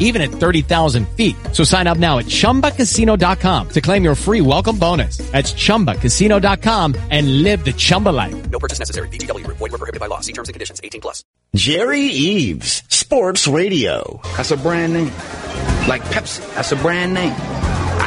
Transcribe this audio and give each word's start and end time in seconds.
even 0.00 0.20
at 0.20 0.30
30,000 0.30 1.08
feet. 1.10 1.36
So 1.52 1.62
sign 1.62 1.86
up 1.86 1.98
now 1.98 2.18
at 2.18 2.26
ChumbaCasino.com 2.26 3.68
to 3.68 3.80
claim 3.80 4.02
your 4.02 4.16
free 4.16 4.40
welcome 4.40 4.76
bonus. 4.76 5.18
That's 5.30 5.52
ChumbaCasino.com 5.52 6.96
and 7.10 7.42
live 7.44 7.64
the 7.64 7.72
Chumba 7.72 8.08
life. 8.08 8.50
No 8.50 8.58
purchase 8.58 8.80
necessary. 8.80 9.08
VGW 9.08 9.44
Group. 9.44 9.58
Void 9.58 9.70
were 9.70 9.78
prohibited 9.78 10.00
by 10.00 10.06
law. 10.06 10.20
See 10.20 10.32
terms 10.32 10.48
and 10.48 10.54
conditions. 10.54 10.80
18 10.82 11.00
plus. 11.00 11.22
Jerry 11.54 12.02
Eaves, 12.02 12.82
Sports 12.88 13.48
Radio. 13.48 14.20
That's 14.36 14.50
a 14.52 14.56
brand 14.56 14.92
name. 14.92 15.12
Like 15.88 16.02
Pepsi, 16.02 16.54
that's 16.54 16.70
a 16.70 16.76
brand 16.76 17.12
name. 17.12 17.34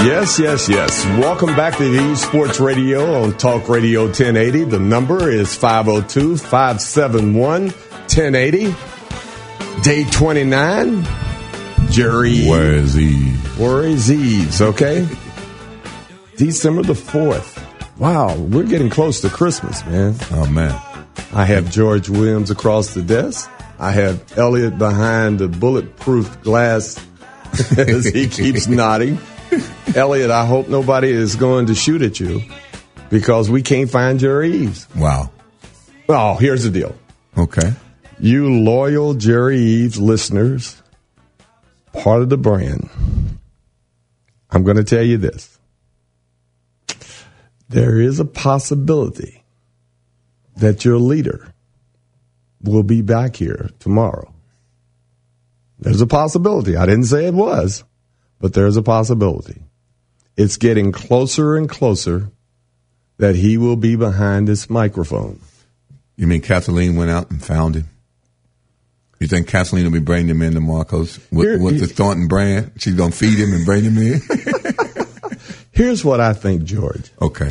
Yes, 0.00 0.38
yes, 0.38 0.68
yes. 0.68 1.04
Welcome 1.18 1.56
back 1.56 1.76
to 1.78 1.90
the 1.90 2.14
Sports 2.14 2.60
Radio 2.60 3.20
on 3.22 3.36
Talk 3.36 3.68
Radio 3.68 4.04
1080. 4.04 4.64
The 4.64 4.78
number 4.78 5.28
is 5.28 5.54
502 5.56 6.36
571 6.36 7.62
1080. 7.70 8.74
Day 9.82 10.04
29. 10.04 11.04
Jerry. 11.90 12.46
Where 12.46 12.74
is 12.74 12.94
he? 12.94 13.32
Where 13.58 13.82
is 13.82 14.10
Eaves, 14.10 14.62
okay? 14.62 15.06
December 16.36 16.82
the 16.82 16.92
4th. 16.92 17.60
Wow, 17.98 18.36
we're 18.36 18.62
getting 18.66 18.90
close 18.90 19.20
to 19.22 19.28
Christmas, 19.28 19.84
man. 19.84 20.14
Oh, 20.30 20.46
man. 20.46 20.80
I 21.32 21.44
have 21.44 21.72
George 21.72 22.08
Williams 22.08 22.52
across 22.52 22.94
the 22.94 23.02
desk. 23.02 23.50
I 23.80 23.90
have 23.90 24.38
Elliot 24.38 24.78
behind 24.78 25.40
the 25.40 25.48
bulletproof 25.48 26.40
glass 26.42 27.04
as 27.76 28.04
he 28.06 28.28
keeps 28.28 28.66
nodding. 28.68 29.18
Elliot, 29.94 30.30
I 30.30 30.46
hope 30.46 30.68
nobody 30.68 31.10
is 31.10 31.36
going 31.36 31.66
to 31.66 31.74
shoot 31.74 32.02
at 32.02 32.20
you 32.20 32.42
because 33.10 33.50
we 33.50 33.62
can't 33.62 33.90
find 33.90 34.18
Jerry 34.18 34.52
Eaves. 34.52 34.86
Wow. 34.94 35.30
Well, 36.06 36.36
here's 36.36 36.64
the 36.64 36.70
deal. 36.70 36.96
Okay. 37.36 37.72
You 38.18 38.52
loyal 38.52 39.14
Jerry 39.14 39.58
Eaves 39.58 39.98
listeners, 40.00 40.82
part 41.92 42.22
of 42.22 42.28
the 42.28 42.36
brand, 42.36 42.88
I'm 44.50 44.64
going 44.64 44.76
to 44.76 44.84
tell 44.84 45.02
you 45.02 45.18
this. 45.18 45.58
There 47.68 48.00
is 48.00 48.18
a 48.18 48.24
possibility 48.24 49.44
that 50.56 50.84
your 50.84 50.98
leader 50.98 51.52
will 52.62 52.82
be 52.82 53.02
back 53.02 53.36
here 53.36 53.70
tomorrow. 53.78 54.32
There's 55.78 56.00
a 56.00 56.06
possibility. 56.06 56.76
I 56.76 56.86
didn't 56.86 57.04
say 57.04 57.26
it 57.26 57.34
was, 57.34 57.84
but 58.40 58.54
there's 58.54 58.76
a 58.76 58.82
possibility. 58.82 59.62
It's 60.36 60.56
getting 60.56 60.92
closer 60.92 61.56
and 61.56 61.68
closer 61.68 62.30
that 63.16 63.34
he 63.34 63.58
will 63.58 63.76
be 63.76 63.96
behind 63.96 64.46
this 64.46 64.70
microphone. 64.70 65.40
You 66.16 66.26
mean 66.28 66.40
Kathleen 66.40 66.94
went 66.96 67.10
out 67.10 67.30
and 67.30 67.42
found 67.42 67.74
him? 67.74 67.86
You 69.18 69.26
think 69.26 69.48
Kathleen 69.48 69.84
will 69.84 69.90
be 69.92 69.98
bringing 69.98 70.28
him 70.28 70.42
in 70.42 70.54
to 70.54 70.60
Marcos 70.60 71.18
with, 71.32 71.48
Here- 71.48 71.60
with 71.60 71.80
the 71.80 71.88
Thornton 71.88 72.28
brand? 72.28 72.70
She's 72.76 72.94
going 72.94 73.10
to 73.10 73.16
feed 73.16 73.38
him 73.38 73.52
and 73.52 73.64
bring 73.66 73.82
him 73.82 73.98
in? 73.98 74.20
Here's 75.72 76.04
what 76.04 76.20
I 76.20 76.32
think, 76.34 76.62
George. 76.64 77.10
okay. 77.20 77.50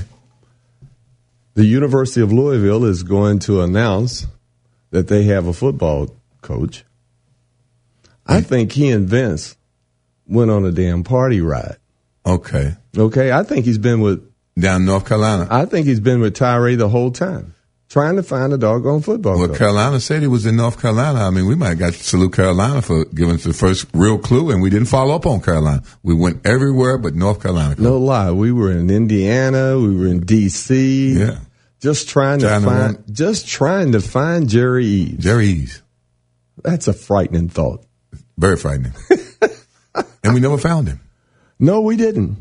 The 1.56 1.66
University 1.66 2.22
of 2.22 2.32
Louisville 2.32 2.86
is 2.86 3.04
going 3.04 3.40
to 3.40 3.62
announce 3.62 4.28
that 4.92 5.08
they 5.10 5.24
have 5.24 5.48
a 5.48 5.54
football 5.54 6.16
coach. 6.42 6.86
I 8.26 8.40
think 8.42 8.74
he 8.74 8.90
and 8.92 9.10
Vince 9.10 9.57
went 10.28 10.52
on 10.52 10.66
a 10.66 10.72
damn 10.72 11.04
party 11.04 11.42
ride. 11.42 11.78
Okay. 12.26 12.76
Okay, 12.98 13.32
I 13.32 13.44
think 13.44 13.66
he's 13.66 13.78
been 13.78 14.02
with 14.02 14.22
Down 14.60 14.86
North 14.86 15.06
Carolina. 15.08 15.48
I 15.50 15.66
think 15.66 15.88
he's 15.88 16.00
been 16.00 16.20
with 16.20 16.36
Tyra 16.36 16.78
the 16.78 16.90
whole 16.90 17.12
time, 17.12 17.54
trying 17.90 18.16
to 18.18 18.24
find 18.24 18.52
a 18.52 18.58
doggone 18.58 19.02
football 19.02 19.38
Well. 19.40 19.56
Carolina 19.56 20.00
said 20.00 20.22
he 20.22 20.28
was 20.28 20.46
in 20.46 20.56
North 20.58 20.82
Carolina. 20.82 21.20
I 21.26 21.30
mean, 21.30 21.46
we 21.48 21.56
might 21.56 21.70
have 21.70 21.80
got 21.80 21.94
to 21.94 22.04
salute 22.04 22.34
Carolina 22.34 22.82
for 22.82 23.06
giving 23.06 23.36
us 23.36 23.44
the 23.44 23.54
first 23.54 23.86
real 23.94 24.18
clue, 24.18 24.52
and 24.52 24.62
we 24.62 24.70
didn't 24.70 24.88
follow 24.88 25.16
up 25.16 25.26
on 25.26 25.42
Carolina. 25.42 25.84
We 26.04 26.14
went 26.16 26.46
everywhere 26.46 26.98
but 26.98 27.14
North 27.16 27.42
Carolina. 27.42 27.76
no 27.78 27.98
lie, 27.98 28.32
we 28.32 28.52
were 28.52 28.72
in 28.72 28.90
Indiana, 28.90 29.78
we 29.80 29.96
were 29.96 30.08
in 30.08 30.22
D.C. 30.22 31.14
Yeah. 31.20 31.38
just 31.80 32.10
trying, 32.10 32.40
Trying 32.40 32.62
to 32.62 32.66
to 32.68 32.72
find, 32.74 32.96
run- 32.96 33.04
just 33.12 33.48
trying 33.48 33.92
to 33.94 34.02
find 34.02 34.50
Jerry 34.50 34.86
Eaves. 34.86 35.24
Jerry 35.24 35.48
Eaves. 35.48 35.82
That's 36.64 36.88
a 36.88 36.94
frightening 36.94 37.50
thought. 37.50 37.86
Very 38.38 38.58
frightening. 38.58 38.94
and 40.28 40.36
we 40.36 40.40
never 40.42 40.58
found 40.58 40.88
him. 40.88 41.00
No, 41.60 41.82
we 41.82 41.96
didn't. 41.98 42.38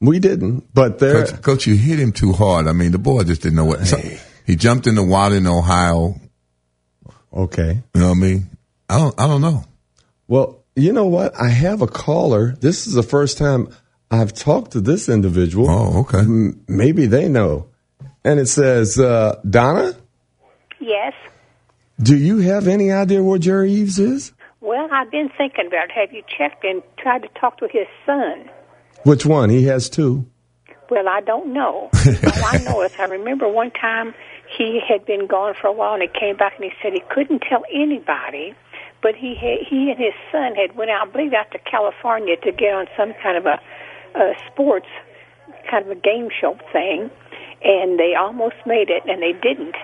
We 0.00 0.18
didn't. 0.18 0.72
But 0.74 0.98
there, 0.98 1.24
Coach, 1.26 1.42
Coach, 1.42 1.66
you 1.66 1.76
hit 1.76 1.98
him 1.98 2.12
too 2.12 2.32
hard. 2.32 2.66
I 2.68 2.72
mean, 2.72 2.92
the 2.92 2.98
boy 2.98 3.24
just 3.24 3.42
didn't 3.42 3.56
know 3.56 3.64
what. 3.64 3.86
so- 3.86 4.00
he 4.46 4.56
jumped 4.56 4.86
in 4.86 4.94
the 4.94 5.02
water 5.02 5.34
in 5.36 5.46
Ohio. 5.46 6.14
okay. 7.32 7.82
You 7.94 8.00
know 8.00 8.08
what 8.08 8.16
I 8.16 8.20
mean? 8.20 8.50
I 8.88 8.98
don't. 8.98 9.20
I 9.20 9.26
don't 9.26 9.40
know. 9.42 9.64
Well, 10.26 10.64
you 10.76 10.92
know 10.92 11.06
what? 11.06 11.34
I 11.40 11.48
have 11.48 11.82
a 11.82 11.86
caller. 11.86 12.54
This 12.60 12.86
is 12.86 12.94
the 12.94 13.02
first 13.02 13.36
time 13.38 13.68
I've 14.10 14.32
talked 14.32 14.72
to 14.72 14.80
this 14.80 15.08
individual. 15.08 15.68
Oh, 15.68 16.00
okay. 16.00 16.20
M- 16.20 16.62
maybe 16.68 17.06
they 17.06 17.28
know. 17.28 17.66
And 18.24 18.38
it 18.40 18.46
says, 18.46 18.98
uh, 18.98 19.40
Donna, 19.48 19.94
Yes. 20.80 21.12
do 22.00 22.16
you 22.16 22.38
have 22.38 22.68
any 22.68 22.90
idea 22.92 23.22
where 23.22 23.38
Jerry 23.38 23.72
Eaves 23.72 23.98
is? 23.98 24.32
Well, 24.60 24.88
I've 24.90 25.10
been 25.10 25.30
thinking 25.36 25.66
about 25.66 25.90
it. 25.90 25.92
Have 25.92 26.12
you 26.12 26.22
checked 26.36 26.64
and 26.64 26.82
tried 26.98 27.22
to 27.22 27.28
talk 27.40 27.58
to 27.58 27.68
his 27.70 27.86
son? 28.04 28.50
Which 29.04 29.24
one? 29.24 29.50
He 29.50 29.64
has 29.64 29.88
two. 29.88 30.26
Well, 30.90 31.08
I 31.08 31.20
don't 31.20 31.52
know. 31.52 31.90
All 32.06 32.44
I 32.44 32.58
know 32.64 32.82
is 32.82 32.92
I 32.98 33.04
remember 33.04 33.46
one 33.48 33.70
time 33.70 34.14
he 34.56 34.80
had 34.86 35.04
been 35.04 35.26
gone 35.26 35.54
for 35.60 35.68
a 35.68 35.72
while 35.72 35.94
and 35.94 36.02
he 36.02 36.08
came 36.08 36.36
back 36.36 36.54
and 36.56 36.64
he 36.64 36.70
said 36.82 36.92
he 36.92 37.02
couldn't 37.10 37.42
tell 37.48 37.62
anybody, 37.72 38.54
but 39.02 39.14
he 39.14 39.34
had, 39.34 39.66
he 39.68 39.90
and 39.90 39.98
his 39.98 40.14
son 40.32 40.54
had 40.54 40.76
went 40.76 40.90
out, 40.90 41.08
I 41.08 41.10
believe, 41.10 41.34
out 41.34 41.50
to 41.52 41.58
California 41.58 42.36
to 42.36 42.52
get 42.52 42.72
on 42.72 42.86
some 42.96 43.12
kind 43.22 43.36
of 43.36 43.46
a, 43.46 43.60
a 44.18 44.32
sports 44.50 44.88
kind 45.70 45.84
of 45.84 45.90
a 45.90 46.00
game 46.00 46.28
show 46.40 46.56
thing, 46.72 47.10
and 47.62 47.98
they 47.98 48.14
almost 48.18 48.56
made 48.66 48.88
it 48.88 49.04
and 49.06 49.22
they 49.22 49.32
didn't 49.32 49.76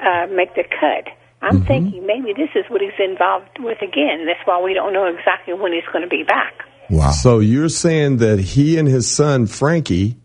uh, 0.00 0.26
make 0.32 0.54
the 0.54 0.64
cut. 0.64 1.12
I'm 1.40 1.64
thinking 1.64 2.04
maybe 2.06 2.32
this 2.32 2.50
is 2.56 2.64
what 2.68 2.80
he's 2.80 2.90
involved 2.98 3.58
with 3.60 3.80
again. 3.80 4.26
That's 4.26 4.40
why 4.44 4.60
we 4.60 4.74
don't 4.74 4.92
know 4.92 5.06
exactly 5.06 5.54
when 5.54 5.72
he's 5.72 5.84
going 5.92 6.02
to 6.02 6.08
be 6.08 6.24
back. 6.24 6.52
Wow. 6.90 7.10
So 7.12 7.38
you're 7.38 7.68
saying 7.68 8.16
that 8.18 8.38
he 8.40 8.76
and 8.78 8.88
his 8.88 9.08
son, 9.08 9.46
Frankie, 9.46 10.16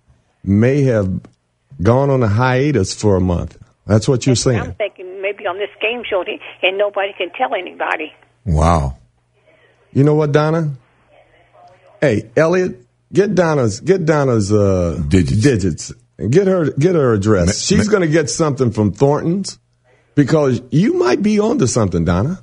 may 0.44 0.82
have 0.84 1.22
gone 1.82 2.10
on 2.10 2.24
a 2.24 2.28
hiatus 2.28 2.94
for 2.96 3.16
a 3.16 3.22
month. 3.22 3.58
That's 3.86 4.08
what 4.08 4.26
you're 4.26 4.36
saying. 4.36 4.62
I'm 4.62 4.74
thinking 4.76 5.22
maybe 5.22 5.46
on 5.46 5.58
this 5.58 5.70
game 5.82 6.04
show, 6.10 6.22
and 6.22 6.40
and 6.62 6.78
nobody 6.78 7.12
can 7.18 7.30
tell 7.32 7.54
anybody. 7.54 8.14
Wow. 8.46 8.98
You 9.92 10.04
know 10.04 10.16
what, 10.16 10.32
Donna? 10.32 10.72
Hey, 12.02 12.30
Elliot, 12.36 12.78
get 13.12 13.36
Donna's 13.36 13.80
get 13.80 14.06
Donna's 14.06 14.52
uh, 14.52 15.02
Digits. 15.08 15.42
digits 15.42 15.94
and 16.18 16.32
get 16.32 16.48
her 16.48 16.72
get 16.72 16.96
her 16.96 17.14
address. 17.14 17.48
Ma- 17.48 17.78
She's 17.78 17.88
ma- 17.88 17.92
going 17.92 18.02
to 18.02 18.08
get 18.14 18.30
something 18.30 18.72
from 18.72 18.92
Thornton's 18.94 19.60
because 20.16 20.62
you 20.72 20.94
might 20.94 21.22
be 21.22 21.40
onto 21.40 21.68
something, 21.68 22.06
Donna. 22.06 22.40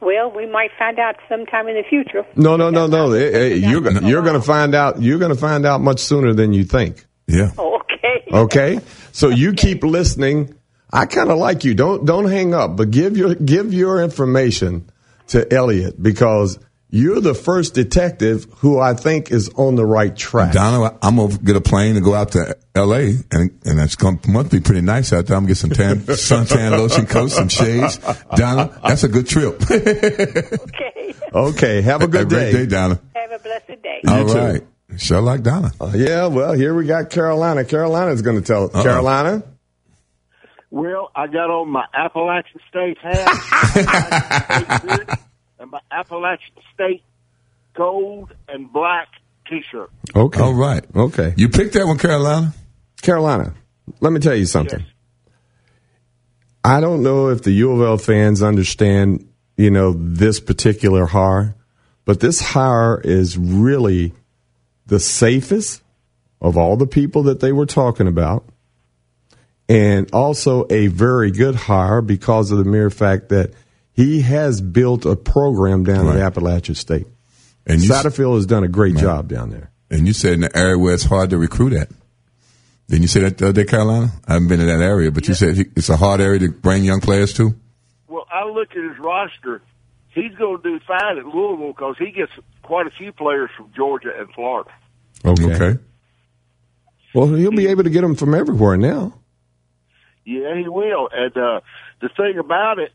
Well, 0.00 0.30
we 0.30 0.46
might 0.46 0.70
find 0.78 0.98
out 0.98 1.16
sometime 1.28 1.66
in 1.66 1.74
the 1.74 1.82
future. 1.88 2.24
No, 2.36 2.56
no, 2.56 2.70
no, 2.70 2.86
no. 2.86 3.12
Hey, 3.12 3.28
eh, 3.28 3.32
hey, 3.32 3.52
eh, 3.52 3.68
you're 3.68 3.80
gonna 3.80 4.06
you're 4.08 4.22
going 4.22 4.40
to 4.40 4.46
find 4.46 4.74
out. 4.74 5.02
You're 5.02 5.18
going 5.18 5.34
to 5.34 5.40
find 5.40 5.66
out 5.66 5.80
much 5.80 5.98
sooner 5.98 6.32
than 6.34 6.52
you 6.52 6.64
think. 6.64 7.04
Yeah. 7.26 7.50
Oh, 7.58 7.76
okay. 7.76 7.84
Okay, 8.32 8.80
so 9.12 9.28
you 9.30 9.54
keep 9.54 9.82
listening. 9.82 10.54
I 10.92 11.06
kind 11.06 11.30
of 11.30 11.38
like 11.38 11.64
you. 11.64 11.74
Don't 11.74 12.04
don't 12.04 12.28
hang 12.28 12.54
up, 12.54 12.76
but 12.76 12.90
give 12.90 13.16
your 13.16 13.34
give 13.34 13.72
your 13.72 14.02
information 14.02 14.90
to 15.28 15.50
Elliot 15.52 16.00
because 16.00 16.58
you're 16.90 17.20
the 17.20 17.34
first 17.34 17.74
detective 17.74 18.46
who 18.58 18.78
I 18.80 18.94
think 18.94 19.30
is 19.30 19.50
on 19.56 19.74
the 19.74 19.84
right 19.84 20.14
track. 20.16 20.52
Donna, 20.54 20.96
I'm 21.02 21.16
gonna 21.16 21.36
get 21.36 21.54
a 21.56 21.60
plane 21.60 21.96
and 21.96 22.04
go 22.04 22.14
out 22.14 22.32
to 22.32 22.56
L.A. 22.74 23.14
and 23.30 23.50
and 23.64 23.78
that's 23.78 23.94
going 23.96 24.18
to 24.20 24.30
must 24.30 24.50
be 24.50 24.60
pretty 24.60 24.80
nice 24.80 25.12
out 25.12 25.26
there. 25.26 25.36
I'm 25.36 25.42
gonna 25.42 25.48
get 25.50 25.56
some 25.58 25.70
tan, 25.70 25.96
suntan 26.06 26.70
lotion, 26.72 27.06
coat, 27.06 27.28
some 27.28 27.48
shades. 27.48 27.98
Donna, 28.34 28.78
that's 28.82 29.04
a 29.04 29.08
good 29.08 29.26
trip. 29.28 29.60
Okay. 29.70 31.14
Okay, 31.34 31.82
have 31.82 32.00
a 32.00 32.04
Have 32.04 32.10
good 32.10 32.20
a 32.22 32.24
great 32.26 32.52
day. 32.52 32.52
day, 32.52 32.66
Donna. 32.66 32.98
Have 33.14 33.32
a 33.32 33.38
blessed 33.42 33.82
day. 33.82 34.00
All 34.08 34.26
too. 34.26 34.34
right, 34.38 34.62
sure 34.96 35.20
like 35.20 35.42
Donna. 35.42 35.72
Uh, 35.78 35.92
yeah, 35.94 36.26
well, 36.26 36.52
here 36.54 36.74
we 36.74 36.86
got 36.86 37.10
Carolina. 37.10 37.64
Carolina's 37.66 38.22
going 38.22 38.36
to 38.40 38.42
tell 38.46 38.64
Uh-oh. 38.64 38.82
Carolina. 38.82 39.42
Well, 40.70 41.10
I 41.14 41.26
got 41.26 41.50
on 41.50 41.68
my 41.70 41.84
Appalachian 41.94 42.60
State 42.70 42.96
hat 43.02 43.26
and 45.58 45.70
my 45.70 45.80
Appalachian 45.90 46.54
State 46.74 47.02
gold 47.74 48.32
and 48.48 48.72
black 48.72 49.08
T-shirt. 49.48 49.90
Okay. 50.14 50.40
All 50.40 50.54
right. 50.54 50.84
Okay. 50.94 51.34
You 51.36 51.48
picked 51.48 51.74
that 51.74 51.86
one, 51.86 51.98
Carolina. 51.98 52.52
Carolina, 53.00 53.54
let 54.00 54.12
me 54.12 54.20
tell 54.20 54.34
you 54.34 54.46
something. 54.46 54.80
Yes. 54.80 54.88
I 56.64 56.80
don't 56.80 57.02
know 57.02 57.28
if 57.28 57.42
the 57.42 57.52
U 57.52 57.72
of 57.72 57.80
L 57.80 57.96
fans 57.96 58.42
understand, 58.42 59.28
you 59.56 59.70
know, 59.70 59.92
this 59.92 60.40
particular 60.40 61.06
hire, 61.06 61.54
but 62.04 62.20
this 62.20 62.40
hire 62.40 63.00
is 63.00 63.38
really 63.38 64.12
the 64.86 65.00
safest 65.00 65.82
of 66.40 66.56
all 66.56 66.76
the 66.76 66.86
people 66.86 67.24
that 67.24 67.40
they 67.40 67.52
were 67.52 67.66
talking 67.66 68.06
about. 68.06 68.44
And 69.68 70.10
also 70.12 70.66
a 70.70 70.86
very 70.86 71.30
good 71.30 71.54
hire 71.54 72.00
because 72.00 72.50
of 72.50 72.58
the 72.58 72.64
mere 72.64 72.90
fact 72.90 73.28
that 73.28 73.52
he 73.98 74.20
has 74.22 74.60
built 74.60 75.04
a 75.04 75.16
program 75.16 75.82
down 75.82 76.06
Right. 76.06 76.16
at 76.16 76.22
Appalachian 76.22 76.76
State. 76.76 77.06
And 77.66 77.82
you, 77.82 77.90
Satterfield 77.90 78.36
has 78.36 78.46
done 78.46 78.62
a 78.62 78.68
great 78.68 78.96
job 78.96 79.28
down 79.28 79.50
there. 79.50 79.70
and 79.90 80.06
you 80.06 80.12
said 80.12 80.34
in 80.34 80.40
the 80.42 80.56
area 80.56 80.78
where 80.78 80.94
it's 80.94 81.02
hard 81.04 81.30
to 81.30 81.36
recruit 81.38 81.72
at. 81.72 81.88
Didn't 82.88 83.02
you 83.02 83.08
say 83.08 83.20
that 83.20 83.36
the 83.38 83.48
other 83.48 83.64
day, 83.64 83.68
Carolina? 83.68 84.12
I 84.26 84.34
haven't 84.34 84.48
been 84.48 84.60
in 84.60 84.66
that 84.68 84.80
area, 84.80 85.10
but 85.10 85.26
you 85.28 85.34
said 85.34 85.56
he- 85.56 85.66
it's 85.76 85.88
a 85.90 85.96
hard 85.96 86.20
area 86.20 86.38
to 86.38 86.48
bring 86.50 86.84
young 86.84 87.00
players 87.00 87.32
to. 87.34 87.54
Well, 88.08 88.24
I 88.32 88.44
look 88.48 88.70
at 88.70 88.76
his 88.82 88.98
roster. 88.98 89.60
He's 90.14 90.34
going 90.36 90.62
to 90.62 90.62
do 90.62 90.80
fine 90.86 91.18
at 91.18 91.26
Louisville 91.26 91.72
because 91.76 91.96
he 91.98 92.10
gets 92.12 92.32
quite 92.62 92.86
a 92.86 92.90
few 92.90 93.12
players 93.12 93.50
from 93.56 93.66
Georgia 93.76 94.10
and 94.18 94.28
Florida. 94.32 94.70
Okay. 95.24 95.78
Well, 97.14 97.26
he'll 97.34 97.50
be 97.50 97.66
able 97.66 97.84
to 97.84 97.90
get 97.90 98.02
them 98.02 98.14
from 98.14 98.34
everywhere 98.34 98.76
now. 98.76 99.14
Yeah, 100.24 100.54
he 100.56 100.68
will. 100.68 101.08
And 101.12 101.36
uh, 101.36 101.60
the 102.00 102.08
thing 102.16 102.38
about 102.38 102.78
it, 102.78 102.92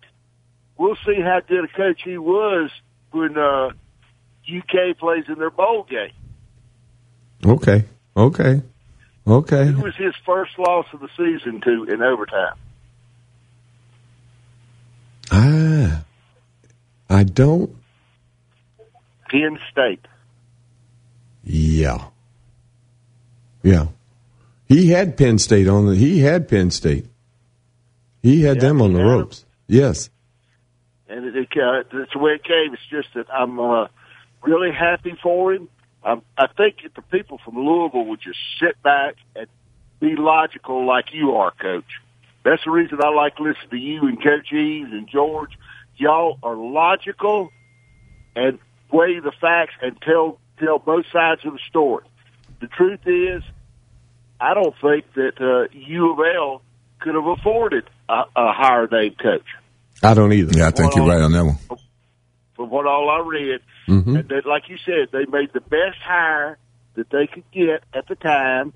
we'll 0.78 0.98
see 1.06 1.20
how 1.22 1.40
good 1.48 1.66
a 1.66 1.68
coach 1.68 2.02
he 2.04 2.18
was 2.18 2.70
when 3.12 3.38
uh, 3.38 3.70
UK 4.48 4.98
plays 4.98 5.26
in 5.28 5.36
their 5.40 5.52
bowl 5.52 5.84
game. 5.84 6.12
Okay. 7.46 7.86
Okay. 8.16 8.62
Okay. 9.26 9.66
Who 9.68 9.82
was 9.84 9.96
his 9.96 10.14
first 10.26 10.58
loss 10.58 10.86
of 10.94 11.00
the 11.00 11.10
season 11.18 11.62
to 11.62 11.84
in 11.86 12.02
overtime? 12.02 12.56
Ah. 15.32 16.04
I 17.10 17.24
don't. 17.24 17.76
Penn 19.30 19.60
State. 19.72 20.06
Yeah. 21.44 22.06
Yeah. 23.62 23.88
He 24.68 24.90
had 24.90 25.18
Penn 25.18 25.38
State 25.38 25.68
on 25.68 25.86
the. 25.86 25.96
He 25.96 26.20
had 26.20 26.48
Penn 26.48 26.72
State. 26.72 27.06
He 28.22 28.44
had 28.44 28.58
Yeah, 28.58 28.62
them 28.70 28.82
on 28.82 28.94
the 28.94 29.04
ropes. 29.04 29.46
Yes. 29.68 30.10
And 31.14 31.36
it, 31.36 31.48
uh, 31.56 31.84
that's 31.94 32.14
the 32.14 32.20
way 32.20 32.32
it 32.32 32.44
came. 32.44 32.74
It's 32.74 32.82
just 32.90 33.14
that 33.14 33.32
I'm 33.32 33.60
uh, 33.60 33.88
really 34.42 34.72
happy 34.72 35.16
for 35.22 35.54
him. 35.54 35.70
Um, 36.04 36.24
I 36.38 36.48
think 36.48 36.78
if 36.84 36.94
the 36.96 37.04
people 37.04 37.40
from 37.46 37.56
Louisville 37.56 38.06
would 38.06 38.20
just 38.20 38.40
sit 38.60 38.82
back 38.82 39.16
and 39.36 39.48
be 40.00 40.16
logical 40.16 40.86
like 40.86 41.14
you 41.14 41.36
are, 41.36 41.52
Coach. 41.52 41.86
That's 42.44 42.64
the 42.66 42.72
reason 42.72 43.00
I 43.02 43.10
like 43.10 43.40
listening 43.40 43.70
to 43.70 43.78
you 43.78 44.08
and 44.08 44.22
Coach 44.22 44.52
Eaves 44.52 44.90
and 44.92 45.08
George. 45.08 45.52
Y'all 45.96 46.40
are 46.42 46.56
logical 46.56 47.52
and 48.36 48.58
weigh 48.92 49.20
the 49.20 49.32
facts 49.40 49.76
and 49.82 50.02
tell 50.02 50.40
tell 50.60 50.80
both 50.80 51.06
sides 51.14 51.46
of 51.46 51.54
the 51.54 51.60
story. 51.70 52.06
The 52.60 52.68
truth 52.68 53.02
is, 53.06 53.44
I 54.42 54.54
don't 54.56 54.76
think 54.82 55.06
that 55.14 55.40
uh, 55.40 55.68
U 55.74 56.12
of 56.14 56.20
L 56.36 56.62
could 57.00 57.16
have 57.16 57.28
afforded 57.28 57.86
a, 58.10 58.24
a 58.36 58.52
higher 58.52 58.88
name 58.88 59.16
coach. 59.16 59.46
I 60.02 60.14
don't 60.14 60.34
either. 60.34 60.58
Yeah, 60.58 60.68
I 60.68 60.72
think 60.72 60.96
you're 60.96 61.08
right 61.08 61.22
on 61.22 61.32
that 61.32 61.46
one. 61.46 61.58
from 62.56 62.70
what 62.70 62.86
all 62.86 63.10
I 63.10 63.20
read. 63.28 63.62
Mhm. 63.88 64.20
And 64.20 64.30
that, 64.30 64.46
like 64.46 64.70
you 64.70 64.78
said, 64.86 65.10
they 65.12 65.26
made 65.26 65.52
the 65.54 65.62
best 65.62 65.98
hire 66.04 66.58
that 66.96 67.10
they 67.10 67.28
could 67.28 67.44
get 67.52 67.84
at 67.94 68.08
the 68.08 68.16
time. 68.16 68.74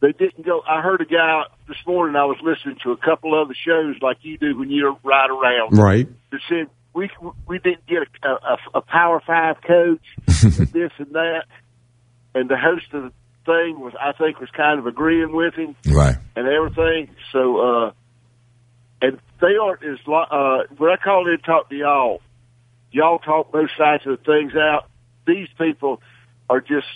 They 0.00 0.12
didn't 0.12 0.44
go. 0.44 0.62
I 0.68 0.80
heard 0.80 1.00
a 1.00 1.04
guy 1.04 1.42
this 1.68 1.76
morning. 1.86 2.16
I 2.16 2.24
was 2.24 2.38
listening 2.42 2.76
to 2.84 2.92
a 2.92 2.96
couple 2.96 3.34
other 3.40 3.54
shows 3.54 3.96
like 4.02 4.18
you 4.22 4.38
do 4.38 4.58
when 4.58 4.70
you 4.70 4.96
ride 5.04 5.30
around. 5.30 5.76
Right. 5.78 6.08
That 6.32 6.40
said 6.48 6.68
we 6.94 7.08
we 7.46 7.58
didn't 7.58 7.86
get 7.86 8.02
a, 8.24 8.28
a, 8.28 8.56
a 8.76 8.80
Power 8.80 9.20
Five 9.26 9.56
coach, 9.62 10.00
and 10.42 10.52
this 10.72 10.90
and 10.98 11.12
that, 11.12 11.44
and 12.34 12.48
the 12.48 12.56
host 12.56 12.86
of 12.94 13.02
the 13.04 13.12
thing 13.46 13.78
was 13.80 13.92
I 14.00 14.12
think 14.12 14.40
was 14.40 14.50
kind 14.56 14.78
of 14.78 14.86
agreeing 14.86 15.32
with 15.32 15.54
him 15.54 15.76
Right. 15.86 16.16
and 16.34 16.46
everything. 16.48 17.10
So, 17.32 17.58
uh, 17.58 17.86
and 17.86 17.94
they 19.40 19.56
aren't 19.60 19.82
as 19.84 19.98
uh, 20.06 20.64
when 20.76 20.90
I 20.90 20.96
call 21.02 21.26
in 21.26 21.34
and 21.34 21.44
talk 21.44 21.68
to 21.70 21.76
y'all, 21.76 22.20
y'all 22.92 23.18
talk 23.18 23.52
both 23.52 23.70
sides 23.76 24.06
of 24.06 24.18
the 24.18 24.24
things 24.24 24.52
out. 24.54 24.88
These 25.26 25.48
people 25.58 26.00
are 26.48 26.60
just, 26.60 26.86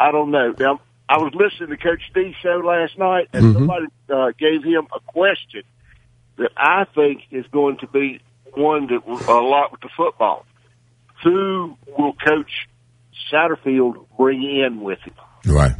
I 0.00 0.10
don't 0.12 0.30
know. 0.30 0.54
Now, 0.58 0.80
I 1.08 1.18
was 1.18 1.32
listening 1.34 1.76
to 1.76 1.82
Coach 1.82 2.00
Steve's 2.10 2.36
show 2.42 2.62
last 2.64 2.98
night, 2.98 3.28
and 3.32 3.44
somebody 3.54 3.86
uh, 4.08 4.32
gave 4.38 4.64
him 4.64 4.86
a 4.94 5.00
question 5.12 5.62
that 6.38 6.50
I 6.56 6.84
think 6.94 7.22
is 7.30 7.44
going 7.52 7.78
to 7.78 7.86
be 7.86 8.20
one 8.54 8.86
that 8.88 9.06
will- 9.06 9.22
a 9.28 9.40
lot 9.40 9.72
with 9.72 9.80
the 9.80 9.90
football. 9.96 10.44
Who 11.22 11.76
will 11.86 12.14
Coach 12.14 12.68
Satterfield 13.30 14.06
bring 14.16 14.42
in 14.42 14.80
with 14.80 14.98
him? 15.00 15.14
Right. 15.46 15.72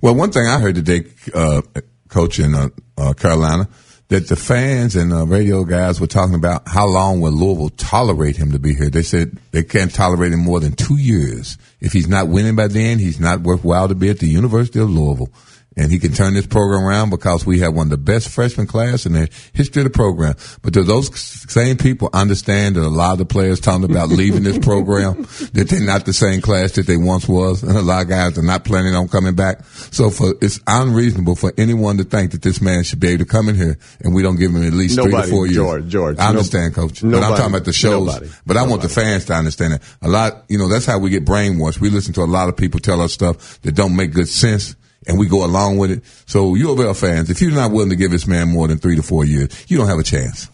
Well, 0.00 0.14
one 0.14 0.32
thing 0.32 0.46
I 0.46 0.58
heard 0.58 0.74
today, 0.74 1.04
uh, 1.34 1.62
coach 2.08 2.38
in 2.38 2.54
uh, 2.54 2.68
uh, 2.98 3.12
Carolina, 3.14 3.68
that 4.08 4.28
the 4.28 4.36
fans 4.36 4.94
and 4.94 5.10
the 5.10 5.26
radio 5.26 5.64
guys 5.64 6.00
were 6.00 6.06
talking 6.06 6.36
about 6.36 6.68
how 6.68 6.86
long 6.86 7.20
will 7.20 7.32
Louisville 7.32 7.70
tolerate 7.70 8.36
him 8.36 8.52
to 8.52 8.58
be 8.58 8.74
here. 8.74 8.88
They 8.88 9.02
said 9.02 9.36
they 9.50 9.64
can't 9.64 9.92
tolerate 9.92 10.32
him 10.32 10.40
more 10.40 10.60
than 10.60 10.72
two 10.72 10.96
years. 10.96 11.58
If 11.80 11.92
he's 11.92 12.08
not 12.08 12.28
winning 12.28 12.54
by 12.54 12.68
then, 12.68 12.98
he's 12.98 13.18
not 13.18 13.40
worthwhile 13.40 13.88
to 13.88 13.94
be 13.94 14.08
at 14.08 14.20
the 14.20 14.28
University 14.28 14.78
of 14.78 14.90
Louisville. 14.90 15.30
And 15.78 15.92
he 15.92 15.98
can 15.98 16.12
turn 16.12 16.32
this 16.32 16.46
program 16.46 16.84
around 16.84 17.10
because 17.10 17.44
we 17.44 17.60
have 17.60 17.74
one 17.74 17.88
of 17.88 17.90
the 17.90 17.98
best 17.98 18.30
freshman 18.30 18.66
class 18.66 19.04
in 19.04 19.12
the 19.12 19.28
history 19.52 19.82
of 19.82 19.84
the 19.84 19.90
program. 19.90 20.34
But 20.62 20.72
do 20.72 20.82
those 20.82 21.14
same 21.18 21.76
people 21.76 22.08
understand 22.14 22.76
that 22.76 22.82
a 22.82 22.88
lot 22.88 23.12
of 23.12 23.18
the 23.18 23.26
players 23.26 23.60
talking 23.60 23.84
about 23.84 24.08
leaving 24.20 24.42
this 24.42 24.58
program, 24.58 25.22
that 25.52 25.66
they're 25.68 25.80
not 25.80 26.06
the 26.06 26.14
same 26.14 26.40
class 26.40 26.72
that 26.72 26.86
they 26.86 26.96
once 26.96 27.28
was, 27.28 27.62
and 27.62 27.76
a 27.76 27.82
lot 27.82 28.02
of 28.02 28.08
guys 28.08 28.38
are 28.38 28.42
not 28.42 28.64
planning 28.64 28.94
on 28.94 29.08
coming 29.08 29.34
back. 29.34 29.64
So 29.66 30.08
for 30.08 30.34
it's 30.40 30.60
unreasonable 30.66 31.36
for 31.36 31.52
anyone 31.58 31.98
to 31.98 32.04
think 32.04 32.32
that 32.32 32.40
this 32.40 32.62
man 32.62 32.82
should 32.82 33.00
be 33.00 33.08
able 33.08 33.24
to 33.24 33.30
come 33.30 33.50
in 33.50 33.54
here 33.54 33.78
and 34.00 34.14
we 34.14 34.22
don't 34.22 34.36
give 34.36 34.52
him 34.54 34.66
at 34.66 34.72
least 34.72 34.94
three 34.94 35.04
Nobody, 35.04 35.28
to 35.28 35.34
four 35.34 35.46
years. 35.46 35.56
George, 35.56 35.88
George, 35.88 36.18
I 36.18 36.22
no- 36.24 36.28
understand, 36.30 36.74
coach. 36.74 37.02
but 37.02 37.04
I'm 37.04 37.10
nobody, 37.10 37.36
talking 37.36 37.54
about 37.54 37.64
the 37.66 37.72
shows. 37.74 38.06
nobody, 38.06 38.30
but 38.46 38.56
I 38.56 38.66
want 38.66 38.80
the 38.80 38.88
fans 38.88 39.26
to 39.26 39.34
understand 39.34 39.74
it. 39.74 39.82
A 40.00 40.08
lot, 40.08 40.44
you 40.48 40.56
know, 40.56 40.68
that's 40.68 40.86
how 40.86 40.98
we 40.98 41.10
get 41.10 41.26
brainwashed. 41.26 41.80
We 41.80 41.90
listen 41.90 42.14
to 42.14 42.22
a 42.22 42.24
lot 42.24 42.48
of 42.48 42.56
people 42.56 42.80
tell 42.80 43.02
us 43.02 43.12
stuff 43.12 43.60
that 43.60 43.72
don't 43.72 43.94
make 43.94 44.12
good 44.12 44.28
sense. 44.28 44.74
And 45.06 45.18
we 45.18 45.28
go 45.28 45.44
along 45.44 45.78
with 45.78 45.90
it. 45.90 46.02
So 46.26 46.54
U 46.54 46.72
of 46.72 46.80
L 46.80 46.94
fans, 46.94 47.30
if 47.30 47.40
you're 47.40 47.52
not 47.52 47.70
willing 47.72 47.90
to 47.90 47.96
give 47.96 48.10
this 48.10 48.26
man 48.26 48.48
more 48.48 48.66
than 48.68 48.78
three 48.78 48.96
to 48.96 49.02
four 49.02 49.24
years, 49.24 49.48
you 49.68 49.78
don't 49.78 49.88
have 49.88 49.98
a 49.98 50.02
chance. 50.02 50.50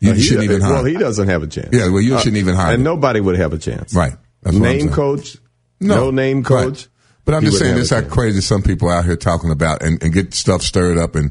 You 0.00 0.12
Uh, 0.12 0.14
he 0.14 0.22
shouldn't 0.22 0.44
even 0.44 0.60
hire. 0.60 0.74
Well, 0.74 0.84
he 0.84 0.94
doesn't 0.96 1.28
have 1.28 1.42
a 1.42 1.46
chance. 1.48 1.70
Yeah, 1.72 1.88
well, 1.88 2.00
you 2.00 2.16
shouldn't 2.18 2.36
even 2.36 2.54
hire 2.54 2.74
And 2.74 2.80
him. 2.80 2.84
nobody 2.84 3.20
would 3.20 3.36
have 3.36 3.52
a 3.52 3.58
chance. 3.58 3.94
Right. 3.94 4.14
That's 4.42 4.56
name 4.56 4.90
coach. 4.90 5.36
No, 5.80 6.10
name 6.10 6.44
coach. 6.44 6.64
Right. 6.66 6.88
But 7.24 7.34
I'm 7.34 7.42
he 7.42 7.48
just 7.50 7.58
saying 7.58 7.78
a 7.78 8.02
how 8.02 8.08
crazy 8.08 8.40
some 8.40 8.62
people 8.62 8.88
out 8.88 9.04
here 9.04 9.16
talking 9.16 9.50
about 9.50 9.82
and, 9.82 10.02
and 10.02 10.12
get 10.14 10.32
stuff 10.32 10.62
stirred 10.62 10.96
up 10.96 11.14
and 11.14 11.30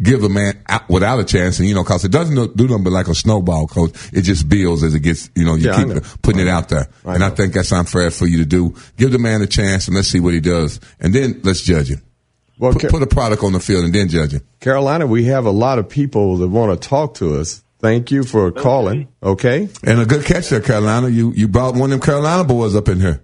give 0.00 0.22
a 0.22 0.28
man 0.28 0.62
out 0.68 0.88
without 0.88 1.18
a 1.18 1.24
chance. 1.24 1.58
And, 1.58 1.68
you 1.68 1.74
know, 1.74 1.82
cause 1.84 2.04
it 2.04 2.10
doesn't 2.12 2.56
do 2.56 2.68
nothing 2.68 2.84
but 2.84 2.92
like 2.92 3.08
a 3.08 3.14
snowball, 3.14 3.66
coach. 3.66 3.90
It 4.12 4.22
just 4.22 4.48
builds 4.48 4.82
as 4.84 4.94
it 4.94 5.00
gets, 5.00 5.30
you 5.34 5.44
know, 5.44 5.54
you 5.56 5.66
Yeah, 5.66 5.76
keep 5.76 5.88
know. 5.88 6.00
putting 6.22 6.40
it 6.40 6.48
out 6.48 6.68
there. 6.68 6.88
I 7.04 7.14
and 7.14 7.24
I 7.24 7.30
think 7.30 7.52
that's 7.54 7.72
unfair 7.72 8.10
for 8.10 8.26
you 8.26 8.38
to 8.38 8.44
do. 8.46 8.74
Give 8.96 9.10
the 9.10 9.18
man 9.18 9.42
a 9.42 9.46
chance 9.46 9.86
and 9.88 9.96
let's 9.96 10.08
see 10.08 10.20
what 10.20 10.34
he 10.34 10.40
does. 10.40 10.78
And 11.00 11.14
then 11.14 11.40
let's 11.42 11.62
judge 11.62 11.90
him. 11.90 12.02
Well, 12.58 12.72
Put, 12.72 12.82
Ca- 12.82 12.88
put 12.90 13.02
a 13.02 13.06
product 13.06 13.42
on 13.44 13.52
the 13.52 13.60
field 13.60 13.84
and 13.84 13.94
then 13.94 14.08
judge 14.08 14.32
him. 14.32 14.42
Carolina, 14.60 15.06
we 15.06 15.24
have 15.24 15.46
a 15.46 15.50
lot 15.50 15.78
of 15.78 15.88
people 15.88 16.36
that 16.38 16.48
want 16.48 16.80
to 16.80 16.88
talk 16.88 17.14
to 17.14 17.36
us. 17.40 17.62
Thank 17.80 18.10
you 18.10 18.24
for 18.24 18.50
calling. 18.50 19.06
Okay. 19.22 19.68
And 19.84 20.00
a 20.00 20.06
good 20.06 20.24
catch 20.24 20.48
there, 20.48 20.60
Carolina. 20.60 21.08
You, 21.08 21.32
you 21.32 21.46
brought 21.46 21.74
one 21.74 21.92
of 21.92 22.00
them 22.00 22.00
Carolina 22.00 22.42
boys 22.42 22.74
up 22.74 22.88
in 22.88 23.00
here. 23.00 23.20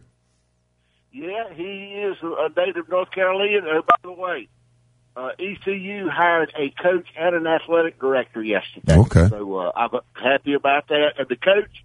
Yeah, 1.13 1.53
he 1.55 1.63
is 1.63 2.17
a 2.23 2.49
native 2.57 2.89
North 2.89 3.11
Carolinian. 3.13 3.65
Oh, 3.67 3.83
by 3.87 3.95
the 4.03 4.13
way, 4.13 4.49
uh, 5.17 5.31
ECU 5.39 6.09
hired 6.09 6.53
a 6.59 6.71
coach 6.83 7.07
and 7.17 7.35
an 7.37 7.47
athletic 7.47 8.01
director 8.01 8.43
yesterday. 8.43 8.97
Okay. 8.99 9.29
So 9.29 9.57
uh, 9.57 9.73
I'm 9.77 9.91
happy 10.13 10.55
about 10.55 10.89
that. 10.89 11.13
And 11.19 11.29
the 11.29 11.37
coach, 11.37 11.85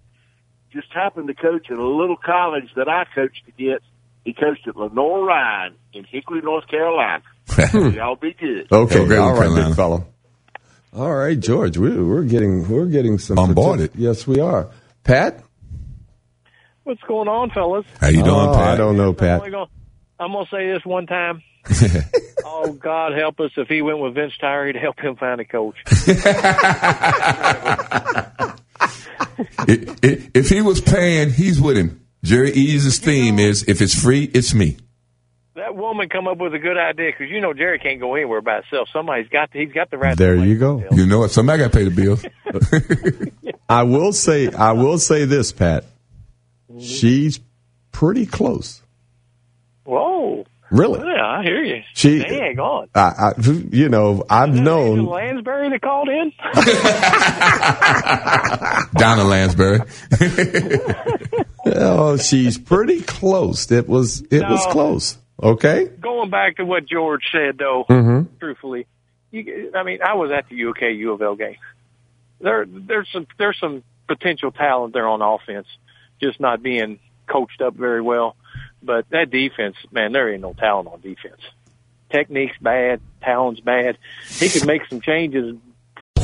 just 0.72 0.92
happened 0.92 1.28
to 1.28 1.34
coach 1.34 1.70
at 1.70 1.76
a 1.76 1.84
little 1.86 2.16
college 2.16 2.70
that 2.76 2.88
I 2.88 3.04
coached 3.14 3.42
against. 3.48 3.84
He 4.24 4.34
coached 4.34 4.68
at 4.68 4.76
Lenoir-Rhyne 4.76 5.74
in 5.92 6.04
Hickory, 6.04 6.42
North 6.42 6.68
Carolina. 6.68 7.22
Y'all 7.72 8.16
be 8.16 8.34
good. 8.34 8.70
Okay, 8.70 8.94
Go 8.94 9.06
Greg, 9.06 9.18
all 9.18 9.32
right, 9.32 9.38
Carolina. 9.40 9.66
big 9.68 9.76
fellow. 9.76 10.06
All 10.94 11.14
right, 11.14 11.38
George, 11.38 11.78
we, 11.78 12.02
we're 12.02 12.24
getting 12.24 12.68
we're 12.68 12.86
getting 12.86 13.18
some 13.18 13.36
Bombarded. 13.36 13.92
Yes, 13.94 14.26
we 14.26 14.40
are. 14.40 14.68
Pat, 15.04 15.42
What's 16.84 17.02
going 17.02 17.28
on, 17.28 17.50
fellas? 17.50 17.86
How 18.00 18.08
you 18.08 18.22
doing, 18.22 18.28
oh, 18.30 18.54
Pat? 18.54 18.68
I 18.68 18.76
don't 18.76 18.96
know, 18.96 19.10
I'm, 19.10 19.14
Pat. 19.14 19.38
only 19.40 19.50
gonna, 19.52 19.70
I'm 20.18 20.32
gonna 20.32 20.46
say 20.50 20.72
this 20.72 20.84
one 20.84 21.06
time. 21.06 21.42
oh 22.44 22.72
God, 22.72 23.12
help 23.16 23.40
us! 23.40 23.50
If 23.56 23.68
he 23.68 23.82
went 23.82 23.98
with 24.00 24.14
Vince 24.14 24.32
Tyra 24.42 24.66
he'd 24.66 24.76
help 24.76 24.98
him 25.00 25.16
find 25.16 25.40
a 25.40 25.44
coach. 25.44 25.76
I- 29.58 29.96
I- 30.02 30.30
if 30.34 30.48
he 30.48 30.60
was 30.62 30.80
paying, 30.80 31.30
he's 31.30 31.60
with 31.60 31.76
him. 31.76 32.04
Jerry 32.22 32.50
Eaves's 32.52 32.98
theme 32.98 33.38
is 33.38 33.64
if 33.68 33.80
it's 33.80 33.94
free, 34.00 34.24
it's 34.24 34.52
me. 34.54 34.76
that 35.54 35.74
woman 35.74 36.08
come 36.08 36.26
up 36.28 36.38
with 36.38 36.52
a 36.54 36.58
good 36.58 36.76
idea 36.76 37.10
because 37.12 37.30
you 37.30 37.40
know 37.40 37.52
Jerry 37.54 37.78
can't 37.78 37.98
go 38.00 38.14
anywhere 38.14 38.40
by 38.42 38.56
himself. 38.56 38.88
Somebody's 38.92 39.28
got 39.28 39.50
to, 39.52 39.58
he's 39.58 39.72
got 39.72 39.90
the 39.90 39.96
right. 39.98 40.16
There 40.16 40.36
to 40.36 40.44
you 40.46 40.58
go. 40.58 40.84
You 40.92 41.06
know 41.06 41.20
what? 41.20 41.30
Somebody 41.30 41.62
got 41.62 41.72
to 41.72 41.78
pay 41.78 41.84
the 41.84 41.90
bills. 41.90 42.24
I 43.68 43.84
will 43.84 44.12
say 44.12 44.50
I 44.52 44.72
will 44.72 44.98
say 44.98 45.24
this, 45.24 45.52
Pat. 45.52 45.84
Mm-hmm. 46.70 46.80
She's 46.80 47.40
pretty 47.92 48.26
close. 48.26 48.82
Whoa, 49.84 50.39
Really? 50.70 51.00
yeah, 51.00 51.26
I 51.26 51.42
hear 51.42 51.64
you. 51.64 51.82
She- 51.94 52.20
Dang 52.20 52.60
on. 52.60 52.88
I, 52.94 53.00
I 53.00 53.32
you 53.72 53.88
know, 53.88 54.22
I've 54.30 54.50
Angela 54.50 54.64
known 54.64 55.06
Lansbury 55.06 55.68
that 55.70 55.82
called 55.82 56.08
in. 56.08 56.32
Donna 58.94 59.24
Lansbury. 59.24 59.80
oh, 61.66 62.16
she's 62.16 62.58
pretty 62.58 63.00
close. 63.02 63.70
It 63.70 63.88
was 63.88 64.20
it 64.30 64.42
was 64.42 64.66
close. 64.70 65.18
Okay? 65.42 65.86
Going 65.86 66.30
back 66.30 66.56
to 66.56 66.64
what 66.64 66.86
George 66.86 67.22
said, 67.32 67.58
though, 67.58 67.84
Mm-hmm. 67.88 68.36
truthfully, 68.38 68.86
you, 69.30 69.72
I 69.74 69.82
mean, 69.84 70.00
I 70.02 70.14
was 70.14 70.30
at 70.30 70.48
the 70.48 70.66
UK 70.66 70.82
U 70.98 71.12
of 71.12 71.22
L 71.22 71.34
game. 71.34 71.56
There, 72.40 72.66
there's 72.66 73.08
some, 73.12 73.26
there's 73.38 73.58
some 73.60 73.82
potential 74.06 74.50
talent 74.50 74.92
there 74.92 75.08
on 75.08 75.22
offense, 75.22 75.66
just 76.20 76.40
not 76.40 76.62
being 76.62 76.98
coached 77.26 77.62
up 77.62 77.74
very 77.74 78.02
well. 78.02 78.36
But 78.82 79.08
that 79.10 79.30
defense, 79.30 79.76
man, 79.90 80.12
there 80.12 80.32
ain't 80.32 80.42
no 80.42 80.54
talent 80.54 80.88
on 80.88 81.00
defense. 81.00 81.40
Technique's 82.10 82.56
bad, 82.60 83.00
talent's 83.22 83.60
bad. 83.60 83.98
He 84.28 84.48
could 84.48 84.66
make 84.66 84.86
some 84.86 85.00
changes. 85.00 85.56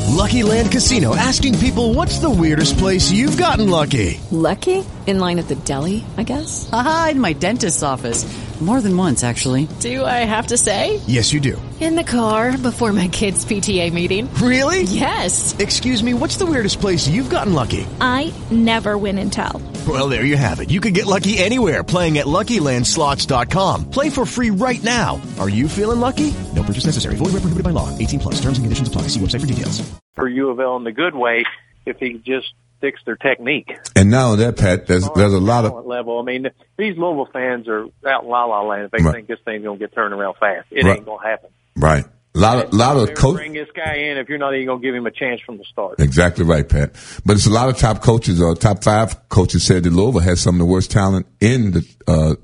Lucky 0.08 0.42
Land 0.42 0.72
Casino 0.72 1.14
asking 1.14 1.58
people 1.58 1.92
what's 1.92 2.18
the 2.18 2.30
weirdest 2.30 2.78
place 2.78 3.10
you've 3.10 3.36
gotten 3.36 3.68
lucky? 3.68 4.18
Lucky? 4.30 4.84
In 5.06 5.20
line 5.20 5.38
at 5.38 5.46
the 5.46 5.54
deli, 5.54 6.04
I 6.16 6.24
guess? 6.24 6.68
Aha, 6.72 7.10
in 7.12 7.20
my 7.20 7.32
dentist's 7.32 7.82
office. 7.84 8.26
More 8.60 8.80
than 8.80 8.96
once, 8.96 9.22
actually. 9.22 9.68
Do 9.80 10.02
I 10.02 10.24
have 10.24 10.46
to 10.46 10.56
say? 10.56 11.00
Yes, 11.06 11.30
you 11.32 11.40
do. 11.40 11.60
In 11.78 11.94
the 11.94 12.02
car 12.02 12.56
before 12.56 12.90
my 12.94 13.06
kids' 13.08 13.44
PTA 13.44 13.92
meeting. 13.92 14.32
Really? 14.36 14.82
Yes. 14.84 15.54
Excuse 15.58 16.02
me, 16.02 16.14
what's 16.14 16.38
the 16.38 16.46
weirdest 16.46 16.80
place 16.80 17.06
you've 17.06 17.28
gotten 17.28 17.52
lucky? 17.52 17.86
I 18.00 18.32
never 18.50 18.96
win 18.96 19.18
and 19.18 19.30
tell. 19.30 19.60
Well, 19.86 20.08
there 20.08 20.24
you 20.24 20.38
have 20.38 20.60
it. 20.60 20.70
You 20.70 20.80
can 20.80 20.94
get 20.94 21.04
lucky 21.04 21.36
anywhere 21.36 21.84
playing 21.84 22.16
at 22.16 22.24
LuckyLandSlots.com. 22.24 23.90
Play 23.90 24.08
for 24.08 24.24
free 24.24 24.50
right 24.50 24.82
now. 24.82 25.20
Are 25.38 25.50
you 25.50 25.68
feeling 25.68 26.00
lucky? 26.00 26.32
No 26.54 26.62
purchase 26.62 26.86
necessary. 26.86 27.16
Void 27.16 27.36
where 27.36 27.44
prohibited 27.44 27.62
by 27.62 27.70
law. 27.70 27.96
18 27.98 28.18
plus. 28.20 28.34
Terms 28.40 28.56
and 28.56 28.64
conditions 28.64 28.88
apply. 28.88 29.02
See 29.02 29.20
website 29.20 29.40
for 29.42 29.46
details. 29.46 29.86
For 30.14 30.26
U 30.26 30.48
of 30.48 30.60
L 30.60 30.76
in 30.76 30.84
the 30.84 30.92
good 30.92 31.14
way, 31.14 31.44
if 31.84 31.98
he 31.98 32.14
just 32.14 32.54
fix 32.80 33.00
their 33.06 33.16
technique. 33.16 33.70
And 33.94 34.10
now 34.10 34.36
that 34.36 34.56
Pat, 34.58 34.86
there's 34.86 35.08
there's 35.14 35.32
a 35.32 35.38
lot 35.40 35.64
of 35.64 35.86
level. 35.86 36.18
I 36.18 36.22
mean, 36.22 36.48
these 36.76 36.96
Louisville 36.96 37.28
fans 37.32 37.68
are 37.68 37.84
out 38.06 38.24
in 38.24 38.28
la 38.28 38.44
la 38.44 38.62
land 38.62 38.84
if 38.84 38.90
they 38.92 39.02
Right. 39.04 39.14
think 39.14 39.28
this 39.28 39.38
thing's 39.44 39.64
gonna 39.64 39.78
get 39.78 39.94
turned 39.94 40.12
around 40.14 40.34
fast. 40.40 40.66
It 40.70 40.84
Right. 40.84 40.96
ain't 40.98 41.06
gonna 41.06 41.26
happen. 41.26 41.50
right. 41.76 42.04
A 42.34 42.38
lot 42.38 42.58
of 42.66 42.74
lot 42.74 42.96
of 42.98 43.14
coach. 43.14 43.36
bring 43.36 43.54
this 43.54 43.68
guy 43.74 43.94
in 43.94 44.18
if 44.18 44.28
you're 44.28 44.36
not 44.36 44.52
even 44.54 44.66
gonna 44.66 44.80
give 44.82 44.94
him 44.94 45.06
a 45.06 45.10
chance 45.10 45.40
from 45.40 45.56
the 45.56 45.64
start. 45.64 45.98
Exactly 46.00 46.44
right, 46.44 46.68
Pat. 46.68 46.90
But 47.24 47.36
it's 47.36 47.46
a 47.46 47.50
lot 47.50 47.70
of 47.70 47.78
top 47.78 48.02
coaches 48.02 48.42
or 48.42 48.54
top 48.54 48.84
five 48.84 49.30
coaches 49.30 49.64
said 49.64 49.84
that 49.84 49.92
Louisville 49.94 50.20
has 50.20 50.38
some 50.42 50.56
of 50.56 50.58
the 50.58 50.66
worst 50.66 50.90
talent 50.90 51.24
in 51.40 51.70
the 51.70 51.86
uh, 52.06 52.34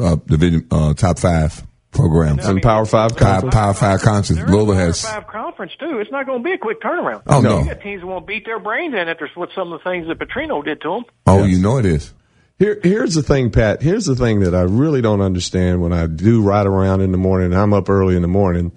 uh, 0.00 0.16
division 0.26 0.68
uh, 0.70 0.94
top 0.94 1.18
five 1.18 1.64
programs. 1.92 2.46
in 2.46 2.60
Power 2.60 2.84
Five 2.84 3.16
Power, 3.16 3.40
conference. 3.40 3.54
Power 3.54 3.74
five 3.74 4.00
conference. 4.00 4.40
They're 4.40 4.48
Louisville 4.48 4.74
has. 4.74 5.04
Power 5.04 5.20
five 5.22 5.30
conference 5.30 5.72
too. 5.78 5.98
It's 6.00 6.10
not 6.10 6.26
gonna 6.26 6.42
be 6.42 6.52
a 6.52 6.58
quick 6.58 6.80
turnaround. 6.80 7.22
Oh, 7.26 7.40
no. 7.40 7.60
You 7.60 7.66
got 7.66 7.80
teams 7.80 8.00
that 8.02 8.06
won't 8.06 8.26
beat 8.26 8.44
their 8.44 8.58
brains 8.58 8.94
in 8.94 9.08
after 9.08 9.28
what 9.34 9.50
some 9.54 9.72
of 9.72 9.80
the 9.80 9.90
things 9.90 10.08
that 10.08 10.18
Petrino 10.18 10.64
did 10.64 10.80
to 10.82 10.88
them. 10.90 11.04
Oh, 11.26 11.44
you 11.44 11.58
know 11.58 11.78
it 11.78 11.86
is. 11.86 12.14
Here, 12.58 12.78
here's 12.82 13.14
the 13.14 13.22
thing, 13.22 13.50
Pat. 13.50 13.80
Here's 13.80 14.04
the 14.04 14.14
thing 14.14 14.40
that 14.40 14.54
I 14.54 14.62
really 14.62 15.00
don't 15.00 15.22
understand 15.22 15.80
when 15.80 15.94
I 15.94 16.06
do 16.06 16.42
ride 16.42 16.66
around 16.66 17.00
in 17.00 17.10
the 17.10 17.18
morning. 17.18 17.54
I'm 17.54 17.72
up 17.72 17.88
early 17.88 18.16
in 18.16 18.22
the 18.22 18.28
morning 18.28 18.72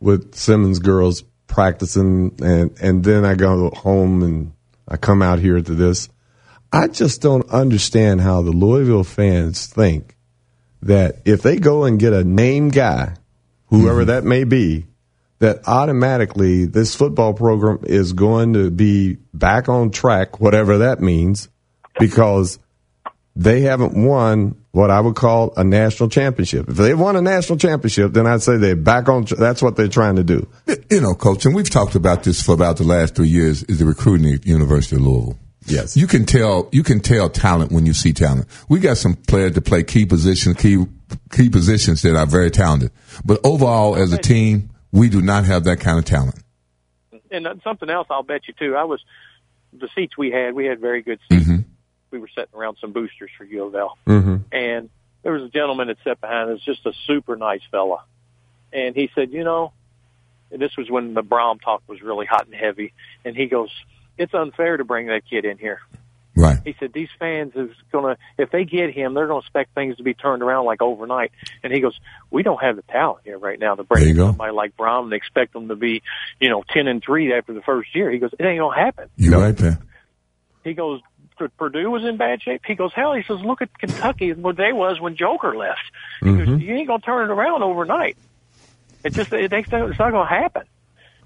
with 0.00 0.36
Simmons 0.36 0.78
girls 0.78 1.24
practicing, 1.48 2.36
and 2.40 2.78
and 2.80 3.02
then 3.02 3.24
I 3.24 3.34
go 3.34 3.70
home 3.70 4.22
and 4.22 4.52
I 4.86 4.96
come 4.96 5.20
out 5.20 5.40
here 5.40 5.60
to 5.60 5.74
this. 5.74 6.08
I 6.72 6.88
just 6.88 7.22
don't 7.22 7.48
understand 7.50 8.20
how 8.20 8.42
the 8.42 8.50
Louisville 8.50 9.04
fans 9.04 9.66
think 9.66 10.13
that 10.84 11.22
if 11.24 11.42
they 11.42 11.56
go 11.56 11.84
and 11.84 11.98
get 11.98 12.12
a 12.12 12.24
name 12.24 12.68
guy, 12.68 13.14
whoever 13.66 14.00
mm-hmm. 14.00 14.08
that 14.08 14.24
may 14.24 14.44
be, 14.44 14.86
that 15.40 15.66
automatically 15.66 16.64
this 16.64 16.94
football 16.94 17.34
program 17.34 17.80
is 17.82 18.12
going 18.12 18.54
to 18.54 18.70
be 18.70 19.18
back 19.32 19.68
on 19.68 19.90
track, 19.90 20.40
whatever 20.40 20.78
that 20.78 21.00
means, 21.00 21.48
because 21.98 22.58
they 23.36 23.62
haven't 23.62 23.94
won 23.94 24.56
what 24.70 24.90
I 24.90 25.00
would 25.00 25.16
call 25.16 25.52
a 25.56 25.64
national 25.64 26.08
championship. 26.08 26.68
If 26.68 26.76
they 26.76 26.94
won 26.94 27.16
a 27.16 27.22
national 27.22 27.58
championship, 27.58 28.12
then 28.12 28.26
I'd 28.26 28.42
say 28.42 28.56
they're 28.56 28.76
back 28.76 29.08
on. 29.08 29.24
tr- 29.24 29.34
That's 29.34 29.62
what 29.62 29.76
they're 29.76 29.88
trying 29.88 30.16
to 30.16 30.24
do. 30.24 30.48
You 30.90 31.00
know, 31.00 31.14
coach, 31.14 31.44
and 31.44 31.54
we've 31.54 31.70
talked 31.70 31.94
about 31.94 32.24
this 32.24 32.42
for 32.42 32.52
about 32.52 32.76
the 32.76 32.84
last 32.84 33.14
three 33.14 33.28
years. 33.28 33.62
Is 33.64 33.78
the 33.78 33.84
recruiting 33.84 34.32
at 34.34 34.46
University 34.46 34.96
of 34.96 35.02
Louisville? 35.02 35.38
Yes. 35.66 35.96
You 35.96 36.06
can 36.06 36.26
tell. 36.26 36.68
You 36.72 36.82
can 36.82 37.00
tell 37.00 37.30
talent 37.30 37.72
when 37.72 37.86
you 37.86 37.94
see 37.94 38.12
talent. 38.12 38.46
We 38.68 38.80
got 38.80 38.96
some 38.96 39.14
players 39.14 39.52
to 39.52 39.60
play 39.60 39.82
key 39.82 40.06
positions, 40.06 40.56
key 40.56 40.84
key 41.32 41.48
positions 41.48 42.02
that 42.02 42.16
are 42.16 42.26
very 42.26 42.50
talented. 42.50 42.90
But 43.24 43.40
overall, 43.44 43.96
as 43.96 44.12
a 44.12 44.18
team, 44.18 44.70
we 44.92 45.08
do 45.08 45.22
not 45.22 45.44
have 45.44 45.64
that 45.64 45.80
kind 45.80 45.98
of 45.98 46.04
talent. 46.04 46.38
And 47.30 47.46
uh, 47.46 47.54
something 47.64 47.88
else, 47.88 48.06
I'll 48.10 48.22
bet 48.22 48.46
you 48.46 48.54
too. 48.58 48.76
I 48.76 48.84
was 48.84 49.02
the 49.72 49.88
seats 49.94 50.16
we 50.16 50.30
had. 50.30 50.54
We 50.54 50.66
had 50.66 50.80
very 50.80 51.02
good 51.02 51.18
seats. 51.28 51.44
Mm-hmm. 51.44 51.62
We 52.10 52.18
were 52.18 52.28
sitting 52.28 52.54
around 52.54 52.76
some 52.80 52.92
boosters 52.92 53.30
for 53.36 53.44
U 53.44 53.64
of 53.64 53.74
L. 53.74 53.98
Mm-hmm. 54.06 54.36
and 54.52 54.90
there 55.24 55.32
was 55.32 55.42
a 55.42 55.48
gentleman 55.48 55.88
that 55.88 55.96
sat 56.04 56.20
behind 56.20 56.50
us, 56.50 56.60
just 56.60 56.84
a 56.86 56.92
super 57.06 57.34
nice 57.34 57.62
fella. 57.70 58.04
And 58.72 58.94
he 58.94 59.10
said, 59.14 59.32
you 59.32 59.42
know, 59.42 59.72
and 60.50 60.60
this 60.60 60.76
was 60.76 60.90
when 60.90 61.14
the 61.14 61.22
Brohm 61.22 61.60
talk 61.60 61.82
was 61.88 62.02
really 62.02 62.26
hot 62.26 62.44
and 62.44 62.54
heavy. 62.54 62.92
And 63.24 63.34
he 63.34 63.46
goes, 63.46 63.70
it's 64.18 64.34
unfair 64.34 64.76
to 64.76 64.84
bring 64.84 65.06
that 65.08 65.22
kid 65.28 65.44
in 65.44 65.58
here. 65.58 65.80
Right. 66.36 66.58
He 66.64 66.74
said, 66.80 66.92
these 66.92 67.08
fans 67.18 67.52
is 67.54 67.70
gonna, 67.92 68.16
if 68.38 68.50
they 68.50 68.64
get 68.64 68.92
him, 68.92 69.14
they're 69.14 69.28
gonna 69.28 69.38
expect 69.38 69.72
things 69.74 69.96
to 69.98 70.02
be 70.02 70.14
turned 70.14 70.42
around 70.42 70.64
like 70.66 70.82
overnight. 70.82 71.30
And 71.62 71.72
he 71.72 71.80
goes, 71.80 71.96
we 72.30 72.42
don't 72.42 72.60
have 72.60 72.74
the 72.74 72.82
talent 72.82 73.20
here 73.24 73.38
right 73.38 73.58
now 73.58 73.76
to 73.76 73.82
There 73.82 73.98
bring 73.98 74.08
you 74.08 74.14
go. 74.14 74.26
somebody 74.28 74.52
like 74.52 74.76
Brohm 74.76 75.04
and 75.04 75.12
expect 75.12 75.52
them 75.52 75.68
to 75.68 75.76
be, 75.76 76.02
you 76.40 76.48
know, 76.50 76.64
10 76.72 76.88
and 76.88 77.00
3 77.04 77.32
after 77.34 77.52
the 77.54 77.62
first 77.62 77.94
year. 77.94 78.10
He 78.10 78.18
goes, 78.18 78.30
it 78.36 78.44
ain't 78.44 78.58
gonna 78.58 78.74
happen. 78.76 79.08
You're 79.16 79.40
right, 79.40 79.56
there. 79.56 79.78
He 80.64 80.74
goes, 80.74 81.00
Purdue 81.58 81.90
was 81.90 82.04
in 82.04 82.16
bad 82.16 82.42
shape. 82.42 82.62
He 82.66 82.74
goes, 82.74 82.92
hell, 82.94 83.14
he 83.14 83.22
says, 83.22 83.38
look 83.44 83.62
at 83.62 83.76
Kentucky, 83.78 84.32
what 84.32 84.56
they 84.56 84.72
was 84.72 85.00
when 85.00 85.16
Joker 85.16 85.54
left. 85.56 85.78
He 86.20 86.26
Mm-hmm. 86.30 86.52
goes, 86.52 86.62
you 86.62 86.74
ain't 86.74 86.88
gonna 86.88 87.00
turn 87.00 87.30
it 87.30 87.32
around 87.32 87.62
overnight. 87.62 88.16
It 89.04 89.14
just, 89.14 89.32
it, 89.32 89.52
it's 89.52 89.70
not 89.70 89.90
it's 89.90 89.98
not 89.98 90.10
gonna 90.10 90.28
happen. 90.28 90.62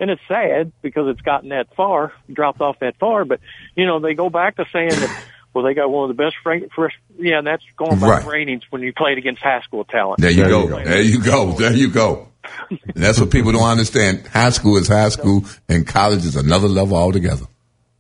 And 0.01 0.11
it's 0.11 0.23
sad 0.29 0.73
because 0.83 1.09
it's 1.09 1.21
gotten 1.23 1.49
that 1.49 1.75
far, 1.75 2.13
dropped 2.33 2.61
off 2.61 2.79
that 2.81 2.97
far. 2.99 3.25
But 3.25 3.41
you 3.75 3.87
know, 3.87 3.99
they 4.01 4.15
go 4.15 4.31
back 4.31 4.57
to 4.57 4.65
saying 4.73 4.91
that, 4.91 5.25
well, 5.55 5.65
they 5.65 5.75
got 5.75 5.91
one 5.91 6.09
of 6.11 6.17
the 6.17 6.23
best 6.23 6.37
fra- 6.43 6.61
fresh, 6.75 6.93
yeah, 7.19 7.39
and 7.39 7.47
that's 7.47 7.65
going 7.77 7.99
by 7.99 8.07
Right. 8.09 8.25
ratings 8.27 8.63
when 8.71 8.83
you 8.83 8.93
played 8.93 9.19
against 9.19 9.43
high 9.43 9.61
school 9.63 9.85
talent. 9.85 10.21
There 10.21 10.31
you 10.31 10.43
There 10.45 10.49
go. 10.51 10.79
you. 10.79 10.85
There 10.85 11.03
you 11.03 11.21
go. 11.23 11.53
There 11.53 11.73
you 11.73 11.91
go. 11.91 12.29
And 12.71 12.81
that's 12.95 13.21
what 13.21 13.31
people 13.31 13.53
don't 13.53 13.69
understand. 13.69 14.27
High 14.29 14.51
school 14.51 14.77
is 14.77 14.89
high 14.89 15.09
school, 15.11 15.45
and 15.69 15.87
college 15.87 16.25
is 16.25 16.37
another 16.37 16.69
level 16.69 16.97
altogether. 16.97 17.45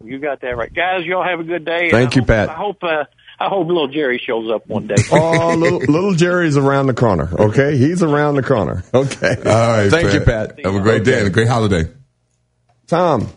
You 0.04 0.18
got 0.20 0.40
that 0.42 0.56
right, 0.56 0.72
guys. 0.72 1.04
Y'all 1.04 1.24
have 1.24 1.40
a 1.40 1.44
good 1.44 1.64
day. 1.64 1.90
Thank 1.90 2.12
I 2.12 2.14
you, 2.14 2.20
hope- 2.22 2.28
Pat. 2.28 2.48
I 2.48 2.54
hope, 2.54 2.82
uh, 2.84 3.04
I 3.40 3.48
hope 3.48 3.68
little 3.68 3.86
Jerry 3.88 4.18
shows 4.24 4.50
up 4.50 4.66
one 4.66 4.86
day. 4.88 4.96
Oh, 5.12 5.54
little, 5.54 5.78
little 5.78 6.14
Jerry's 6.14 6.56
around 6.56 6.86
the 6.88 6.94
corner. 6.94 7.28
Okay, 7.32 7.76
he's 7.76 8.02
around 8.02 8.34
the 8.34 8.42
corner. 8.42 8.82
Okay. 8.92 9.36
All 9.36 9.52
right. 9.76 9.88
Thank 9.90 10.12
you, 10.12 10.20
Pat. 10.20 10.58
Have 10.64 10.74
a 10.74 10.80
great 10.80 11.04
day 11.04 11.18
and 11.18 11.28
a 11.28 11.30
great 11.30 11.46
holiday. 11.48 11.84
Tom. 12.88 13.28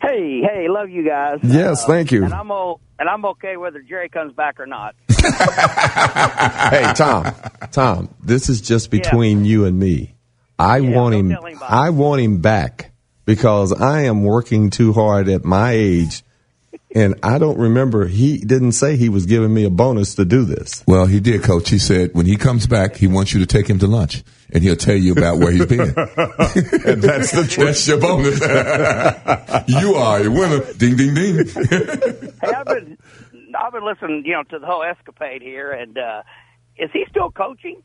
Hey, 0.00 0.40
hey, 0.42 0.66
love 0.68 0.90
you 0.90 1.06
guys. 1.06 1.38
Yes, 1.44 1.84
uh, 1.84 1.86
thank 1.86 2.10
you. 2.10 2.24
And 2.24 2.34
I'm 2.34 2.50
o- 2.50 2.80
and 2.98 3.08
I'm 3.08 3.24
okay 3.26 3.56
whether 3.56 3.80
Jerry 3.82 4.08
comes 4.08 4.32
back 4.34 4.58
or 4.58 4.66
not. 4.66 4.96
hey, 5.08 6.92
Tom. 6.94 7.32
Tom, 7.70 8.14
this 8.22 8.48
is 8.48 8.60
just 8.60 8.90
between 8.90 9.44
you 9.44 9.64
and 9.64 9.78
me. 9.78 10.14
I 10.58 10.80
want 10.80 11.14
him. 11.14 11.36
I 11.62 11.90
want 11.90 12.20
him 12.20 12.40
back 12.40 12.92
because 13.24 13.72
I 13.72 14.02
am 14.02 14.24
working 14.24 14.70
too 14.70 14.92
hard 14.92 15.28
at 15.28 15.44
my 15.44 15.72
age 15.72 16.24
And 16.94 17.18
I 17.22 17.38
don't 17.38 17.58
remember, 17.58 18.06
he 18.06 18.38
didn't 18.38 18.72
say 18.72 18.96
he 18.96 19.08
was 19.08 19.26
giving 19.26 19.52
me 19.52 19.64
a 19.64 19.70
bonus 19.70 20.14
to 20.16 20.24
do 20.24 20.44
this. 20.44 20.84
Well, 20.86 21.06
he 21.06 21.20
did, 21.20 21.42
coach. 21.42 21.70
He 21.70 21.78
said 21.78 22.10
when 22.12 22.26
he 22.26 22.36
comes 22.36 22.66
back, 22.66 22.96
he 22.96 23.06
wants 23.06 23.32
you 23.32 23.40
to 23.40 23.46
take 23.46 23.68
him 23.68 23.78
to 23.78 23.86
lunch 23.86 24.22
and 24.52 24.62
he'll 24.62 24.76
tell 24.76 24.96
you 24.96 25.12
about 25.12 25.38
where 25.38 25.52
he's 25.52 25.66
been. 25.66 25.80
and 25.88 27.02
that's 27.02 27.32
the 27.32 27.46
truth. 27.48 27.56
That's 27.72 27.88
your 27.88 27.98
bonus. 27.98 28.38
you 29.68 29.94
are 29.94 30.22
a 30.22 30.28
winner. 30.28 30.72
Ding, 30.74 30.96
ding, 30.96 31.14
ding. 31.14 31.46
Hey, 31.46 32.52
I've 32.54 32.66
been 32.66 32.98
I've 33.58 33.72
been 33.72 33.84
listening, 33.84 34.24
you 34.24 34.32
know, 34.32 34.42
to 34.44 34.58
the 34.58 34.66
whole 34.66 34.82
escapade 34.82 35.42
here, 35.42 35.72
and 35.72 35.96
uh, 35.96 36.22
is 36.76 36.90
he 36.92 37.04
still 37.10 37.30
coaching, 37.30 37.82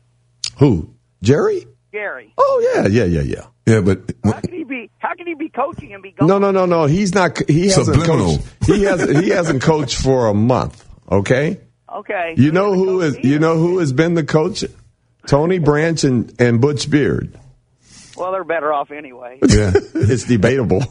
Who? 0.58 0.94
Jerry? 1.22 1.66
Jerry. 1.92 2.32
Oh, 2.36 2.72
yeah, 2.74 2.86
yeah, 2.86 3.04
yeah, 3.04 3.22
yeah. 3.22 3.46
Yeah, 3.68 3.80
but 3.80 4.00
How 4.24 4.40
can 4.40 4.52
he 4.52 4.64
be? 4.64 4.90
How 4.98 5.14
can 5.14 5.26
he 5.26 5.34
be 5.34 5.48
coaching 5.50 5.92
and 5.92 6.02
be 6.02 6.12
gone? 6.12 6.28
No, 6.28 6.38
no, 6.38 6.50
no, 6.50 6.64
no. 6.64 6.86
He's 6.86 7.14
not, 7.14 7.38
he 7.48 7.68
hasn't 7.68 8.02
coached. 8.04 8.42
He 8.64 8.84
hasn't, 8.84 9.22
he 9.22 9.28
hasn't 9.30 9.62
coached 9.62 10.00
for 10.00 10.28
a 10.28 10.34
month. 10.34 10.84
Okay? 11.10 11.60
Okay. 11.94 12.34
You 12.36 12.52
know 12.52 12.74
who 12.74 13.00
is, 13.02 13.18
you 13.22 13.38
know 13.38 13.56
who 13.58 13.78
has 13.78 13.92
been 13.92 14.14
the 14.14 14.24
coach? 14.24 14.64
Tony 15.26 15.58
Branch 15.58 16.02
and, 16.04 16.34
and 16.40 16.60
Butch 16.60 16.90
Beard. 16.90 17.38
Well, 18.16 18.32
they're 18.32 18.44
better 18.44 18.72
off 18.72 18.90
anyway. 18.90 19.38
Yeah. 19.48 19.72
It's 19.94 20.24
debatable. 20.24 20.82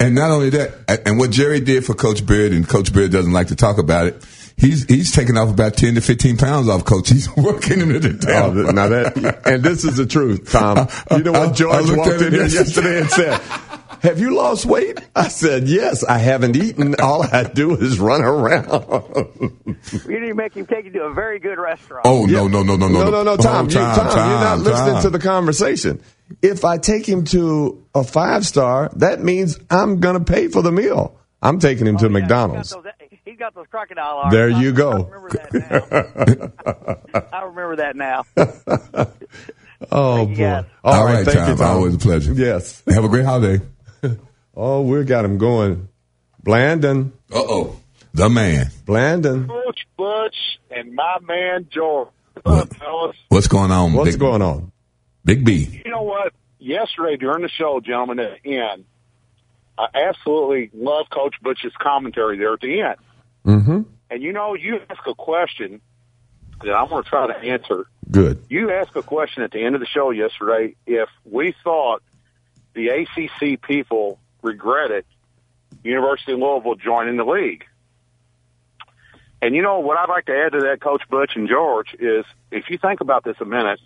and 0.00 0.14
not 0.14 0.30
only 0.30 0.50
that, 0.50 1.02
and 1.06 1.18
what 1.18 1.30
Jerry 1.30 1.60
did 1.60 1.84
for 1.84 1.94
Coach 1.94 2.24
Beard, 2.24 2.52
and 2.52 2.66
Coach 2.66 2.92
Beard 2.92 3.12
doesn't 3.12 3.32
like 3.32 3.48
to 3.48 3.56
talk 3.56 3.78
about 3.78 4.06
it. 4.06 4.24
He's 4.62 4.84
he's 4.84 5.10
taking 5.12 5.36
off 5.36 5.50
about 5.50 5.74
ten 5.74 5.96
to 5.96 6.00
fifteen 6.00 6.36
pounds 6.36 6.68
off 6.68 6.84
Coach. 6.84 7.08
He's 7.08 7.28
working 7.36 7.80
him 7.80 7.88
to 8.00 8.08
Oh, 8.08 8.12
death. 8.12 8.54
th- 8.54 8.74
now 8.74 8.88
that, 8.88 9.40
and 9.44 9.62
this 9.62 9.84
is 9.84 9.96
the 9.96 10.06
truth, 10.06 10.50
Tom. 10.52 10.88
You 11.10 11.18
know 11.24 11.32
I- 11.34 11.42
I 11.42 11.46
what 11.48 11.56
George 11.56 11.90
walked 11.90 12.22
in 12.22 12.32
here 12.32 12.46
yesterday. 12.46 13.00
yesterday 13.00 13.00
and 13.00 13.10
said, 13.10 13.40
have 14.02 14.18
you 14.20 14.34
lost 14.36 14.64
weight? 14.66 15.00
I 15.16 15.28
said, 15.28 15.68
yes, 15.68 16.02
I 16.04 16.18
haven't 16.18 16.56
eaten. 16.56 16.94
All 17.00 17.22
I 17.24 17.44
do 17.44 17.76
is 17.76 17.98
run 18.00 18.22
around. 18.22 18.66
You 20.06 20.20
need 20.20 20.28
to 20.28 20.34
make 20.34 20.54
him 20.54 20.66
take 20.66 20.84
you 20.86 20.92
to 20.92 21.02
a 21.04 21.12
very 21.14 21.38
good 21.40 21.58
restaurant. 21.58 22.06
Oh 22.06 22.24
no 22.26 22.46
no 22.48 22.62
no 22.62 22.76
no 22.76 22.88
no 22.88 23.02
no, 23.04 23.10
no, 23.10 23.22
no, 23.24 23.36
Tom, 23.36 23.66
Oh, 23.66 23.68
you, 23.68 23.74
Tom, 23.74 23.96
you're 23.96 24.14
not 24.14 24.54
Tom, 24.56 24.62
listening 24.64 25.02
to 25.02 25.10
the 25.10 25.18
conversation. 25.18 26.00
If 26.40 26.64
I 26.64 26.78
take 26.78 27.06
him 27.08 27.24
to 27.26 27.84
a 27.94 28.02
five 28.04 28.46
star, 28.46 28.90
that 28.96 29.20
means 29.20 29.58
I'm 29.70 30.00
going 30.00 30.18
to 30.18 30.24
pay 30.32 30.48
for 30.48 30.62
the 30.62 30.72
meal. 30.72 31.16
I'm 31.42 31.58
taking 31.58 31.86
him 31.86 31.96
to 31.98 32.06
oh, 32.06 32.08
McDonald's. 32.08 32.70
He's 32.72 32.74
got 32.74 32.84
those, 32.84 32.92
he's 33.00 33.01
got 33.42 33.54
those 33.56 33.66
crocodile 33.70 34.18
arms. 34.18 34.32
There 34.32 34.48
you 34.48 34.68
I 34.68 34.72
go. 34.72 35.04
remember 35.04 35.30
that 35.30 36.54
now. 37.14 37.28
I 37.32 37.42
remember 37.44 37.76
that 37.76 37.96
now. 37.96 38.24
Oh 39.90 40.20
you, 40.20 40.26
boy! 40.28 40.34
guys. 40.36 40.64
All 40.84 41.04
right, 41.04 41.24
thank 41.24 41.36
Tom. 41.38 41.50
you, 41.50 41.56
Tom. 41.56 41.76
Always 41.78 41.94
a 41.96 41.98
pleasure. 41.98 42.32
Yes. 42.34 42.84
Have 42.88 43.02
a 43.04 43.08
great 43.08 43.24
holiday. 43.24 43.64
Oh, 44.54 44.82
we 44.82 45.02
got 45.04 45.24
him 45.24 45.38
going. 45.38 45.88
Blandon, 46.44 47.12
Uh 47.32 47.38
oh, 47.38 47.80
the 48.12 48.28
man. 48.28 48.66
Blandon, 48.84 49.48
Coach 49.48 49.80
Butch 49.96 50.36
and 50.70 50.94
my 50.94 51.16
man 51.22 51.66
George. 51.72 52.08
What's? 52.44 52.76
What's 53.28 53.46
going 53.48 53.70
on? 53.70 53.94
what's 53.94 54.10
Big, 54.10 54.20
going 54.20 54.42
on? 54.42 54.70
Big 55.24 55.42
B. 55.44 55.80
You 55.84 55.90
know 55.90 56.02
what? 56.02 56.34
Yesterday 56.58 57.16
during 57.16 57.42
the 57.42 57.48
show, 57.48 57.80
gentlemen, 57.80 58.20
at 58.20 58.42
the 58.44 58.58
end, 58.58 58.84
I 59.78 59.86
absolutely 59.94 60.70
love 60.74 61.06
Coach 61.10 61.34
Butch's 61.42 61.72
commentary 61.80 62.36
there 62.36 62.52
at 62.52 62.60
the 62.60 62.82
end. 62.82 62.96
Mm-hmm. 63.44 63.82
And 64.10 64.22
you 64.22 64.32
know, 64.32 64.54
you 64.54 64.80
ask 64.90 65.06
a 65.06 65.14
question 65.14 65.80
that 66.62 66.72
I'm 66.72 66.88
going 66.88 67.02
to 67.02 67.08
try 67.08 67.26
to 67.26 67.36
answer. 67.36 67.86
Good. 68.10 68.44
You 68.48 68.70
asked 68.70 68.94
a 68.94 69.02
question 69.02 69.42
at 69.42 69.50
the 69.50 69.64
end 69.64 69.74
of 69.74 69.80
the 69.80 69.86
show 69.86 70.10
yesterday 70.10 70.76
if 70.86 71.08
we 71.24 71.54
thought 71.64 72.02
the 72.74 72.88
ACC 72.88 73.60
people 73.60 74.18
regretted 74.42 75.04
University 75.82 76.32
of 76.32 76.38
Louisville 76.38 76.74
joining 76.76 77.16
the 77.16 77.24
league. 77.24 77.64
And 79.40 79.56
you 79.56 79.62
know 79.62 79.80
what 79.80 79.98
I'd 79.98 80.08
like 80.08 80.26
to 80.26 80.36
add 80.36 80.52
to 80.52 80.60
that, 80.60 80.80
Coach 80.80 81.02
Butch 81.10 81.32
and 81.34 81.48
George, 81.48 81.94
is 81.98 82.24
if 82.50 82.70
you 82.70 82.78
think 82.78 83.00
about 83.00 83.24
this 83.24 83.36
a 83.40 83.44
minute, 83.44 83.80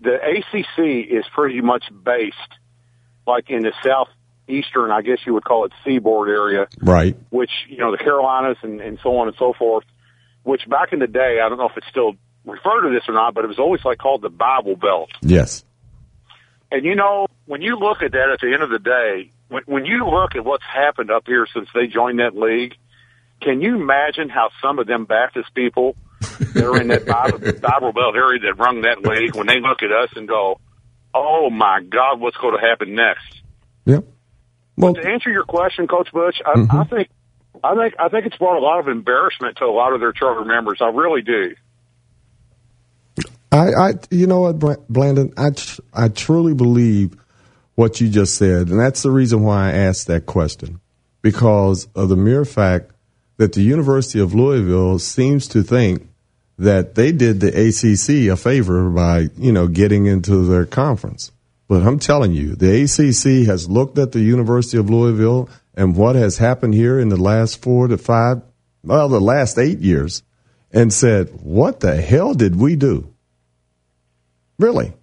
the 0.00 0.14
ACC 0.14 1.10
is 1.10 1.24
pretty 1.34 1.60
much 1.60 1.84
based 2.02 2.36
like 3.26 3.50
in 3.50 3.62
the 3.62 3.72
southeastern, 4.48 4.90
I 4.90 5.02
guess 5.02 5.18
you 5.26 5.34
would 5.34 5.44
call 5.44 5.64
it 5.64 5.72
seaboard 5.84 6.28
area, 6.28 6.66
Right. 6.80 7.16
which, 7.30 7.50
you 7.68 7.78
know, 7.78 7.90
the 7.92 7.98
Carolinas 7.98 8.56
and, 8.62 8.80
and 8.80 8.98
so 9.02 9.16
on 9.18 9.28
and 9.28 9.36
so 9.38 9.52
forth, 9.52 9.84
which 10.42 10.68
back 10.68 10.92
in 10.92 10.98
the 10.98 11.06
day, 11.06 11.38
I 11.44 11.48
don't 11.48 11.58
know 11.58 11.68
if 11.68 11.76
it's 11.76 11.86
still 11.88 12.14
referred 12.44 12.88
to 12.88 12.90
this 12.90 13.08
or 13.08 13.14
not, 13.14 13.34
but 13.34 13.44
it 13.44 13.48
was 13.48 13.58
always 13.58 13.84
like 13.84 13.98
called 13.98 14.22
the 14.22 14.30
Bible 14.30 14.76
Belt. 14.76 15.10
Yes. 15.20 15.64
And 16.70 16.84
you 16.84 16.94
know, 16.94 17.26
when 17.46 17.62
you 17.62 17.76
look 17.78 18.02
at 18.02 18.12
that 18.12 18.30
at 18.32 18.40
the 18.40 18.52
end 18.52 18.62
of 18.62 18.70
the 18.70 18.78
day, 18.78 19.32
when, 19.48 19.62
when 19.66 19.84
you 19.84 20.06
look 20.06 20.34
at 20.34 20.44
what's 20.44 20.64
happened 20.64 21.10
up 21.10 21.24
here 21.26 21.46
since 21.52 21.68
they 21.74 21.86
joined 21.86 22.18
that 22.18 22.36
league, 22.36 22.74
can 23.40 23.60
you 23.60 23.76
imagine 23.76 24.28
how 24.28 24.50
some 24.60 24.78
of 24.78 24.86
them 24.86 25.04
Baptist 25.04 25.54
people 25.54 25.96
that 26.20 26.64
are 26.64 26.80
in 26.80 26.88
that 26.88 27.06
Bible, 27.06 27.38
Bible 27.60 27.92
Belt 27.92 28.16
area 28.16 28.40
that 28.40 28.58
run 28.58 28.82
that 28.82 29.02
league, 29.02 29.34
when 29.36 29.46
they 29.46 29.60
look 29.60 29.82
at 29.82 29.92
us 29.92 30.10
and 30.16 30.26
go, 30.26 30.58
"Oh 31.14 31.48
my 31.48 31.80
God, 31.80 32.20
what's 32.20 32.36
going 32.36 32.58
to 32.60 32.66
happen 32.66 32.94
next?" 32.94 33.40
Yep. 33.86 34.04
Well, 34.78 34.94
to 34.94 35.06
answer 35.08 35.30
your 35.30 35.44
question, 35.44 35.86
Coach 35.88 36.08
Butch, 36.12 36.40
I, 36.46 36.54
Mhm. 36.54 36.74
I 36.74 36.84
think, 36.84 37.08
I 37.64 37.74
think, 37.74 37.94
I 37.98 38.08
think 38.08 38.26
it's 38.26 38.36
brought 38.36 38.56
a 38.58 38.60
lot 38.64 38.78
of 38.78 38.88
embarrassment 38.88 39.56
to 39.56 39.64
a 39.64 39.74
lot 39.74 39.92
of 39.92 40.00
their 40.00 40.12
charter 40.12 40.44
members. 40.44 40.78
I 40.80 40.88
really 40.88 41.22
do. 41.22 41.54
I, 43.50 43.72
I, 43.72 43.92
you 44.10 44.26
know 44.26 44.40
what, 44.40 44.58
Blandon, 44.58 45.32
I, 45.36 45.50
tr- 45.50 45.80
I 45.92 46.08
truly 46.08 46.54
believe 46.54 47.16
what 47.74 48.00
you 48.00 48.08
just 48.08 48.36
said, 48.36 48.68
and 48.68 48.78
that's 48.78 49.02
the 49.02 49.10
reason 49.10 49.42
why 49.42 49.68
I 49.68 49.72
asked 49.72 50.06
that 50.08 50.26
question, 50.26 50.80
because 51.22 51.88
of 51.94 52.08
the 52.08 52.16
mere 52.16 52.44
fact 52.44 52.92
that 53.38 53.54
the 53.54 53.62
University 53.62 54.20
of 54.20 54.34
Louisville 54.34 54.98
seems 54.98 55.48
to 55.48 55.62
think 55.62 56.06
that 56.58 56.94
they 56.94 57.10
did 57.12 57.40
the 57.40 57.48
ACC 57.48 58.28
a 58.32 58.36
favor 58.36 58.90
by, 58.90 59.28
you 59.38 59.52
know, 59.52 59.66
getting 59.68 60.06
into 60.06 60.44
their 60.44 60.66
conference. 60.66 61.32
But 61.68 61.82
I'm 61.82 61.98
telling 61.98 62.32
you, 62.32 62.54
the 62.56 62.82
ACC 62.82 63.46
has 63.46 63.68
looked 63.68 63.98
at 63.98 64.12
the 64.12 64.20
University 64.20 64.78
of 64.78 64.88
Louisville 64.88 65.50
and 65.74 65.94
what 65.94 66.16
has 66.16 66.38
happened 66.38 66.74
here 66.74 66.98
in 66.98 67.10
the 67.10 67.16
last 67.18 67.62
four 67.62 67.86
to 67.88 67.98
five, 67.98 68.40
well, 68.82 69.08
the 69.08 69.20
last 69.20 69.58
eight 69.58 69.78
years, 69.78 70.22
and 70.72 70.92
said, 70.92 71.28
"What 71.42 71.80
the 71.80 72.00
hell 72.00 72.34
did 72.34 72.56
we 72.56 72.74
do?" 72.74 73.12
Really? 74.58 74.94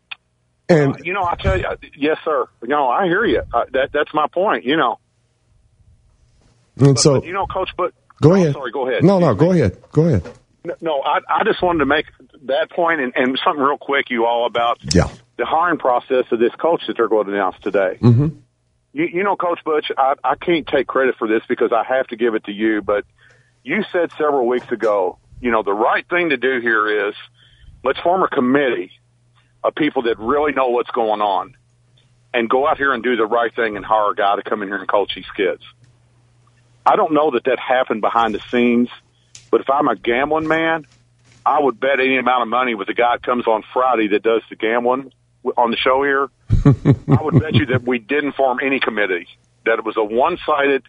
And 0.67 0.95
Uh, 0.95 0.97
you 1.03 1.13
know, 1.13 1.23
I 1.23 1.35
tell 1.35 1.57
you, 1.57 1.65
yes, 1.95 2.17
sir. 2.25 2.45
You 2.63 2.69
know, 2.69 2.87
I 2.89 3.05
hear 3.05 3.23
you. 3.23 3.43
Uh, 3.53 3.65
that 3.71 3.91
that's 3.93 4.13
my 4.13 4.27
point. 4.27 4.65
You 4.65 4.75
know, 4.75 4.99
and 6.77 6.95
but, 6.95 6.99
so, 6.99 7.19
but, 7.19 7.27
you 7.27 7.33
know, 7.33 7.45
Coach. 7.45 7.69
But 7.77 7.93
go 8.21 8.33
ahead. 8.33 8.53
Sorry, 8.53 8.71
go 8.71 8.89
ahead. 8.89 9.03
No, 9.03 9.19
no, 9.19 9.35
go 9.35 9.51
ahead. 9.51 9.77
Go 9.91 10.07
ahead. 10.07 10.23
No, 10.81 11.01
I, 11.01 11.19
I 11.29 11.43
just 11.43 11.61
wanted 11.61 11.79
to 11.79 11.85
make 11.85 12.05
that 12.43 12.69
point 12.71 13.01
and, 13.01 13.13
and 13.15 13.39
something 13.43 13.63
real 13.63 13.77
quick, 13.77 14.09
you 14.09 14.25
all 14.25 14.45
about 14.45 14.79
Yeah. 14.93 15.07
the 15.37 15.45
hiring 15.45 15.77
process 15.77 16.25
of 16.31 16.39
this 16.39 16.53
coach 16.55 16.81
that 16.87 16.97
they're 16.97 17.07
going 17.07 17.27
to 17.27 17.33
announce 17.33 17.55
today. 17.61 17.97
Mm-hmm. 18.01 18.27
You, 18.93 19.05
you 19.05 19.23
know, 19.23 19.35
Coach 19.35 19.59
Butch, 19.65 19.91
I, 19.97 20.15
I 20.23 20.35
can't 20.35 20.65
take 20.67 20.87
credit 20.87 21.15
for 21.17 21.27
this 21.27 21.41
because 21.49 21.71
I 21.71 21.83
have 21.83 22.07
to 22.07 22.15
give 22.15 22.35
it 22.35 22.45
to 22.45 22.51
you, 22.51 22.81
but 22.81 23.03
you 23.63 23.83
said 23.91 24.11
several 24.17 24.47
weeks 24.47 24.71
ago, 24.71 25.17
you 25.41 25.51
know, 25.51 25.63
the 25.63 25.73
right 25.73 26.07
thing 26.09 26.29
to 26.29 26.37
do 26.37 26.59
here 26.61 27.09
is 27.09 27.15
let's 27.83 27.99
form 27.99 28.23
a 28.23 28.29
committee 28.29 28.91
of 29.63 29.75
people 29.75 30.03
that 30.03 30.17
really 30.19 30.53
know 30.53 30.69
what's 30.69 30.91
going 30.91 31.21
on 31.21 31.55
and 32.33 32.49
go 32.49 32.67
out 32.67 32.77
here 32.77 32.93
and 32.93 33.03
do 33.03 33.15
the 33.15 33.25
right 33.25 33.53
thing 33.55 33.75
and 33.75 33.85
hire 33.85 34.11
a 34.11 34.15
guy 34.15 34.35
to 34.35 34.43
come 34.43 34.61
in 34.61 34.67
here 34.69 34.77
and 34.77 34.87
coach 34.87 35.13
these 35.15 35.25
kids. 35.35 35.61
I 36.85 36.95
don't 36.95 37.13
know 37.13 37.31
that 37.31 37.45
that 37.45 37.59
happened 37.59 38.01
behind 38.01 38.35
the 38.35 38.41
scenes, 38.51 38.89
but 39.55 39.61
if 39.61 39.69
I'm 39.69 39.87
a 39.87 39.95
gambling 39.95 40.49
man, 40.49 40.85
I 41.45 41.61
would 41.61 41.79
bet 41.79 42.01
any 42.01 42.17
amount 42.17 42.41
of 42.41 42.49
money 42.49 42.75
with 42.75 42.87
the 42.87 42.93
guy 42.93 43.15
that 43.15 43.23
comes 43.23 43.47
on 43.47 43.63
Friday 43.71 44.09
that 44.09 44.21
does 44.21 44.41
the 44.49 44.57
gambling 44.57 45.13
on 45.55 45.71
the 45.71 45.77
show 45.77 46.03
here. 46.03 46.27
I 47.07 47.23
would 47.23 47.39
bet 47.39 47.55
you 47.55 47.67
that 47.67 47.83
we 47.87 47.97
didn't 47.97 48.33
form 48.33 48.57
any 48.61 48.81
committee. 48.81 49.29
That 49.65 49.79
it 49.79 49.85
was 49.85 49.95
a 49.95 50.03
one-sided, 50.03 50.83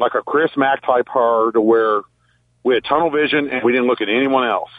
like 0.00 0.14
a 0.14 0.22
Chris 0.22 0.50
Mack 0.56 0.80
type 0.80 1.08
hire, 1.08 1.52
to 1.52 1.60
where 1.60 2.00
we 2.64 2.72
had 2.72 2.84
tunnel 2.84 3.10
vision 3.10 3.50
and 3.50 3.62
we 3.62 3.72
didn't 3.72 3.86
look 3.86 4.00
at 4.00 4.08
anyone 4.08 4.48
else 4.48 4.70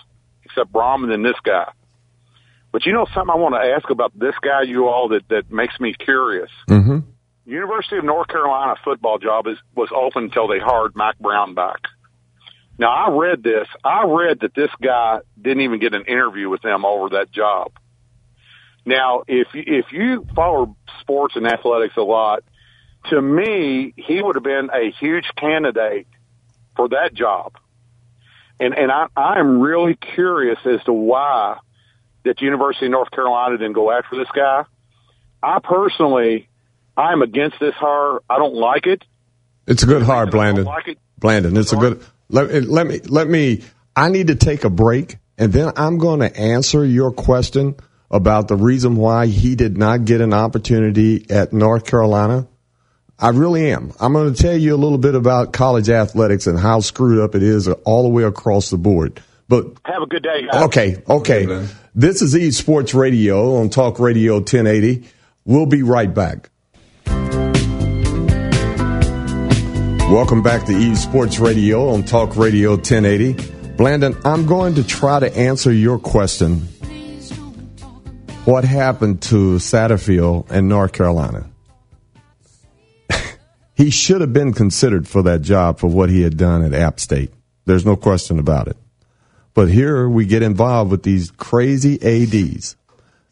except 0.44 0.74
Brohm 0.74 1.04
and 1.04 1.12
then 1.12 1.22
this 1.22 1.40
guy. 1.44 1.72
But 2.72 2.88
you 2.88 2.94
know 2.94 3.06
something 3.14 3.30
I 3.30 3.38
want 3.38 3.54
to 3.54 3.72
ask 3.72 3.88
about 3.92 4.18
this 4.18 4.34
guy, 4.42 4.64
you 4.64 4.88
all, 4.88 5.10
that 5.10 5.30
that 5.30 5.52
makes 5.52 5.80
me 5.80 5.94
curious. 5.94 6.50
Mm-hmm. 6.68 7.02
University 7.46 7.98
of 7.98 8.04
North 8.04 8.30
Carolina 8.30 8.78
football 8.84 9.20
job 9.20 9.46
is 9.46 9.60
was 9.76 9.90
open 9.96 10.24
until 10.24 10.48
they 10.48 10.58
hired 10.58 10.96
Mack 10.96 11.20
Brown 11.20 11.54
back. 11.54 11.82
Now 12.80 12.90
I 12.92 13.10
read 13.10 13.44
this. 13.44 13.68
I 13.84 14.04
read 14.06 14.42
that 14.42 14.54
this 14.54 14.70
guy 14.82 15.20
didn't 15.42 15.62
even 15.62 15.80
get 15.80 15.94
an 15.96 16.04
interview 16.06 16.50
with 16.50 16.62
them 16.62 16.86
over 16.86 17.10
that 17.10 17.32
job. 17.32 17.72
Now, 18.86 19.24
if 19.28 19.54
you- 19.54 19.64
if 19.66 19.92
you 19.92 20.26
follow 20.36 20.76
sports 21.02 21.36
and 21.36 21.46
athletics 21.48 21.98
a 21.98 22.02
lot, 22.04 22.44
to 23.10 23.22
me, 23.22 23.94
he 23.98 24.22
would 24.22 24.36
have 24.36 24.44
been 24.44 24.70
a 24.74 24.92
huge 24.92 25.26
candidate 25.36 26.08
for 26.76 26.90
that 26.90 27.14
job. 27.14 27.54
And 28.60 28.78
and 28.78 28.92
I 28.92 29.08
I 29.16 29.40
am 29.40 29.60
really 29.60 29.96
curious 29.96 30.60
as 30.66 30.84
to 30.86 30.94
why 30.94 31.58
that 32.24 32.38
the 32.38 32.46
University 32.46 32.86
of 32.88 32.92
North 32.92 33.12
Carolina 33.12 33.58
didn't 33.58 33.74
go 33.74 33.92
after 33.92 34.18
this 34.18 34.28
guy. 34.34 34.66
I 35.44 35.60
personally, 35.60 36.50
I 36.96 37.12
am 37.14 37.22
against 37.22 37.60
this 37.60 37.76
hire. 37.76 38.20
I 38.30 38.38
don't 38.38 38.56
like 38.56 38.88
it. 38.88 39.04
It's 39.68 39.84
a 39.84 39.86
good 39.86 40.06
don't 40.06 40.32
Blandon. 40.32 40.66
like 40.66 40.88
it. 40.88 40.98
Blandon, 41.20 41.58
it's 41.58 41.74
a 41.74 41.78
good. 41.78 42.04
Let, 42.30 42.52
eh, 42.52 42.62
let 42.66 42.88
me 42.88 43.00
let 43.00 43.28
me. 43.28 43.64
I 43.96 44.10
need 44.10 44.28
to 44.28 44.36
take 44.36 44.64
a 44.64 44.70
break, 44.70 45.18
and 45.38 45.52
then 45.52 45.72
I'm 45.76 45.98
going 45.98 46.20
to 46.20 46.38
answer 46.38 46.86
your 46.86 47.12
question 47.12 47.76
about 48.10 48.48
the 48.48 48.56
reason 48.56 48.96
why 48.96 49.28
he 49.28 49.56
did 49.56 49.78
not 49.78 50.06
get 50.06 50.22
an 50.22 50.34
opportunity 50.34 51.26
at 51.30 51.54
North 51.54 51.86
Carolina. 51.86 52.48
I 53.20 53.30
really 53.30 53.72
am. 53.72 53.94
I'm 54.00 54.14
going 54.14 54.34
to 54.34 54.40
tell 54.42 54.56
you 54.56 54.76
a 54.76 54.78
little 54.78 55.00
bit 55.00 55.16
about 55.16 55.52
college 55.52 55.90
athletics 55.90 56.46
and 56.46 56.60
how 56.60 56.82
screwed 56.82 57.20
up 57.20 57.34
it 57.34 57.42
is 57.42 57.68
all 57.68 58.04
the 58.04 58.10
way 58.10 58.24
across 58.24 58.70
the 58.70 58.78
board. 58.78 59.22
But 59.50 59.66
Have 59.86 60.04
a 60.04 60.06
good 60.06 60.24
day, 60.24 60.46
guys. 60.46 60.64
Okay, 60.66 61.02
okay. 61.10 61.68
This 61.96 62.22
is 62.22 62.36
E 62.36 62.52
Sports 62.52 62.94
Radio 62.94 63.56
on 63.56 63.70
Talk 63.70 64.00
Radio 64.00 64.36
1080. 64.36 65.08
We'll 65.46 65.66
be 65.66 65.82
right 65.82 66.14
back. 66.14 66.50
Welcome 70.10 70.42
back 70.42 70.66
to 70.68 70.72
E 70.72 70.96
Sports 70.96 71.38
Radio 71.38 71.90
on 71.90 72.02
Talk 72.02 72.38
Radio 72.38 72.72
1080. 72.72 73.34
Blandon, 73.76 74.18
I'm 74.24 74.46
going 74.46 74.76
to 74.76 74.84
try 74.88 75.20
to 75.20 75.38
answer 75.38 75.70
your 75.70 76.00
question. 76.00 76.60
What 78.46 78.64
happened 78.64 79.22
to 79.24 79.58
Satterfield 79.58 80.50
in 80.50 80.70
North 80.70 80.94
Carolina? 80.94 81.50
he 83.76 83.90
should 83.90 84.22
have 84.22 84.32
been 84.32 84.54
considered 84.54 85.10
for 85.10 85.24
that 85.24 85.42
job 85.42 85.78
for 85.78 85.88
what 85.88 86.10
he 86.10 86.22
had 86.22 86.38
done 86.38 86.64
at 86.64 86.74
App 86.74 87.02
State. 87.02 87.34
There's 87.66 87.86
no 87.86 87.98
question 87.98 88.40
about 88.40 88.70
it. 88.70 88.78
But 89.54 89.70
here 89.70 90.08
we 90.08 90.26
get 90.26 90.42
involved 90.42 90.90
with 90.90 91.04
these 91.04 91.32
crazy 91.32 91.96
ADs. 92.02 92.78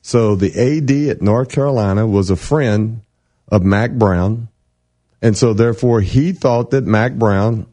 So 0.01 0.35
the 0.35 0.51
AD 0.51 0.91
at 1.09 1.21
North 1.21 1.51
Carolina 1.51 2.05
was 2.05 2.29
a 2.29 2.35
friend 2.35 2.99
of 3.47 3.63
Mack 3.63 3.91
Brown. 3.91 4.49
And 5.25 5.35
so 5.35 5.55
therefore 5.55 6.01
he 6.01 6.33
thought 6.33 6.69
that 6.69 6.83
Mack 6.83 7.15
Brown, 7.15 7.65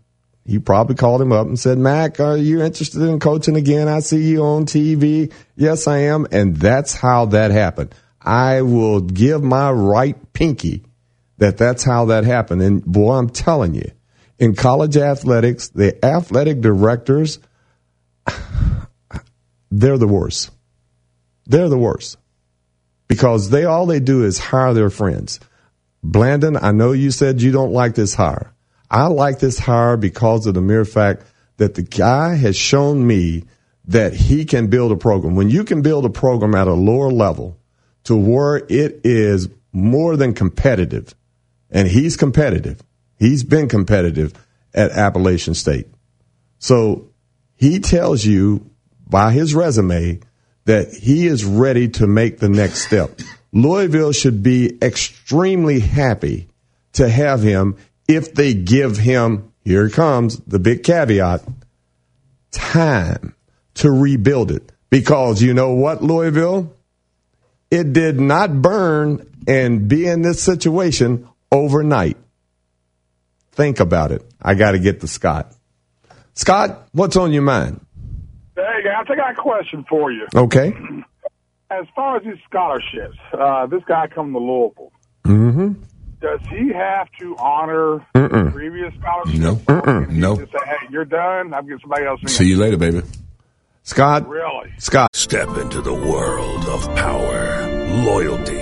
he 0.43 0.59
probably 0.59 0.95
called 0.95 1.21
him 1.21 1.33
up 1.33 1.47
and 1.47 1.61
said, 1.61 1.77
Mack, 1.77 2.19
are 2.19 2.35
you 2.35 2.63
interested 2.63 3.03
in 3.03 3.21
coaching 3.21 3.57
again? 3.57 3.89
I 3.89 4.01
see 4.01 4.23
you 4.23 4.43
on 4.43 4.65
TV. 4.65 5.31
Yes, 5.55 5.87
I 5.87 5.99
am. 5.99 6.27
And 6.33 6.57
that's 6.57 6.95
how 6.95 7.27
that 7.27 7.51
happened. 7.51 7.95
I 8.23 8.63
will 8.63 9.03
give 9.03 9.43
my 9.43 9.71
right 9.71 10.17
pinky 10.33 10.83
that 11.37 11.59
that's 11.59 11.85
how 11.85 12.07
that 12.07 12.25
happened. 12.25 12.63
And 12.63 12.83
boy, 12.87 13.17
I'm 13.17 13.29
telling 13.29 13.75
you, 13.75 13.91
in 14.39 14.55
college 14.55 14.97
athletics, 14.97 15.69
the 15.69 16.03
athletic 16.03 16.63
directors, 16.63 17.39
they're 19.71 19.99
the 19.99 20.09
worst. 20.09 20.53
They're 21.45 21.69
the 21.69 21.77
worst 21.77 22.17
because 23.09 23.51
they 23.51 23.67
all 23.67 23.85
they 23.85 24.01
do 24.01 24.25
is 24.25 24.39
hire 24.39 24.73
their 24.73 24.89
friends. 24.89 25.39
Blandon, 26.05 26.59
I 26.61 26.73
know 26.73 26.93
you 26.93 27.11
said 27.11 27.43
you 27.43 27.53
don't 27.53 27.73
like 27.73 27.95
this 27.95 28.15
hire. 28.15 28.53
I 28.91 29.07
like 29.07 29.39
this 29.39 29.59
hire 29.59 29.97
because 29.97 30.47
of 30.47 30.55
the 30.55 30.61
mere 30.61 30.85
fact 30.85 31.23
that 31.57 31.75
the 31.75 31.83
guy 31.83 32.35
has 32.35 32.57
shown 32.57 33.07
me 33.07 33.45
that 33.87 34.13
he 34.13 34.45
can 34.45 34.69
build 34.69 34.93
a 34.93 34.97
program. 34.97 35.35
When 35.35 35.51
you 35.51 35.65
can 35.65 35.83
build 35.83 36.05
a 36.05 36.11
program 36.11 36.55
at 36.55 36.69
a 36.69 36.75
lower 36.75 37.11
level 37.11 37.59
to 38.05 38.17
where 38.17 38.57
it 38.57 39.01
is 39.05 39.49
more 39.73 40.17
than 40.17 40.35
competitive, 40.35 41.15
and 41.71 41.89
he's 41.89 42.17
competitive. 42.17 42.83
He's 43.19 43.45
been 43.45 43.69
competitive 43.69 44.35
at 44.75 44.91
Appalachian 44.91 45.55
State. 45.55 45.87
So 46.59 47.09
he 47.57 47.81
tells 47.81 48.25
you 48.25 48.71
by 49.09 49.33
his 49.33 49.55
resume 49.55 50.21
that 50.65 50.93
he 50.93 51.27
is 51.27 51.45
ready 51.45 51.89
to 51.89 52.07
make 52.07 52.39
the 52.39 52.49
next 52.49 52.87
step. 52.87 53.21
Louisville 53.53 54.13
should 54.13 54.43
be 54.43 54.79
extremely 54.83 55.81
happy 55.81 56.49
to 56.95 57.09
have 57.09 57.43
him 57.43 57.77
if 58.09 58.35
they 58.35 58.55
give 58.55 58.97
him, 58.97 59.53
here 59.65 59.89
comes 59.89 60.39
the 60.41 60.59
big 60.59 60.83
caveat, 60.83 61.43
time 62.51 63.35
to 63.75 63.91
rebuild 63.91 64.51
it. 64.51 64.73
Because 64.91 65.43
you 65.43 65.55
know 65.55 65.73
what, 65.73 66.03
Louisville? 66.03 66.75
It 67.71 67.93
did 67.93 68.21
not 68.21 68.61
burn 68.61 69.27
and 69.47 69.89
be 69.89 70.07
in 70.07 70.23
this 70.23 70.43
situation 70.43 71.29
overnight. 71.51 72.19
Think 73.53 73.81
about 73.81 74.13
it. 74.13 74.23
I 74.41 74.55
got 74.55 74.73
to 74.73 74.79
get 74.79 75.01
to 75.01 75.07
Scott. 75.07 75.55
Scott, 76.35 76.89
what's 76.93 77.17
on 77.17 77.33
your 77.33 77.43
mind? 77.43 77.85
Hey, 78.57 78.83
guys, 78.85 79.07
I 79.09 79.17
got 79.17 79.33
a 79.33 79.35
question 79.35 79.85
for 79.89 80.11
you. 80.13 80.27
Okay. 80.35 80.75
As 81.81 81.87
far 81.97 82.17
as 82.17 82.23
these 82.25 82.35
scholarships, 82.49 83.17
uh, 83.33 83.67
this 83.67 83.83
guy 83.87 84.07
coming 84.09 84.33
to 84.35 84.39
Louisville, 84.39 84.93
Mm-hmm. 85.25 85.73
does 86.21 86.41
he 86.51 86.73
have 86.73 87.09
to 87.21 87.37
honor 87.39 88.05
Mm-mm. 88.15 88.53
previous 88.53 88.93
scholarships? 89.01 89.39
No. 89.39 89.55
Mm-mm. 89.57 90.09
No. 90.11 90.37
Just 90.37 90.53
say, 90.53 90.59
hey, 90.67 90.87
you're 90.91 91.05
done. 91.05 91.55
I'm 91.55 91.65
getting 91.65 91.79
somebody 91.81 92.05
else 92.07 92.21
in. 92.23 92.29
See 92.29 92.47
you 92.47 92.57
later, 92.57 92.77
baby. 92.77 93.03
Scott. 93.85 94.29
Really? 94.29 94.73
Scott. 94.79 95.11
Step 95.15 95.49
into 95.57 95.81
the 95.81 95.95
world 95.95 96.65
of 96.67 96.85
power, 96.95 97.87
loyalty, 98.05 98.62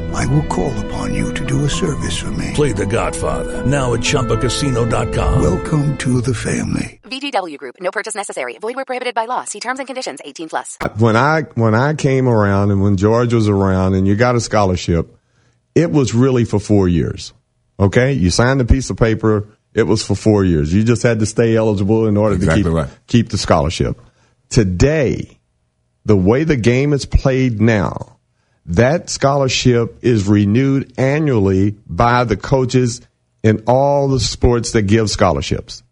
I 0.13 0.25
will 0.27 0.43
call 0.43 0.71
upon 0.85 1.13
you 1.13 1.33
to 1.33 1.45
do 1.45 1.65
a 1.65 1.69
service 1.69 2.17
for 2.17 2.31
me. 2.31 2.51
Play 2.53 2.71
The 2.73 2.85
Godfather 2.85 3.65
now 3.65 3.93
at 3.93 3.99
ChumbaCasino.com. 4.01 5.41
Welcome 5.41 5.97
to 5.97 6.21
the 6.21 6.33
family. 6.33 6.99
VGW 7.03 7.57
Group. 7.57 7.75
No 7.79 7.91
purchase 7.91 8.15
necessary. 8.15 8.57
Void 8.59 8.75
where 8.75 8.85
prohibited 8.85 9.15
by 9.15 9.25
law. 9.25 9.43
See 9.45 9.59
terms 9.59 9.79
and 9.79 9.87
conditions. 9.87 10.19
18 10.23 10.49
plus. 10.49 10.77
When 10.97 11.15
I 11.15 11.41
when 11.55 11.75
I 11.75 11.93
came 11.93 12.27
around 12.27 12.71
and 12.71 12.81
when 12.81 12.97
George 12.97 13.33
was 13.33 13.49
around 13.49 13.93
and 13.95 14.07
you 14.07 14.15
got 14.15 14.35
a 14.35 14.41
scholarship, 14.41 15.17
it 15.75 15.91
was 15.91 16.13
really 16.13 16.45
for 16.45 16.59
four 16.59 16.87
years. 16.87 17.33
Okay, 17.79 18.13
you 18.13 18.29
signed 18.29 18.61
a 18.61 18.65
piece 18.65 18.89
of 18.89 18.97
paper. 18.97 19.47
It 19.73 19.83
was 19.83 20.05
for 20.05 20.15
four 20.15 20.43
years. 20.43 20.73
You 20.73 20.83
just 20.83 21.01
had 21.03 21.19
to 21.19 21.25
stay 21.25 21.55
eligible 21.55 22.05
in 22.07 22.17
order 22.17 22.35
Exactly 22.35 22.63
to 22.63 22.69
keep 22.69 22.75
right. 22.75 22.89
keep 23.07 23.29
the 23.29 23.37
scholarship. 23.37 23.99
Today, 24.49 25.39
the 26.05 26.15
way 26.17 26.43
the 26.43 26.57
game 26.57 26.91
is 26.93 27.05
played 27.05 27.61
now, 27.61 28.17
that 28.67 29.09
scholarship 29.09 29.99
is 30.01 30.27
renewed 30.27 30.93
annually 30.97 31.71
by 31.87 32.23
the 32.23 32.37
coaches 32.37 33.01
in 33.43 33.63
all 33.67 34.07
the 34.07 34.19
sports 34.19 34.71
that 34.71 34.83
give 34.83 35.09
scholarships. 35.09 35.83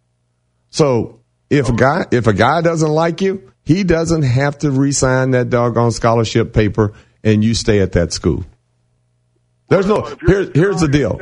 So 0.70 1.20
if 1.50 1.70
a 1.70 1.74
guy 1.74 2.06
if 2.12 2.28
a 2.28 2.34
guy 2.34 2.62
doesn't 2.62 2.90
like 2.90 3.22
you, 3.22 3.52
he 3.64 3.84
doesn't 3.84 4.24
have 4.24 4.58
to 4.60 4.72
re-sign 4.72 5.32
that 5.32 5.50
doggone 5.50 5.92
scholarship 5.92 6.54
paper, 6.54 6.94
and 7.24 7.44
you 7.44 7.54
stay 7.54 7.80
at 7.80 7.94
that 7.94 8.14
school. 8.14 8.46
There's 9.68 9.86
no 9.86 10.02
here, 10.26 10.50
here's 10.54 10.82
the 10.82 10.88
deal. 10.88 11.20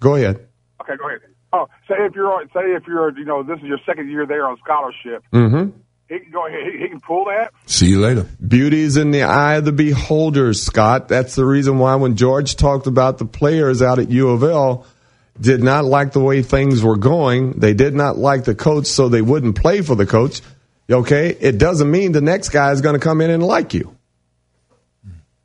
Go 0.00 0.14
ahead. 0.14 0.46
Okay, 0.80 0.96
go 0.96 1.08
ahead. 1.08 1.20
Oh, 1.52 1.66
say 1.88 1.96
if 1.98 2.14
you're 2.14 2.42
say 2.54 2.72
if 2.74 2.86
you're 2.86 3.16
you 3.18 3.24
know 3.24 3.42
this 3.42 3.58
is 3.58 3.64
your 3.64 3.78
second 3.86 4.10
year 4.10 4.26
there 4.26 4.46
on 4.46 4.56
scholarship, 4.64 5.24
Mm-hmm. 5.32 5.78
He 6.10 6.18
can 6.18 6.32
go 6.32 6.46
ahead. 6.46 6.72
He, 6.72 6.78
he 6.80 6.88
can 6.88 7.00
pull 7.00 7.26
that. 7.26 7.52
See 7.66 7.86
you 7.86 8.00
later. 8.00 8.26
Beauty 8.46 8.80
is 8.80 8.96
in 8.96 9.12
the 9.12 9.22
eye 9.22 9.54
of 9.54 9.64
the 9.64 9.72
beholder, 9.72 10.52
Scott. 10.52 11.06
That's 11.06 11.36
the 11.36 11.44
reason 11.44 11.78
why 11.78 11.94
when 11.94 12.16
George 12.16 12.56
talked 12.56 12.88
about 12.88 13.18
the 13.18 13.24
players 13.24 13.80
out 13.80 14.00
at 14.00 14.10
U 14.10 14.30
of 14.30 14.42
L 14.42 14.86
did 15.40 15.62
not 15.62 15.84
like 15.84 16.12
the 16.12 16.20
way 16.20 16.42
things 16.42 16.82
were 16.82 16.96
going. 16.96 17.52
They 17.52 17.74
did 17.74 17.94
not 17.94 18.18
like 18.18 18.44
the 18.44 18.56
coach, 18.56 18.86
so 18.86 19.08
they 19.08 19.22
wouldn't 19.22 19.56
play 19.56 19.82
for 19.82 19.94
the 19.94 20.04
coach. 20.04 20.42
Okay? 20.90 21.28
It 21.28 21.58
doesn't 21.58 21.88
mean 21.88 22.10
the 22.10 22.20
next 22.20 22.48
guy 22.48 22.72
is 22.72 22.80
going 22.80 22.94
to 22.94 23.00
come 23.00 23.20
in 23.20 23.30
and 23.30 23.42
like 23.42 23.72
you. 23.72 23.96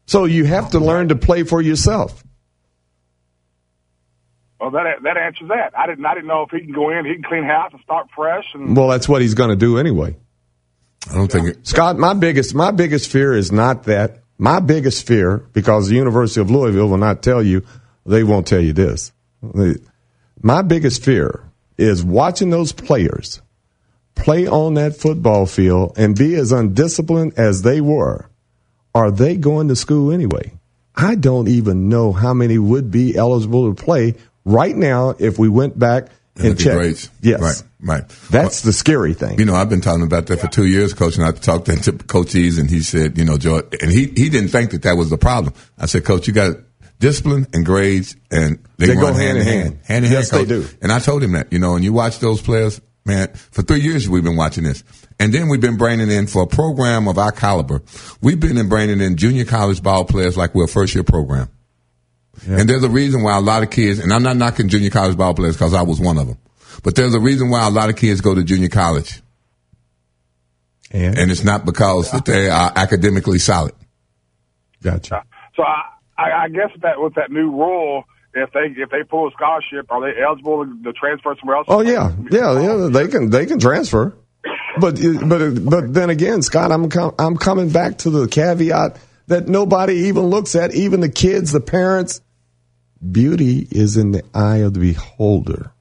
So 0.08 0.26
you 0.26 0.46
have 0.46 0.72
to 0.72 0.80
learn 0.80 1.10
to 1.10 1.16
play 1.16 1.44
for 1.44 1.62
yourself. 1.62 2.24
Well, 4.60 4.72
that 4.72 5.04
that 5.04 5.18
answers 5.18 5.50
that. 5.50 5.78
I 5.78 5.86
didn't 5.86 6.06
I 6.06 6.16
didn't 6.16 6.28
know 6.28 6.42
if 6.42 6.50
he 6.50 6.60
can 6.60 6.74
go 6.74 6.90
in, 6.90 7.06
he 7.06 7.14
can 7.14 7.24
clean 7.24 7.44
house 7.44 7.72
and 7.72 7.82
start 7.82 8.08
fresh. 8.16 8.46
And 8.56 8.76
Well, 8.76 8.88
that's 8.88 9.08
what 9.08 9.22
he's 9.22 9.36
going 9.36 9.52
to 9.52 9.56
do 9.56 9.78
anyway. 9.78 10.16
I 11.10 11.16
don't 11.16 11.32
think 11.32 11.50
it. 11.50 11.68
Scott, 11.68 11.98
my 11.98 12.14
biggest 12.14 12.56
my 12.56 12.72
biggest 12.72 13.12
fear 13.12 13.34
is 13.34 13.52
not 13.52 13.84
that. 13.84 14.20
My 14.38 14.60
biggest 14.60 15.08
fear, 15.08 15.38
because 15.54 15.88
the 15.88 15.96
University 15.96 16.42
of 16.42 16.52
Louisville 16.52 16.90
will 16.90 16.98
not 16.98 17.22
tell 17.24 17.42
you, 17.42 17.66
they 18.06 18.24
won't 18.24 18.48
tell 18.48 18.60
you 18.60 18.74
this. 18.74 19.14
My 20.42 20.62
biggest 20.62 21.04
fear 21.04 21.44
is 21.78 22.04
watching 22.04 22.50
those 22.50 22.74
players 22.74 23.42
play 24.16 24.48
on 24.48 24.76
that 24.76 24.96
football 24.96 25.46
field 25.46 25.94
and 25.98 26.18
be 26.18 26.36
as 26.36 26.52
undisciplined 26.52 27.34
as 27.38 27.62
they 27.62 27.82
were. 27.82 28.30
Are 28.94 29.12
they 29.12 29.36
going 29.36 29.68
to 29.68 29.76
school 29.76 30.12
anyway? 30.12 30.54
I 30.96 31.16
don't 31.16 31.50
even 31.50 31.90
know 31.90 32.14
how 32.14 32.34
many 32.34 32.58
would 32.58 32.92
be 32.92 33.16
eligible 33.16 33.74
to 33.74 33.84
play 33.84 34.16
right 34.46 34.76
now 34.76 35.16
if 35.20 35.38
we 35.38 35.50
went 35.50 35.78
back 35.78 36.08
and, 36.38 36.58
checked. 36.58 37.10
Yes. 37.22 37.42
Right, 37.42 37.64
right. 37.86 38.04
That's 38.30 38.62
the 38.62 38.74
scary 38.74 39.14
thing. 39.14 39.40
You 39.40 39.46
know, 39.46 39.56
I've 39.56 39.70
been 39.70 39.80
talking 39.82 40.04
about 40.04 40.26
that 40.28 40.40
for 40.42 40.48
two 40.48 40.66
years, 40.66 40.94
coach, 40.94 41.16
and 41.18 41.26
I 41.26 41.32
talked 41.32 41.66
to 41.68 41.92
Coach 41.94 42.36
Eaves, 42.36 42.58
and 42.58 42.70
he 42.70 42.82
said, 42.82 43.18
you 43.18 43.24
know, 43.24 43.38
George, 43.38 43.66
and 43.82 43.90
he, 43.92 44.08
he 44.08 44.30
didn't 44.30 44.50
think 44.50 44.72
that 44.72 44.82
that 44.84 44.98
was 44.98 45.10
the 45.10 45.18
problem. 45.18 45.54
I 45.78 45.86
said, 45.86 46.04
Coach, 46.04 46.28
you 46.28 46.34
got 46.34 46.58
discipline 47.00 47.48
and 47.54 47.66
grades, 47.66 48.16
and 48.32 48.60
they, 48.78 48.88
They 48.88 48.96
go 48.96 49.04
run 49.04 49.16
hand 49.16 49.38
in 49.38 49.46
hand. 49.46 49.80
hand 49.86 50.06
in 50.06 50.12
Yes, 50.12 50.30
hand. 50.32 50.48
they 50.48 50.50
do. 50.62 50.68
And 50.82 50.92
I 50.92 51.00
told 51.00 51.24
him 51.24 51.32
that, 51.34 51.54
you 51.54 51.60
know, 51.60 51.76
and 51.76 51.84
you 51.84 51.94
watch 51.94 52.20
those 52.20 52.42
players, 52.42 52.82
man. 53.06 53.30
For 53.52 53.62
three 53.62 53.82
years 53.82 54.10
we've 54.10 54.24
been 54.24 54.36
watching 54.38 54.64
this, 54.64 54.84
and 55.20 55.34
then 55.34 55.48
we've 55.50 55.62
been 55.62 55.78
bringing 55.78 56.10
in 56.10 56.28
for 56.28 56.44
a 56.44 56.48
program 56.48 57.08
of 57.08 57.18
our 57.18 57.32
caliber. 57.32 57.82
We've 58.22 58.40
been 58.40 58.58
in 58.58 58.68
bringing 58.70 59.00
in 59.02 59.16
junior 59.18 59.46
college 59.46 59.82
ball 59.84 60.06
players 60.06 60.36
like 60.38 60.56
we're 60.56 60.66
a 60.66 60.68
first 60.68 60.96
year 60.96 61.04
program. 61.04 61.50
And 62.48 62.70
there's 62.70 62.84
a 62.84 62.90
reason 62.90 63.24
why 63.24 63.38
a 63.38 63.42
lot 63.42 63.64
of 63.64 63.70
kids, 63.70 64.00
and 64.00 64.12
I'm 64.14 64.22
not 64.22 64.36
knocking 64.36 64.68
junior 64.68 64.90
college 64.90 65.16
ball 65.18 65.34
players 65.34 65.56
because 65.56 65.74
I 65.74 65.84
was 65.84 66.00
one 66.02 66.18
of 66.18 66.28
them, 66.28 66.38
but 66.84 66.96
there's 66.96 67.14
a 67.14 67.20
reason 67.20 67.50
why 67.50 67.68
a 67.68 67.70
lot 67.70 67.90
of 67.90 67.96
kids 67.96 68.22
go 68.22 68.36
to 68.36 68.44
junior 68.44 68.70
college. 68.70 69.22
And, 70.92 71.30
it's 71.30 71.44
not 71.44 71.66
because 71.66 72.12
that 72.12 72.26
they 72.26 72.50
are 72.50 72.72
academically 72.76 73.40
solid. 73.40 73.74
Gotcha. 74.82 75.24
So 75.56 75.64
I, 75.64 75.82
I, 76.18 76.44
I 76.44 76.50
guess 76.50 76.70
that 76.82 77.02
with 77.02 77.16
that 77.16 77.32
new 77.32 77.52
rule, 77.52 78.06
if 78.34 78.52
they 78.52 78.82
if 78.82 78.90
they 78.90 79.04
pull 79.04 79.28
a 79.28 79.32
scholarship, 79.32 79.92
are 79.92 80.02
they 80.02 80.22
eligible 80.22 80.66
to 80.66 80.94
transfer 80.94 81.36
somewhere 81.40 81.58
else? 81.58 81.66
Oh 81.70 81.82
yeah, 81.82 82.14
yeah, 82.30 82.60
yeah. 82.62 82.90
They 82.92 83.08
can 83.08 83.30
they 83.30 83.46
can 83.46 83.60
transfer, 83.60 84.16
but 84.80 85.00
but 85.26 85.66
but 85.66 85.94
then 85.94 86.10
again, 86.10 86.42
Scott, 86.42 86.72
I'm 86.72 86.90
com- 86.90 87.16
I'm 87.18 87.38
coming 87.38 87.70
back 87.70 88.00
to 88.00 88.10
the 88.10 88.28
caveat 88.28 88.98
that 89.28 89.48
nobody 89.48 90.08
even 90.08 90.24
looks 90.24 90.56
at, 90.56 90.74
even 90.76 91.00
the 91.00 91.10
kids, 91.10 91.52
the 91.52 91.62
parents. 91.62 92.22
Beauty 93.12 93.68
is 93.70 93.98
in 93.98 94.12
the 94.12 94.24
eye 94.34 94.58
of 94.58 94.74
the 94.74 94.80
beholder. 94.80 95.72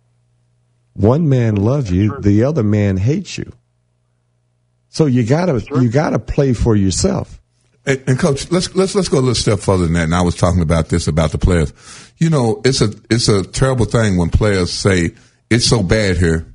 One 0.94 1.28
man 1.28 1.56
loves 1.56 1.90
you, 1.90 2.20
the 2.20 2.44
other 2.44 2.62
man 2.62 2.96
hates 2.96 3.36
you. 3.36 3.52
So 4.88 5.06
you 5.06 5.24
gotta 5.24 5.60
you 5.80 5.88
gotta 5.90 6.20
play 6.20 6.52
for 6.52 6.76
yourself. 6.76 7.40
And, 7.84 8.02
and 8.06 8.18
coach, 8.18 8.50
let's 8.50 8.74
let's 8.74 8.94
let's 8.94 9.08
go 9.08 9.18
a 9.18 9.20
little 9.20 9.34
step 9.34 9.58
further 9.58 9.84
than 9.84 9.94
that. 9.94 10.04
And 10.04 10.14
I 10.14 10.22
was 10.22 10.36
talking 10.36 10.62
about 10.62 10.88
this 10.88 11.08
about 11.08 11.32
the 11.32 11.38
players. 11.38 11.72
You 12.18 12.30
know, 12.30 12.62
it's 12.64 12.80
a 12.80 12.94
it's 13.10 13.28
a 13.28 13.42
terrible 13.42 13.86
thing 13.86 14.16
when 14.16 14.30
players 14.30 14.72
say 14.72 15.10
it's 15.50 15.66
so 15.66 15.82
bad 15.82 16.16
here. 16.16 16.46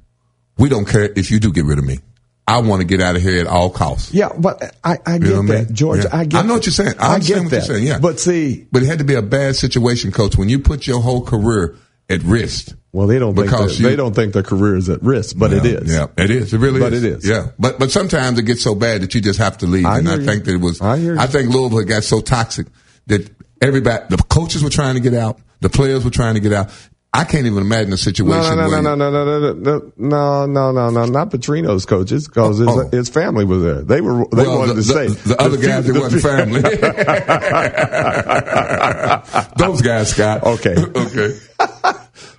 We 0.57 0.69
don't 0.69 0.85
care 0.85 1.11
if 1.15 1.31
you 1.31 1.39
do 1.39 1.51
get 1.51 1.65
rid 1.65 1.77
of 1.77 1.85
me. 1.85 1.99
I 2.47 2.61
want 2.61 2.81
to 2.81 2.87
get 2.87 2.99
out 2.99 3.15
of 3.15 3.21
here 3.21 3.41
at 3.41 3.47
all 3.47 3.69
costs. 3.69 4.11
Yeah, 4.11 4.29
but 4.35 4.75
I, 4.83 4.97
I 5.05 5.19
get 5.19 5.29
know 5.29 5.41
what 5.41 5.51
I 5.51 5.53
that, 5.53 5.67
mean? 5.67 5.75
George. 5.75 6.03
Yeah. 6.03 6.09
I 6.17 6.25
get. 6.25 6.43
I 6.43 6.47
know 6.47 6.55
what 6.55 6.65
you're 6.65 6.73
saying. 6.73 6.93
I, 6.97 7.11
I 7.11 7.13
understand 7.15 7.27
get 7.27 7.43
what 7.43 7.49
that. 7.51 7.55
you're 7.67 7.75
saying. 7.75 7.87
Yeah, 7.87 7.99
but 7.99 8.19
see, 8.19 8.67
but 8.71 8.81
it 8.81 8.87
had 8.87 8.97
to 8.99 9.05
be 9.05 9.13
a 9.13 9.21
bad 9.21 9.55
situation, 9.55 10.11
coach, 10.11 10.35
when 10.35 10.49
you 10.49 10.59
put 10.59 10.87
your 10.87 10.99
whole 10.99 11.23
career 11.23 11.75
at 12.09 12.23
risk. 12.23 12.75
Well, 12.91 13.05
they 13.05 13.19
don't 13.19 13.35
think 13.35 13.47
Because 13.47 13.77
that, 13.77 13.83
you- 13.83 13.89
they 13.89 13.95
don't 13.95 14.15
think 14.15 14.33
their 14.33 14.41
career 14.43 14.75
is 14.75 14.89
at 14.89 15.03
risk, 15.03 15.35
but 15.37 15.53
it 15.53 15.63
is. 15.65 15.93
Yeah, 15.93 16.07
it 16.17 16.31
is. 16.31 16.53
It 16.53 16.57
really 16.57 16.79
But 16.79 16.93
is. 16.93 17.03
it 17.03 17.11
is. 17.19 17.27
Yeah, 17.27 17.51
but 17.59 17.77
but 17.77 17.91
sometimes 17.91 18.39
it 18.39 18.43
gets 18.43 18.63
so 18.63 18.73
bad 18.73 19.01
that 19.01 19.13
you 19.13 19.21
just 19.21 19.37
have 19.39 19.59
to 19.59 19.67
leave. 19.67 19.85
I 19.85 19.99
and 19.99 20.09
I 20.09 20.15
you. 20.15 20.25
think 20.25 20.45
that 20.45 20.53
it 20.55 20.61
was. 20.61 20.81
I 20.81 20.97
hear 20.97 21.13
you. 21.13 21.19
I 21.19 21.27
think 21.27 21.53
Louisville 21.53 21.83
got 21.83 22.03
so 22.03 22.19
toxic 22.21 22.65
that 23.07 23.29
everybody, 23.61 24.03
the 24.09 24.17
coaches 24.17 24.63
were 24.63 24.69
trying 24.71 24.95
to 24.95 25.01
get 25.01 25.13
out, 25.13 25.39
the 25.61 25.69
players 25.69 26.03
were 26.03 26.09
trying 26.11 26.33
to 26.33 26.39
get 26.39 26.51
out. 26.53 26.69
I 27.11 27.23
can't 27.23 27.47
even 27.47 27.63
imagine 27.63 27.91
a 27.91 27.97
situation 27.97 28.55
no, 28.55 28.67
no, 28.67 28.81
no, 28.81 28.93
no, 28.95 29.09
no, 29.09 29.25
no, 29.25 29.39
no, 29.39 29.53
no, 29.97 29.97
no, 29.97 30.45
no, 30.45 30.71
no, 30.71 30.89
no, 30.91 31.05
not 31.05 31.31
Petrino's 31.31 31.87
coaches 31.87 32.27
because 32.27 32.59
his, 32.59 32.67
Oh. 32.67 32.87
his 32.89 33.09
family 33.09 33.45
was 33.45 33.63
there. 33.63 33.81
They 33.81 33.99
were 33.99 34.25
they 34.31 34.43
Well, 34.43 34.59
wanted 34.59 34.75
the- 34.75 34.83
to 34.83 34.93
the- 34.93 35.09
say 35.09 35.29
the 35.29 35.41
other 35.41 35.57
guys 35.57 35.87
that 35.87 35.99
wasn't 35.99 36.21
family. 36.21 36.61
Those 39.57 39.81
guys, 39.81 40.11
Scott. 40.11 40.43
Okay, 40.43 40.75
okay. 40.95 41.37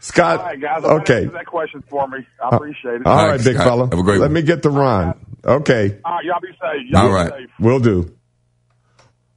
Scott. 0.01 0.41
All 0.41 0.47
right, 0.47 0.61
guys. 0.61 0.85
Okay. 0.85 1.25
That 1.27 1.47
question 1.47 1.83
for 1.89 2.07
me. 2.09 2.19
I 2.43 2.49
appreciate 2.55 3.01
it. 3.01 3.07
All 3.07 3.27
right, 3.27 3.43
big 3.43 3.57
fella. 3.57 3.89
Have 3.91 3.99
a 3.99 4.03
great 4.03 4.21
Let 4.21 4.27
one. 4.27 4.33
me 4.35 4.43
get 4.43 4.63
to 4.63 4.71
Ron. 4.71 5.15
Okay, 5.45 5.99
All 6.05 6.13
right, 6.15 6.25
y'all 6.25 6.41
be 6.41 6.49
safe. 6.49 6.91
Y'all 6.91 7.13
All 7.13 7.27
safe. 7.27 7.51
we'll 7.59 7.81
do. 7.81 8.15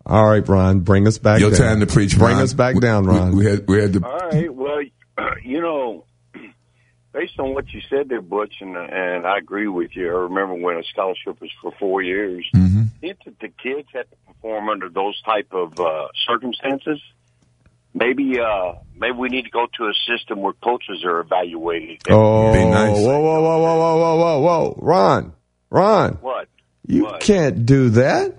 All 0.06 0.30
right, 0.30 0.46
Ron, 0.48 0.82
bring 0.82 1.08
us 1.08 1.18
back. 1.18 1.40
Your 1.40 1.52
down. 1.52 1.60
time 1.60 1.80
to 1.80 1.88
preach. 1.88 2.18
Bring 2.18 2.34
Ron. 2.36 2.44
us 2.44 2.54
back 2.54 2.76
We- 2.76 2.82
down, 2.82 3.06
we- 3.08 3.16
Ron. 3.16 3.38
We, 3.38 3.46
had 3.46 3.68
we 3.70 3.82
had 3.82 3.94
to. 3.94 4.06
All 4.06 4.18
right. 4.18 4.53
Well, 5.18 5.30
you 5.44 5.62
know, 5.62 6.06
based 7.14 7.40
on 7.40 7.54
what 7.54 7.72
you 7.74 7.82
said 7.90 8.10
there, 8.10 8.22
Butch, 8.22 8.56
and, 8.62 8.76
and 8.76 9.26
I 9.26 9.38
agree 9.38 9.68
with 9.68 9.96
you. 9.96 10.08
I 10.08 10.20
remember 10.22 10.56
when 10.56 10.78
a 10.78 10.84
scholarship 10.84 11.40
was 11.42 11.52
for 11.62 11.72
four 11.80 12.02
years. 12.02 12.46
Mm-hmm. 12.56 12.84
If 13.02 13.18
the 13.26 13.34
the 13.42 13.50
kids 13.50 13.88
had 13.94 14.10
to 14.10 14.16
perform 14.28 14.70
under 14.70 14.90
those 14.90 15.22
type 15.24 15.48
of 15.52 15.78
uh, 15.80 16.08
circumstances, 16.28 17.02
maybe 17.94 18.40
uh, 18.40 18.74
maybe 18.96 19.18
we 19.18 19.30
need 19.30 19.44
to 19.44 19.52
go 19.52 19.68
to 19.78 19.84
a 19.86 19.94
system 20.08 20.42
where 20.42 20.54
coaches 20.54 21.04
are 21.04 21.20
evaluated. 21.20 22.02
Oh, 22.10 22.54
Be 22.54 22.64
nice. 22.66 22.92
whoa, 22.98 23.20
whoa, 23.20 23.42
whoa, 23.42 23.60
whoa, 23.60 23.78
whoa, 23.78 23.98
whoa, 23.98 24.18
whoa, 24.18 24.40
whoa, 24.40 24.80
Ron, 24.82 25.34
Ron, 25.70 26.14
What? 26.22 26.48
you 26.88 27.04
What? 27.04 27.20
can't 27.22 27.66
do 27.66 27.90
that. 27.92 28.36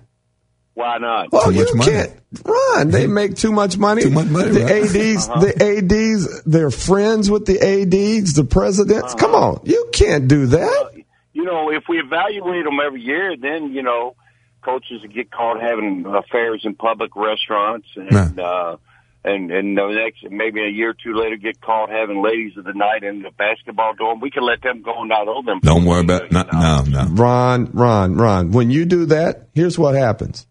Why 0.74 0.98
not? 0.98 1.30
Well, 1.32 1.44
Too 1.44 1.52
you 1.52 1.64
much 1.64 1.74
money. 1.74 1.90
can't. 1.92 2.20
Ron, 2.44 2.90
they 2.90 3.06
make 3.06 3.36
too 3.36 3.52
much 3.52 3.78
money. 3.78 4.02
Too 4.02 4.10
much 4.10 4.26
money, 4.26 4.50
The 4.50 4.64
right? 4.64 4.72
ads, 4.84 5.28
Uh-huh. 5.28 5.40
the 5.40 5.62
ads, 5.62 6.42
they're 6.42 6.70
friends 6.70 7.30
with 7.30 7.46
the 7.46 7.60
ads, 7.62 8.32
the 8.34 8.42
presidents. 8.44 9.14
Come 9.14 9.34
Uh-huh. 9.36 9.50
on, 9.52 9.60
you 9.64 9.88
can't 9.92 10.26
do 10.26 10.46
that. 10.46 10.90
you 11.32 11.44
know, 11.44 11.70
if 11.70 11.84
we 11.88 11.98
evaluate 12.00 12.64
them 12.64 12.78
every 12.84 13.02
year, 13.02 13.36
then 13.40 13.72
you 13.72 13.82
know, 13.82 14.14
coaches 14.62 15.00
get 15.14 15.30
caught 15.30 15.60
having 15.60 16.04
affairs 16.06 16.62
in 16.64 16.74
public 16.74 17.14
restaurants, 17.14 17.86
and 17.96 18.40
uh, 18.40 18.76
and 19.24 19.50
and 19.52 19.76
the 19.78 19.86
next 19.88 20.24
maybe 20.30 20.60
a 20.60 20.68
year 20.70 20.90
or 20.90 20.94
two 20.94 21.14
later 21.14 21.36
get 21.36 21.60
caught 21.60 21.88
having 21.90 22.20
ladies 22.22 22.56
of 22.56 22.64
the 22.64 22.72
night 22.72 23.04
in 23.04 23.22
the 23.22 23.30
basketball 23.38 23.94
dorm. 23.94 24.20
We 24.20 24.30
can 24.30 24.42
let 24.44 24.60
them 24.62 24.82
go 24.82 25.00
and 25.00 25.08
not 25.08 25.28
owe 25.28 25.42
them. 25.42 25.60
Don't 25.62 25.84
worry 25.84 26.00
about 26.00 26.32
not, 26.32 26.52
no, 26.52 26.82
no. 26.82 27.06
Ron, 27.12 27.70
Ron, 27.72 28.14
Ron. 28.16 28.50
When 28.50 28.70
you 28.72 28.84
do 28.84 29.06
that, 29.06 29.48
here's 29.54 29.78
what 29.78 29.94
happens. 29.94 30.46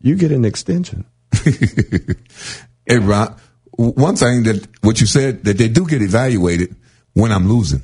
You 0.00 0.16
get 0.16 0.32
an 0.32 0.44
extension. 0.44 1.04
Hey, 2.88 2.98
Ron, 2.98 3.34
one 3.72 4.14
thing 4.14 4.44
that 4.44 4.64
what 4.82 5.00
you 5.00 5.08
said 5.08 5.42
that 5.44 5.58
they 5.58 5.68
do 5.68 5.86
get 5.86 6.02
evaluated 6.02 6.76
when 7.14 7.32
I'm 7.32 7.48
losing. 7.48 7.82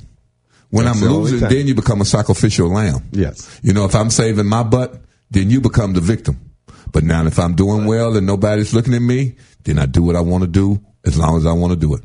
When 0.69 0.85
That's 0.85 1.01
I'm 1.01 1.07
the 1.07 1.13
losing, 1.13 1.49
then 1.49 1.67
you 1.67 1.75
become 1.75 2.01
a 2.01 2.05
sacrificial 2.05 2.69
lamb. 2.69 3.03
Yes. 3.11 3.59
You 3.61 3.73
know, 3.73 3.85
if 3.85 3.93
I'm 3.93 4.09
saving 4.09 4.47
my 4.47 4.63
butt, 4.63 4.95
then 5.29 5.49
you 5.49 5.59
become 5.59 5.93
the 5.93 6.01
victim. 6.01 6.51
But 6.91 7.03
now, 7.03 7.25
if 7.25 7.37
I'm 7.37 7.55
doing 7.55 7.85
well 7.85 8.15
and 8.15 8.25
nobody's 8.25 8.73
looking 8.73 8.93
at 8.93 9.01
me, 9.01 9.35
then 9.63 9.77
I 9.77 9.85
do 9.87 10.01
what 10.03 10.15
I 10.15 10.21
want 10.21 10.43
to 10.43 10.49
do 10.49 10.83
as 11.05 11.17
long 11.17 11.37
as 11.37 11.45
I 11.45 11.51
want 11.51 11.73
to 11.73 11.79
do 11.79 11.95
it. 11.95 12.03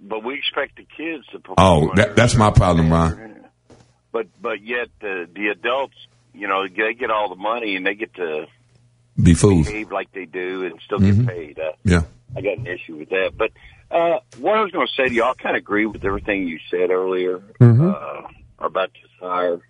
But 0.00 0.24
we 0.24 0.34
expect 0.34 0.76
the 0.76 0.86
kids 0.96 1.26
to 1.32 1.38
perform. 1.40 1.56
Oh, 1.58 1.92
that, 1.96 2.14
that's 2.14 2.36
my 2.36 2.50
problem, 2.50 2.92
Ron. 2.92 3.46
But 4.12 4.28
but 4.40 4.62
yet 4.62 4.88
the 5.00 5.26
the 5.34 5.48
adults, 5.48 5.96
you 6.34 6.46
know, 6.46 6.68
they 6.68 6.94
get 6.94 7.10
all 7.10 7.30
the 7.30 7.40
money 7.40 7.76
and 7.76 7.86
they 7.86 7.94
get 7.94 8.14
to 8.14 8.46
Be 9.20 9.34
fooled, 9.34 9.66
behave 9.66 9.92
like 9.92 10.10
they 10.12 10.24
do 10.24 10.64
and 10.64 10.80
still 10.84 10.98
get 10.98 11.26
paid. 11.26 11.58
Uh, 11.58 11.72
Yeah. 11.84 12.02
I 12.36 12.40
got 12.40 12.56
an 12.58 12.66
issue 12.66 12.96
with 12.96 13.10
that. 13.10 13.32
But 13.36 13.50
uh, 13.90 14.20
what 14.38 14.56
I 14.56 14.62
was 14.62 14.70
going 14.70 14.86
to 14.86 14.92
say 14.94 15.08
to 15.08 15.14
y'all, 15.14 15.34
I 15.38 15.42
kind 15.42 15.54
of 15.56 15.60
agree 15.60 15.84
with 15.86 16.02
everything 16.04 16.48
you 16.48 16.58
said 16.70 16.90
earlier 16.90 17.42
uh, 17.60 18.22
about 18.58 18.90
this 18.94 19.10
hire. 19.20 19.60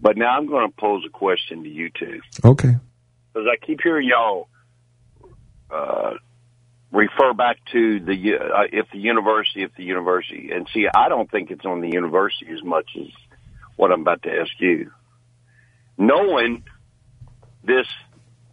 But 0.00 0.16
now 0.16 0.30
I'm 0.36 0.46
going 0.46 0.66
to 0.70 0.74
pose 0.74 1.04
a 1.06 1.10
question 1.10 1.62
to 1.64 1.68
you 1.68 1.90
two 1.90 2.20
Okay. 2.44 2.76
because 3.32 3.48
I 3.52 3.56
keep 3.66 3.80
hearing 3.82 4.08
y'all 4.08 4.48
uh, 5.70 6.14
refer 6.92 7.34
back 7.34 7.58
to 7.72 8.00
the 8.00 8.12
uh, 8.38 8.62
if 8.72 8.86
the 8.92 8.98
university, 8.98 9.62
if 9.62 9.74
the 9.76 9.82
university, 9.84 10.50
and 10.52 10.66
see, 10.72 10.86
I 10.94 11.08
don't 11.08 11.30
think 11.30 11.50
it's 11.50 11.64
on 11.66 11.80
the 11.82 11.88
university 11.90 12.46
as 12.52 12.62
much 12.62 12.88
as 12.98 13.08
what 13.76 13.90
I'm 13.92 14.00
about 14.02 14.22
to 14.22 14.30
ask 14.30 14.52
you. 14.58 14.90
Knowing 15.98 16.62
this 17.64 17.86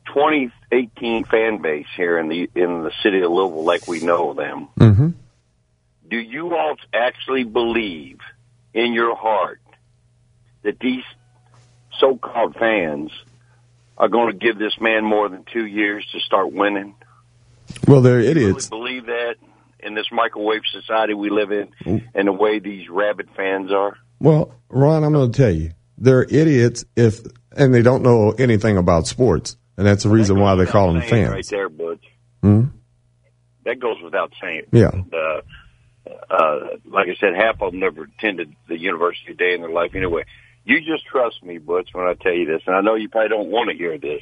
2018 0.07 1.25
fan 1.25 1.61
base 1.61 1.85
here 1.95 2.17
in 2.19 2.27
the 2.29 2.49
in 2.55 2.83
the 2.83 2.91
city 3.03 3.21
of 3.21 3.31
Louisville, 3.31 3.63
like 3.63 3.87
we 3.87 3.99
know 4.01 4.33
them, 4.33 4.67
Mm-hmm. 4.79 5.09
do 6.09 6.17
you 6.17 6.55
all 6.55 6.75
actually 6.93 7.43
believe 7.43 8.19
in 8.73 8.93
your 8.93 9.15
heart 9.15 9.61
that 10.63 10.79
these 10.79 11.03
so-called 11.99 12.55
fans 12.55 13.11
are 13.97 14.07
going 14.09 14.31
to 14.31 14.37
give 14.37 14.57
this 14.57 14.73
man 14.81 15.03
more 15.03 15.29
than 15.29 15.43
two 15.51 15.65
years 15.65 16.05
to 16.11 16.19
start 16.19 16.51
winning? 16.51 16.95
Well, 17.87 18.01
they're 18.01 18.17
really 18.17 18.31
idiots. 18.31 18.67
believe 18.67 19.05
that 19.05 19.35
in 19.79 19.93
this 19.95 20.07
microwave 20.11 20.61
society 20.71 21.13
we 21.13 21.29
live 21.29 21.51
in 21.51 21.69
and 22.15 22.27
the 22.27 22.31
way 22.31 22.59
these 22.59 22.89
rabid 22.89 23.29
fans 23.35 23.71
are? 23.71 23.97
Well, 24.19 24.53
Ron, 24.69 25.03
I'm 25.03 25.13
going 25.13 25.31
to 25.31 25.37
tell 25.37 25.51
you, 25.51 25.71
they're 25.97 26.23
idiots 26.23 26.85
if, 26.95 27.19
and 27.55 27.73
they 27.73 27.81
don't 27.81 28.01
know 28.03 28.31
anything 28.31 28.77
about 28.77 29.05
sports, 29.07 29.57
and 29.77 29.85
that's 29.87 30.03
the 30.03 30.09
reason 30.09 30.39
why 30.39 30.55
they 30.55 30.65
call 30.65 30.93
them 30.93 31.01
Saying 31.07 31.29
Right 31.29 31.47
there, 31.49 31.69
Butch. 31.69 32.03
Hmm? 32.41 32.65
That 33.65 33.79
goes 33.79 33.97
without 34.03 34.33
saying. 34.41 34.63
Yeah. 34.71 34.91
Uh, 35.11 35.41
uh, 36.29 36.59
like 36.85 37.07
I 37.07 37.15
said, 37.19 37.33
half 37.35 37.61
of 37.61 37.71
them 37.71 37.79
never 37.79 38.03
attended 38.03 38.53
the 38.67 38.77
university 38.77 39.33
day 39.33 39.53
in 39.53 39.61
their 39.61 39.69
life 39.71 39.91
anyway. 39.95 40.23
You 40.65 40.79
just 40.79 41.05
trust 41.05 41.41
me, 41.43 41.57
Butch, 41.59 41.89
when 41.93 42.05
I 42.07 42.13
tell 42.13 42.33
you 42.33 42.45
this, 42.45 42.61
and 42.67 42.75
I 42.75 42.81
know 42.81 42.95
you 42.95 43.09
probably 43.09 43.29
don't 43.29 43.49
want 43.49 43.69
to 43.71 43.77
hear 43.77 43.97
this. 43.97 44.21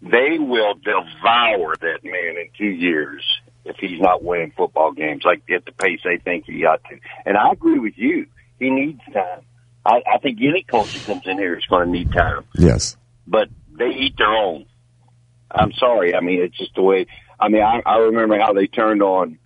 They 0.00 0.38
will 0.38 0.74
devour 0.74 1.76
that 1.80 1.98
man 2.02 2.36
in 2.36 2.48
two 2.58 2.66
years 2.66 3.22
if 3.64 3.76
he's 3.76 4.00
not 4.00 4.22
winning 4.24 4.52
football 4.56 4.90
games 4.92 5.22
like 5.24 5.42
at 5.54 5.64
the 5.64 5.70
pace 5.72 6.00
they 6.04 6.18
think 6.18 6.46
he 6.46 6.64
ought 6.64 6.82
to. 6.90 6.98
And 7.24 7.36
I 7.36 7.52
agree 7.52 7.78
with 7.78 7.94
you. 7.96 8.26
He 8.58 8.70
needs 8.70 9.00
time. 9.12 9.42
I, 9.86 10.02
I 10.12 10.18
think 10.18 10.38
any 10.40 10.64
coach 10.64 10.92
that 10.94 11.06
comes 11.06 11.26
in 11.26 11.38
here 11.38 11.56
is 11.56 11.64
going 11.66 11.86
to 11.86 11.90
need 11.92 12.12
time 12.12 12.44
Yes. 12.54 12.96
but 13.26 13.48
they 13.78 13.88
eat 13.90 14.16
their 14.18 14.34
own. 14.34 14.66
I'm 15.50 15.72
sorry. 15.72 16.14
I 16.14 16.20
mean, 16.20 16.42
it's 16.42 16.56
just 16.56 16.74
the 16.74 16.82
way 16.82 17.06
I 17.38 17.48
mean, 17.48 17.62
I, 17.62 17.82
I 17.84 17.96
remember 17.98 18.38
how 18.38 18.52
they 18.52 18.66
turned 18.68 19.02
on 19.02 19.38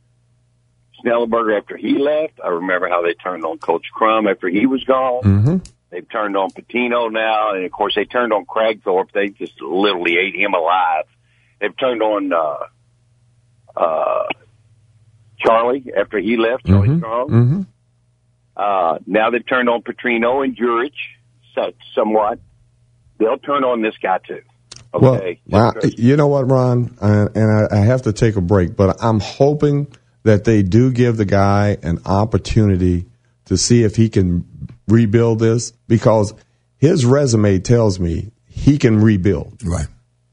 Schnellenberger 1.03 1.59
after 1.59 1.77
he 1.77 1.99
left. 1.99 2.41
I 2.45 2.49
remember 2.49 2.89
how 2.89 3.03
they 3.03 3.15
turned 3.15 3.45
on 3.45 3.59
Coach 3.59 3.87
Crum 3.93 4.27
after 4.27 4.49
he 4.49 4.67
was 4.67 4.85
gone. 4.85 5.23
Mm-hmm. 5.23 5.57
They've 5.91 6.09
turned 6.09 6.37
on 6.37 6.51
Pitino 6.51 7.11
now, 7.11 7.55
and 7.55 7.65
of 7.65 7.73
course 7.73 7.95
they 7.95 8.05
turned 8.05 8.33
on 8.33 8.45
Kragthorpe. 8.45 9.13
They 9.13 9.29
just 9.29 9.61
literally 9.63 10.17
ate 10.19 10.35
him 10.35 10.53
alive. 10.55 11.05
They've 11.61 11.77
turned 11.77 12.03
on 12.03 12.33
uh, 12.33 13.81
uh, 13.81 14.25
Charlie 15.39 15.91
after 15.97 16.19
he 16.19 16.37
left. 16.37 16.67
Charlie 16.67 16.89
Mm-hmm. 16.89 16.99
Strong. 16.99 17.29
Mm-hmm. 17.31 17.63
Uh, 18.57 18.99
now 19.07 19.31
they've 19.31 19.47
turned 19.47 19.69
on 19.69 19.83
Petrino 19.83 20.45
and 20.45 20.57
Jurich 20.57 20.95
so- 21.55 21.73
somewhat. 21.95 22.41
They'll 23.19 23.39
turn 23.39 23.65
on 23.65 23.83
this 23.83 23.95
guy 24.03 24.19
too. 24.27 24.43
Okay. 24.95 25.41
Well, 25.47 25.75
I, 25.83 25.87
you 25.97 26.17
know 26.17 26.29
what, 26.29 26.51
Ron, 26.51 26.97
and 27.01 27.37
I, 27.37 27.77
I 27.77 27.81
have 27.81 28.03
to 28.03 28.13
take 28.13 28.37
a 28.37 28.41
break, 28.41 28.77
but 28.77 29.03
I'm 29.03 29.21
hoping 29.21 29.89
that 30.23 30.45
they 30.45 30.63
do 30.63 30.91
give 30.91 31.17
the 31.17 31.25
guy 31.25 31.77
an 31.83 32.01
opportunity 32.07 33.07
to 33.47 33.57
see 33.57 33.85
if 33.85 33.97
he 33.97 34.09
can 34.09 34.47
rebuild 34.89 35.39
this 35.39 35.73
because 35.89 36.35
his 36.79 37.05
resume 37.05 37.59
tells 37.61 38.01
me 38.01 38.33
he 38.49 38.79
can 38.79 39.01
rebuild. 39.01 39.63
Right. 39.65 39.87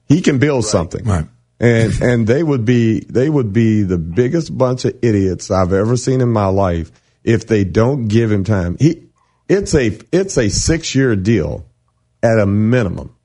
He 0.08 0.22
can 0.22 0.40
build 0.40 0.66
something. 0.66 1.06
Right. 1.06 1.28
And 1.60 2.02
and 2.02 2.28
they 2.28 2.44
would 2.44 2.66
be 2.66 3.02
they 3.02 3.30
would 3.30 3.54
be 3.54 3.84
the 3.84 3.98
biggest 3.98 4.56
bunch 4.58 4.86
of 4.86 4.98
idiots 5.02 5.50
I've 5.50 5.72
ever 5.72 5.96
seen 5.96 6.20
in 6.20 6.30
my 6.32 6.48
life 6.48 6.92
if 7.24 7.48
they 7.48 7.64
don't 7.64 8.08
give 8.08 8.32
him 8.32 8.44
time. 8.44 8.76
He 8.80 9.08
it's 9.48 9.74
a 9.74 9.98
it's 10.12 10.38
a 10.38 10.50
six 10.50 10.94
year 10.96 11.16
deal 11.16 11.66
at 12.24 12.40
a 12.40 12.46
minimum. 12.46 13.16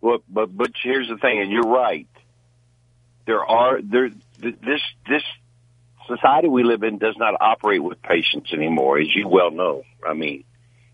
Well, 0.00 0.18
but 0.28 0.54
but 0.54 0.72
here's 0.82 1.08
the 1.08 1.16
thing, 1.16 1.40
and 1.40 1.50
you're 1.50 1.62
right. 1.62 2.06
There 3.26 3.42
are 3.44 3.80
there 3.80 4.10
th- 4.10 4.56
this 4.60 4.80
this 5.08 5.22
society 6.06 6.48
we 6.48 6.62
live 6.64 6.82
in 6.82 6.98
does 6.98 7.14
not 7.16 7.34
operate 7.40 7.82
with 7.82 8.02
patience 8.02 8.52
anymore, 8.52 8.98
as 8.98 9.06
you 9.14 9.28
well 9.28 9.50
know. 9.50 9.84
I 10.06 10.12
mean, 10.12 10.44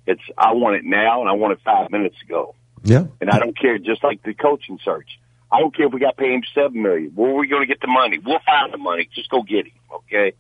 it's 0.07 0.21
I 0.39 0.53
want 0.53 0.77
it 0.77 0.85
now, 0.85 1.23
and 1.23 1.29
I 1.29 1.33
want 1.33 1.55
it 1.55 1.59
five 1.65 1.91
minutes 1.91 2.17
ago, 2.23 2.55
Yeah. 2.85 3.07
and 3.21 3.31
I 3.31 3.39
don't 3.41 3.59
care. 3.59 3.79
Just 3.79 4.05
like 4.05 4.23
the 4.23 4.35
coaching 4.35 4.79
search, 4.85 5.19
I 5.51 5.59
don't 5.59 5.75
care 5.77 5.87
if 5.87 5.93
we 5.93 5.99
got 5.99 6.17
to 6.17 6.23
pay 6.23 6.33
him 6.33 6.43
seven 6.55 6.81
million. 6.81 7.11
Where 7.17 7.33
are 7.33 7.35
we 7.35 7.49
going 7.49 7.63
to 7.63 7.67
get 7.67 7.81
the 7.81 7.89
money? 7.89 8.19
We'll 8.19 8.39
find 8.47 8.73
the 8.73 8.79
money. 8.79 9.09
Just 9.13 9.29
go 9.31 9.43
get 9.43 9.67
him. 9.67 9.73
Okay, 9.93 10.35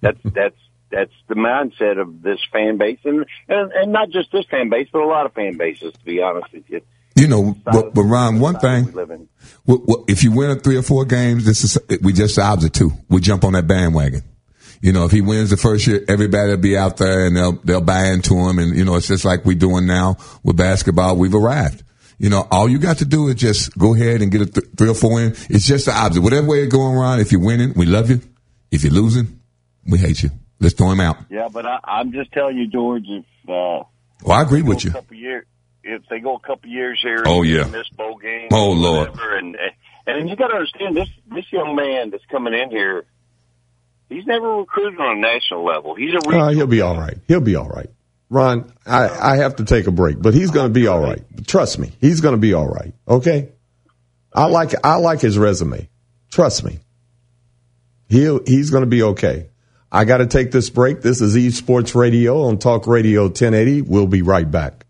that's 0.00 0.18
that's 0.24 0.56
that's 0.94 1.12
the 1.28 1.34
mindset 1.34 2.00
of 2.00 2.22
this 2.22 2.38
fan 2.52 2.78
base, 2.78 2.98
and 3.04 3.24
and, 3.48 3.72
and 3.72 3.92
not 3.92 4.10
just 4.10 4.30
this 4.32 4.46
fan 4.46 4.68
base, 4.70 4.88
but 4.92 5.02
a 5.02 5.06
lot 5.06 5.26
of 5.26 5.32
fan 5.34 5.56
bases. 5.56 5.92
To 5.92 6.04
be 6.04 6.20
honest 6.22 6.52
with 6.52 6.64
you. 6.68 6.80
You 7.16 7.28
know, 7.28 7.56
but, 7.64 7.94
but 7.94 8.02
Ron, 8.02 8.40
one 8.40 8.58
thing, 8.58 8.86
we 8.86 8.92
live 8.92 9.10
in. 9.10 9.28
w- 9.66 9.86
w- 9.86 10.04
if 10.08 10.24
you 10.24 10.32
win 10.32 10.50
a 10.50 10.56
three 10.56 10.76
or 10.76 10.82
four 10.82 11.04
games, 11.04 11.44
this 11.44 11.62
is 11.62 11.78
we 12.02 12.12
just 12.12 12.36
the 12.36 12.42
opposite 12.42 12.74
too. 12.74 12.90
We 13.08 13.20
jump 13.20 13.44
on 13.44 13.52
that 13.52 13.68
bandwagon. 13.68 14.22
You 14.80 14.92
know, 14.92 15.04
if 15.04 15.12
he 15.12 15.20
wins 15.20 15.50
the 15.50 15.56
first 15.56 15.86
year, 15.86 16.04
everybody 16.08 16.50
will 16.50 16.56
be 16.58 16.76
out 16.76 16.96
there 16.96 17.26
and 17.26 17.36
they'll 17.36 17.52
they'll 17.52 17.80
buy 17.80 18.06
into 18.06 18.34
him, 18.34 18.58
and 18.58 18.76
you 18.76 18.84
know, 18.84 18.96
it's 18.96 19.06
just 19.06 19.24
like 19.24 19.44
we're 19.44 19.54
doing 19.56 19.86
now 19.86 20.16
with 20.42 20.56
basketball. 20.56 21.16
We've 21.16 21.34
arrived. 21.34 21.84
You 22.18 22.30
know, 22.30 22.46
all 22.50 22.68
you 22.68 22.78
got 22.78 22.98
to 22.98 23.04
do 23.04 23.28
is 23.28 23.36
just 23.36 23.76
go 23.78 23.94
ahead 23.94 24.20
and 24.22 24.30
get 24.32 24.40
a 24.42 24.46
th- 24.46 24.66
three 24.76 24.88
or 24.88 24.94
four 24.94 25.20
in. 25.20 25.32
It's 25.48 25.66
just 25.66 25.86
the 25.86 25.92
opposite. 25.96 26.22
Whatever 26.22 26.48
way 26.48 26.64
it's 26.64 26.72
going, 26.74 26.96
Ron. 26.96 27.20
If 27.20 27.32
you're 27.32 27.40
winning, 27.40 27.74
we 27.74 27.86
love 27.86 28.10
you. 28.10 28.20
If 28.70 28.82
you're 28.82 28.92
losing, 28.92 29.40
we 29.86 29.98
hate 29.98 30.22
you. 30.22 30.30
Let's 30.60 30.74
throw 30.74 30.90
him 30.90 31.00
out. 31.00 31.16
Yeah, 31.30 31.48
but 31.52 31.66
I, 31.66 31.78
I'm 31.84 32.12
just 32.12 32.32
telling 32.32 32.56
you, 32.56 32.68
George. 32.68 33.04
If 33.06 33.24
uh, 33.48 33.84
Well, 34.22 34.32
I 34.38 34.42
agree 34.42 34.62
go 34.62 34.68
with 34.68 34.78
a 34.78 34.86
you. 34.86 34.90
couple 34.92 35.16
years, 35.16 35.46
if 35.82 36.02
they 36.08 36.20
go 36.20 36.36
a 36.36 36.40
couple 36.40 36.70
years 36.70 36.98
here, 37.02 37.24
Oh, 37.26 37.42
and 37.42 37.50
yeah. 37.50 37.64
miss 37.66 37.88
bowl 37.90 38.16
games. 38.18 38.50
Oh, 38.52 38.72
Lord. 38.72 39.10
whatever, 39.10 39.36
and 39.36 39.56
and 40.06 40.28
you 40.28 40.36
got 40.36 40.48
to 40.48 40.54
understand 40.54 40.96
this 40.96 41.08
this 41.34 41.44
young 41.52 41.74
man 41.76 42.10
that's 42.10 42.24
coming 42.30 42.54
in 42.54 42.70
here. 42.70 43.04
He's 44.08 44.26
never 44.26 44.56
recruited 44.58 45.00
on 45.00 45.18
a 45.18 45.20
national 45.20 45.64
level. 45.64 45.94
He's 45.94 46.12
a 46.14 46.18
Uh, 46.28 46.50
he'll 46.50 46.66
be 46.66 46.82
all 46.82 46.96
right. 46.96 47.16
He'll 47.26 47.40
be 47.40 47.56
all 47.56 47.68
right. 47.68 47.88
Ron, 48.30 48.72
I, 48.86 49.08
I 49.08 49.36
have 49.38 49.56
to 49.56 49.64
take 49.64 49.86
a 49.86 49.90
break, 49.90 50.20
but 50.20 50.34
he's 50.34 50.50
going 50.50 50.66
to 50.66 50.72
be 50.72 50.86
all 50.86 51.00
right. 51.00 51.22
Trust 51.46 51.78
me, 51.78 51.92
he's 52.00 52.20
going 52.20 52.34
to 52.34 52.40
be 52.40 52.52
all 52.54 52.66
right. 52.68 52.92
Okay. 53.08 53.48
I 54.32 54.46
like 54.46 54.72
I 54.84 54.96
like 54.96 55.20
his 55.20 55.38
resume. 55.38 55.88
Trust 56.30 56.64
me. 56.64 56.80
He'll 58.08 58.40
he's 58.44 58.70
going 58.70 58.82
to 58.82 58.88
be 58.90 59.02
okay. 59.02 59.48
I 59.94 60.04
got 60.04 60.16
to 60.16 60.26
take 60.26 60.50
this 60.50 60.70
break. 60.70 61.02
This 61.02 61.20
is 61.20 61.36
E 61.36 61.50
Sports 61.50 61.94
Radio 61.94 62.42
on 62.42 62.58
Talk 62.58 62.88
Radio 62.88 63.26
1080. 63.26 63.82
We'll 63.82 64.08
be 64.08 64.22
right 64.22 64.50
back. 64.50 64.84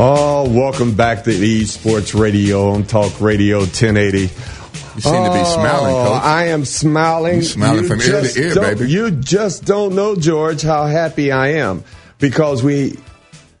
Oh, 0.00 0.48
welcome 0.48 0.94
back 0.94 1.24
to 1.24 1.30
E 1.32 1.64
Sports 1.64 2.14
Radio 2.14 2.70
on 2.70 2.84
Talk 2.84 3.20
Radio 3.20 3.58
1080. 3.58 4.20
You 4.20 4.28
seem 4.28 5.24
to 5.24 5.32
be 5.32 5.44
smiling, 5.44 5.94
Oh, 5.96 6.04
Coach. 6.12 6.22
I 6.22 6.44
am 6.48 6.64
smiling. 6.64 7.36
You 7.38 7.42
smiling 7.42 7.88
from 7.88 8.00
ear 8.02 8.22
to 8.22 8.40
ear, 8.40 8.54
baby. 8.54 8.88
You 8.88 9.10
just 9.10 9.64
don't 9.64 9.96
know, 9.96 10.14
George, 10.14 10.62
how 10.62 10.86
happy 10.86 11.32
I 11.32 11.54
am 11.54 11.82
because 12.20 12.62
we. 12.62 12.96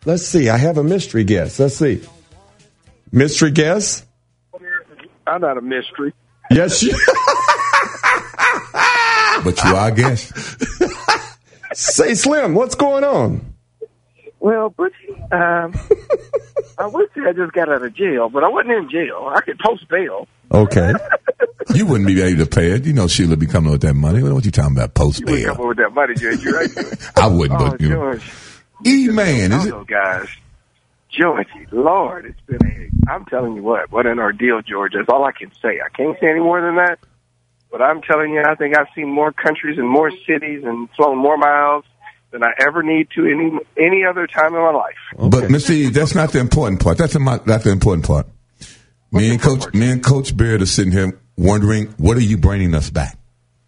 Let's 0.04 0.24
see. 0.24 0.48
I 0.48 0.56
have 0.56 0.78
a 0.78 0.84
mystery 0.84 1.24
guest. 1.24 1.58
Let's 1.58 1.74
see. 1.74 2.00
Mystery 3.10 3.50
guest. 3.50 4.04
I'm 5.26 5.40
not 5.40 5.58
a 5.58 5.60
mystery. 5.60 6.14
Yes, 6.52 6.80
you. 6.84 6.96
But 9.48 9.64
you 9.64 9.76
are 9.76 9.88
a 9.88 9.94
guest. 9.94 10.32
Say, 11.72 12.14
Slim, 12.14 12.54
what's 12.54 12.74
going 12.74 13.02
on? 13.02 13.54
Well, 14.40 14.68
but 14.76 14.92
um, 15.32 15.74
I 16.78 16.86
would 16.86 17.08
say 17.14 17.22
I 17.26 17.32
just 17.32 17.52
got 17.52 17.70
out 17.70 17.82
of 17.82 17.94
jail, 17.94 18.28
but 18.28 18.44
I 18.44 18.48
wasn't 18.48 18.72
in 18.72 18.90
jail. 18.90 19.32
I 19.34 19.40
could 19.40 19.58
post 19.58 19.88
bail. 19.88 20.28
Okay. 20.52 20.92
You 21.74 21.84
wouldn't 21.84 22.06
be 22.06 22.22
able 22.22 22.46
to 22.46 22.50
pay 22.50 22.70
it. 22.70 22.86
You 22.86 22.94
know 22.94 23.06
Sheila 23.08 23.36
be 23.36 23.46
coming 23.46 23.70
with 23.70 23.82
that 23.82 23.92
money. 23.92 24.22
What 24.22 24.32
are 24.32 24.40
you 24.40 24.50
talking 24.50 24.74
about? 24.74 24.94
Post 24.94 25.22
bail. 25.26 25.54
come 25.54 25.60
up 25.60 25.68
with 25.68 25.76
that 25.76 25.92
money, 25.92 26.14
George. 26.14 26.42
You 26.42 26.56
right? 26.56 27.10
I 27.16 27.26
wouldn't, 27.26 27.60
oh, 27.60 27.70
but 27.70 27.80
you 27.80 27.90
know. 27.90 27.94
George. 27.96 28.32
E 28.86 29.08
man, 29.08 29.52
is 29.52 29.66
it? 29.66 29.74
Oh, 29.74 29.84
guys. 29.84 30.28
Georgie, 31.10 31.66
Lord, 31.70 32.24
it's 32.24 32.40
been 32.46 32.66
a. 32.66 33.12
I'm 33.12 33.26
telling 33.26 33.54
you 33.54 33.62
what, 33.62 33.92
what 33.92 34.06
an 34.06 34.18
ordeal, 34.18 34.62
George. 34.62 34.94
That's 34.94 35.10
all 35.10 35.24
I 35.24 35.32
can 35.32 35.52
say. 35.60 35.78
I 35.84 35.90
can't 35.94 36.18
say 36.18 36.30
any 36.30 36.40
more 36.40 36.62
than 36.62 36.76
that. 36.76 36.98
But 37.70 37.82
I'm 37.82 38.00
telling 38.02 38.32
you, 38.32 38.42
I 38.46 38.54
think 38.54 38.76
I've 38.76 38.86
seen 38.94 39.08
more 39.12 39.32
countries 39.32 39.78
and 39.78 39.88
more 39.88 40.10
cities 40.26 40.62
and 40.64 40.88
flown 40.96 41.18
more 41.18 41.36
miles 41.36 41.84
than 42.30 42.42
I 42.42 42.50
ever 42.66 42.82
need 42.82 43.08
to 43.14 43.24
any 43.26 43.50
any 43.78 44.04
other 44.04 44.26
time 44.26 44.54
in 44.54 44.60
my 44.60 44.72
life. 44.72 44.94
But 45.16 45.44
Mr. 45.44 45.70
E, 45.70 45.88
that's 45.90 46.14
not 46.14 46.32
the 46.32 46.40
important 46.40 46.82
part. 46.82 46.98
That's 46.98 47.12
the, 47.14 47.42
that's 47.46 47.64
the 47.64 47.70
important 47.70 48.06
part. 48.06 48.26
Me 49.12 49.30
and 49.30 49.40
Coach, 49.40 49.72
me 49.74 49.90
and 49.90 50.02
Coach 50.04 50.36
Beard 50.36 50.60
are 50.60 50.66
sitting 50.66 50.92
here 50.92 51.18
wondering, 51.36 51.86
what 51.98 52.16
are 52.18 52.22
you 52.22 52.36
bringing 52.36 52.74
us 52.74 52.90
back? 52.90 53.16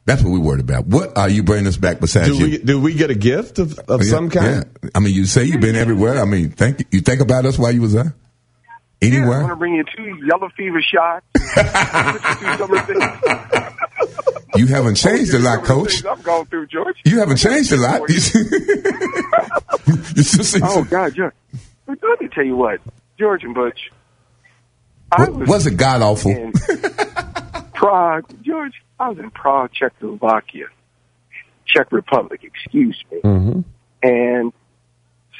That's 0.05 0.23
what 0.23 0.33
we're 0.33 0.41
worried 0.41 0.61
about. 0.61 0.87
What 0.87 1.17
are 1.17 1.29
you 1.29 1.43
bringing 1.43 1.67
us 1.67 1.77
back 1.77 2.01
besides 2.01 2.29
Do 2.29 2.35
you? 2.37 2.45
we 2.45 2.59
do 2.59 2.81
we 2.81 2.95
get 2.95 3.11
a 3.11 3.15
gift 3.15 3.59
of, 3.59 3.79
of 3.81 4.03
Yeah, 4.03 4.11
some 4.11 4.31
kind? 4.31 4.65
yeah. 4.83 4.91
I 4.95 5.01
mean, 5.01 5.15
you 5.15 5.25
say 5.25 5.45
you've 5.45 5.61
been 5.61 5.77
everywhere. 5.77 6.21
I 6.21 6.25
mean, 6.25 6.51
think 6.51 6.87
you 6.91 7.01
think 7.01 7.21
about 7.21 7.47
us 7.47 7.59
while 7.59 7.73
you 7.73 7.83
was 7.83 7.93
there. 7.93 8.15
Yeah, 9.03 9.23
I'm 9.23 9.29
going 9.29 9.49
to 9.49 9.57
bring 9.57 9.75
you 9.77 9.85
two 9.97 10.27
yellow 10.27 10.51
fever 10.57 10.83
shots. 10.83 11.25
Put 14.53 14.61
you 14.61 14.67
through 14.67 14.75
some 14.77 14.87
of 14.87 14.95
the 14.95 15.01
things- 15.01 15.03
You 15.03 15.15
haven't 15.15 15.29
changed 15.31 15.35
a 15.35 15.39
lot, 15.39 15.67
some 15.67 15.79
of 15.79 15.85
the 15.85 15.91
Coach. 15.91 16.05
I'm 16.07 16.23
going 16.23 16.47
through, 16.47 16.67
George. 16.67 16.97
You 17.05 17.19
haven't 17.21 17.37
changed 17.37 17.73
a 17.73 17.77
lot. 17.77 18.09
You 18.09 18.19
still 20.23 20.45
see- 20.45 20.61
Oh 20.63 20.85
God, 20.85 21.15
George. 21.15 21.35
Let 21.87 22.21
me 22.21 22.29
tell 22.29 22.45
you 22.45 22.57
what, 22.57 22.81
George 23.19 23.43
and 23.45 23.55
Butch. 23.55 23.91
I 25.13 25.25
What- 25.31 25.49
was 25.49 25.67
it 25.67 25.77
god 25.77 26.03
awful? 26.03 26.53
Prague, 27.75 28.25
George. 28.43 28.75
I 28.99 29.09
was 29.09 29.19
in 29.19 29.31
Prague, 29.31 29.73
Czechoslovakia, 29.73 30.67
Czech 31.67 31.91
Republic. 31.91 32.43
Excuse 32.45 33.03
me. 33.11 33.21
Mm-hmm. 33.25 33.61
And 34.03 34.53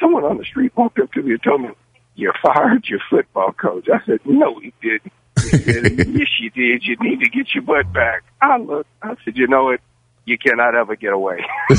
someone 0.01 0.25
on 0.25 0.39
the 0.39 0.45
street 0.45 0.73
walked 0.77 0.99
up 0.99 1.13
to 1.13 1.23
me 1.23 1.33
and 1.33 1.43
told 1.43 1.61
me, 1.63 1.69
"You 2.15 2.33
fired 2.43 2.89
your 2.89 3.01
football 3.11 3.53
coach." 3.53 3.87
I 3.93 4.01
said, 4.07 4.21
"No, 4.25 4.59
he 4.61 4.73
didn't." 4.83 5.13
Yes, 5.53 6.29
you 6.41 6.51
did. 6.51 6.85
You 6.85 6.97
need 7.01 7.21
to 7.21 7.29
get 7.31 7.55
your 7.55 7.63
butt 7.63 7.93
back. 7.93 8.23
I 8.41 8.57
looked. 8.59 8.89
I 9.03 9.15
said, 9.25 9.37
"You 9.37 9.47
know 9.49 9.65
what? 9.65 9.81
You 10.27 10.39
cannot 10.39 10.75
ever 10.75 10.97
get 10.97 11.13
away." 11.13 11.39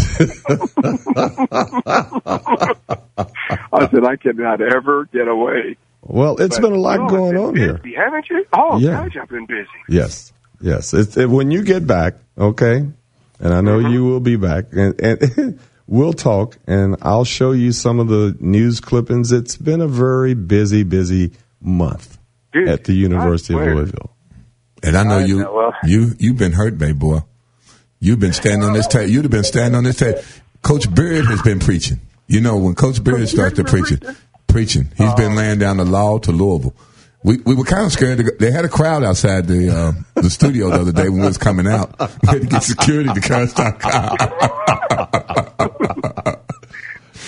I 3.74 3.88
said, 3.90 4.04
"I 4.06 4.16
cannot 4.18 4.62
ever 4.62 5.06
get 5.06 5.28
away." 5.28 5.78
Well, 6.04 6.38
it's 6.42 6.58
But, 6.58 6.64
been 6.70 6.74
a 6.74 6.82
lot 6.82 7.10
going 7.10 7.38
on 7.38 7.54
been 7.54 7.62
here. 7.64 7.74
busy, 7.76 7.96
haven't 7.96 8.26
you? 8.30 8.46
Oh, 8.54 8.80
Yeah. 8.80 9.02
I've 9.04 9.30
been 9.30 9.46
busy. 9.46 9.68
Yes, 9.88 10.34
yes. 10.60 10.94
It's, 10.96 11.16
it, 11.16 11.30
when 11.30 11.52
you 11.52 11.64
get 11.64 11.86
back, 11.86 12.16
okay, 12.38 12.78
and 13.40 13.54
I 13.54 13.62
know 13.62 13.78
Mm-hmm. 13.78 13.94
you 13.94 14.06
will 14.06 14.20
be 14.20 14.36
back, 14.36 14.66
and, 14.72 15.00
and 15.00 15.60
we'll 15.88 16.14
talk, 16.14 16.58
and 16.66 16.96
I'll 17.04 17.24
show 17.26 17.52
you 17.52 17.72
some 17.72 18.00
of 18.00 18.08
the 18.08 18.36
news 18.40 18.80
clippings. 18.80 19.32
It's 19.32 19.58
been 19.58 19.80
a 19.82 19.88
very 19.88 20.34
busy, 20.34 20.82
busy 20.84 21.32
month 21.62 22.18
Dude, 22.54 22.68
at 22.68 22.84
the 22.84 22.94
University 22.94 23.54
of. 23.54 23.62
Louisville. 23.62 24.12
And 24.84 24.98
I 24.98 25.04
know 25.04 25.20
I 25.20 25.26
you, 25.26 25.40
know, 25.40 25.54
well- 25.54 25.74
you, 25.84 26.16
you've 26.20 26.38
been 26.38 26.54
hurt, 26.54 26.78
baby 26.78 26.94
boy. 26.94 27.20
You've 28.00 28.20
been 28.20 28.34
standing 28.34 28.68
on 28.68 28.74
this 28.74 28.88
tape. 28.88 29.10
You'd 29.10 29.26
have 29.26 29.32
been 29.32 29.44
standing 29.44 29.76
on 29.76 29.84
this 29.84 29.98
tape. 29.98 30.18
Coach 30.64 30.94
Beard 30.94 31.26
has 31.26 31.42
been 31.44 31.60
preaching. 31.60 32.00
You 32.28 32.42
know, 32.42 32.58
when 32.58 32.74
Coach 32.74 33.04
Beard 33.04 33.28
starts 33.30 33.58
to 33.58 33.64
preaching, 33.64 34.00
preaching, 34.48 34.90
he's 34.98 35.14
been 35.14 35.36
laying 35.36 35.60
down 35.60 35.78
the 35.78 35.86
law 35.86 36.18
to 36.20 36.32
Louisville. 36.32 36.74
We 37.24 37.38
we 37.46 37.54
were 37.54 37.64
kind 37.64 37.86
of 37.86 37.92
scared. 37.92 38.18
To 38.18 38.24
go, 38.24 38.32
they 38.40 38.50
had 38.50 38.66
a 38.66 38.70
crowd 38.70 39.04
outside 39.04 39.46
the 39.46 39.70
uh, 39.70 39.92
the 40.20 40.32
studio 40.32 40.70
the 40.70 40.82
other 40.82 40.92
day 40.92 41.10
when 41.10 41.20
we 41.20 41.28
was 41.28 41.38
coming 41.38 41.68
out. 41.68 41.94
We 42.24 42.28
had 42.30 42.42
to 42.42 42.48
get 42.48 42.64
security 42.64 43.14
to 43.14 43.22
come 43.22 43.48
stop 43.48 43.80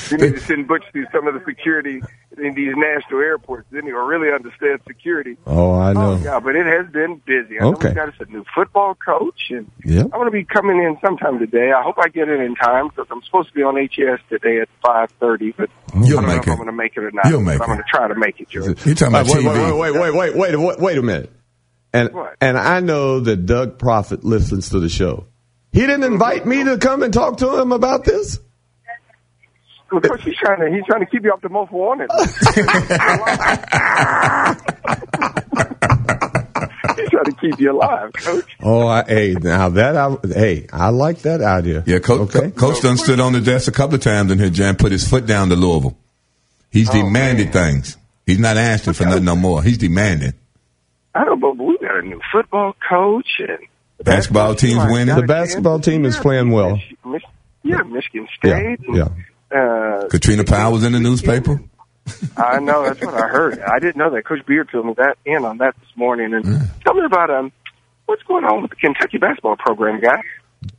Kyle. 0.09 0.19
You 0.19 0.25
need 0.31 0.35
to 0.39 0.45
send 0.45 0.67
Butch 0.67 0.83
through 0.91 1.05
some 1.11 1.27
of 1.27 1.33
the 1.33 1.41
security 1.45 2.01
in 2.37 2.53
these 2.55 2.73
national 2.75 3.19
airports. 3.21 3.67
Then 3.71 3.83
he'll 3.85 3.95
really 3.97 4.33
understand 4.33 4.79
security. 4.87 5.37
Oh, 5.45 5.71
I 5.73 5.89
oh, 5.89 5.93
know. 5.93 6.11
Oh, 6.13 6.17
yeah, 6.17 6.39
but 6.39 6.55
it 6.55 6.65
has 6.65 6.91
been 6.91 7.21
busy. 7.25 7.59
I 7.59 7.63
know 7.63 7.73
Okay. 7.73 7.89
we 7.89 7.95
got 7.95 8.09
us 8.09 8.15
a 8.19 8.25
new 8.25 8.43
football 8.55 8.95
coach, 8.95 9.49
and 9.51 9.69
Yep. 9.85 10.05
I'm 10.05 10.09
going 10.11 10.25
to 10.25 10.31
be 10.31 10.43
coming 10.45 10.77
in 10.77 10.97
sometime 11.03 11.39
today. 11.39 11.71
I 11.71 11.81
hope 11.83 11.95
I 11.99 12.09
get 12.09 12.29
in 12.29 12.41
in 12.41 12.55
time 12.55 12.87
because 12.89 13.07
I'm 13.11 13.21
supposed 13.23 13.49
to 13.49 13.53
be 13.53 13.63
on 13.63 13.75
HES 13.75 14.19
today 14.29 14.61
at 14.61 14.69
5:30. 14.83 15.53
But 15.57 15.69
You'll 15.93 16.19
I 16.19 16.21
don't 16.21 16.21
know 16.23 16.27
make 16.35 16.41
if 16.41 16.47
I'm 16.47 16.53
it. 16.53 16.55
going 16.57 16.67
to 16.67 16.71
make 16.73 16.97
it 16.97 17.03
or 17.03 17.11
not. 17.11 17.25
You'll 17.27 17.41
make 17.41 17.59
but 17.59 17.65
I'm 17.69 17.71
it. 17.71 17.75
going 17.75 17.83
to 17.83 17.97
try 17.97 18.07
to 18.07 18.15
make 18.15 18.39
it, 18.39 18.49
George. 18.49 18.85
You 18.85 18.95
talking 18.95 19.13
about 19.15 19.27
wait, 19.27 19.43
wait, 19.43 19.55
TV? 19.55 19.79
wait, 19.79 19.91
wait, 19.93 20.13
wait, 20.13 20.35
wait, 20.35 20.35
wait, 20.35 20.55
wait, 20.59 20.79
wait 20.79 20.97
a 20.97 21.01
minute. 21.01 21.31
And 21.93 22.09
and 22.41 22.57
I 22.57 22.79
know 22.79 23.19
that 23.19 23.45
Doug 23.45 23.77
Proffitt 23.77 24.23
listens 24.23 24.69
to 24.69 24.79
the 24.79 24.89
show. 24.89 25.27
He 25.71 25.81
didn't 25.81 26.03
invite 26.03 26.45
me 26.45 26.63
to 26.63 26.77
come 26.77 27.03
and 27.03 27.13
talk 27.13 27.37
to 27.37 27.59
him 27.59 27.71
about 27.71 28.03
this. 28.03 28.39
Of 29.97 30.03
course, 30.03 30.23
he's 30.23 30.35
trying 30.37 30.59
to 30.61 30.69
he's 30.75 30.85
trying 30.85 31.01
to 31.01 31.05
keep 31.05 31.23
you 31.23 31.31
off 31.31 31.41
the 31.41 31.49
most 31.49 31.71
wanted. 31.71 32.09
he's 36.97 37.09
trying 37.09 37.25
to 37.25 37.35
keep 37.39 37.59
you 37.59 37.71
alive, 37.71 38.11
Coach. 38.13 38.57
Oh, 38.61 38.87
I, 38.87 39.03
hey, 39.03 39.35
now 39.39 39.69
that 39.69 39.95
I, 39.97 40.15
hey, 40.27 40.67
I 40.71 40.89
like 40.89 41.19
that 41.19 41.41
idea. 41.41 41.83
Yeah, 41.85 41.99
coach, 41.99 42.31
Co- 42.31 42.51
coach 42.51 42.81
done 42.81 42.97
stood 42.97 43.19
on 43.19 43.33
the 43.33 43.41
desk 43.41 43.67
a 43.67 43.71
couple 43.71 43.95
of 43.95 44.01
times 44.01 44.31
in 44.31 44.39
here, 44.39 44.49
Jan, 44.49 44.75
put 44.75 44.91
his 44.91 45.07
foot 45.07 45.25
down 45.25 45.49
to 45.49 45.55
Louisville. 45.55 45.97
He's 46.71 46.89
Oh, 46.89 46.93
demanded 46.93 47.53
things. 47.53 47.97
He's 48.25 48.39
not 48.39 48.57
asking 48.57 48.93
for 48.93 49.03
nothing 49.05 49.25
no 49.25 49.35
more. 49.35 49.61
He's 49.61 49.77
demanding. 49.77 50.33
I 51.13 51.23
don't 51.25 51.39
know, 51.39 51.53
but 51.55 51.63
we 51.63 51.77
got 51.77 51.97
a 51.97 52.01
new 52.01 52.19
football 52.31 52.73
coach 52.89 53.27
and 53.39 53.59
Basketball 54.03 54.55
team's 54.55 54.83
winning. 54.91 55.15
The 55.15 55.21
basketball 55.23 55.79
team 55.79 56.05
is 56.05 56.17
playing 56.17 56.49
well. 56.51 56.79
Mich- 57.05 57.23
yeah, 57.63 57.81
Michigan 57.83 58.27
Yeah, 58.43 58.57
State. 58.75 58.79
yeah. 58.91 59.07
Uh, 59.53 60.07
Katrina 60.09 60.43
Powell 60.43 60.73
was 60.73 60.83
in 60.83 60.93
the 60.93 60.99
newspaper. 60.99 61.61
I 62.35 62.59
know 62.59 62.83
that's 62.83 63.01
what 63.01 63.13
I 63.13 63.27
heard. 63.27 63.59
I 63.59 63.79
didn't 63.79 63.97
know 63.97 64.09
that. 64.11 64.25
Coach 64.25 64.45
Beard 64.45 64.69
filled 64.71 64.85
me 64.87 64.93
that 64.97 65.17
in 65.25 65.45
on 65.45 65.57
that 65.59 65.75
this 65.79 65.95
morning. 65.95 66.33
And 66.33 66.43
tell 66.83 66.93
me 66.93 67.05
about 67.05 67.29
um, 67.29 67.51
what's 68.05 68.23
going 68.23 68.43
on 68.43 68.61
with 68.61 68.71
the 68.71 68.75
Kentucky 68.75 69.17
basketball 69.17 69.55
program, 69.57 70.01
guys? 70.01 70.23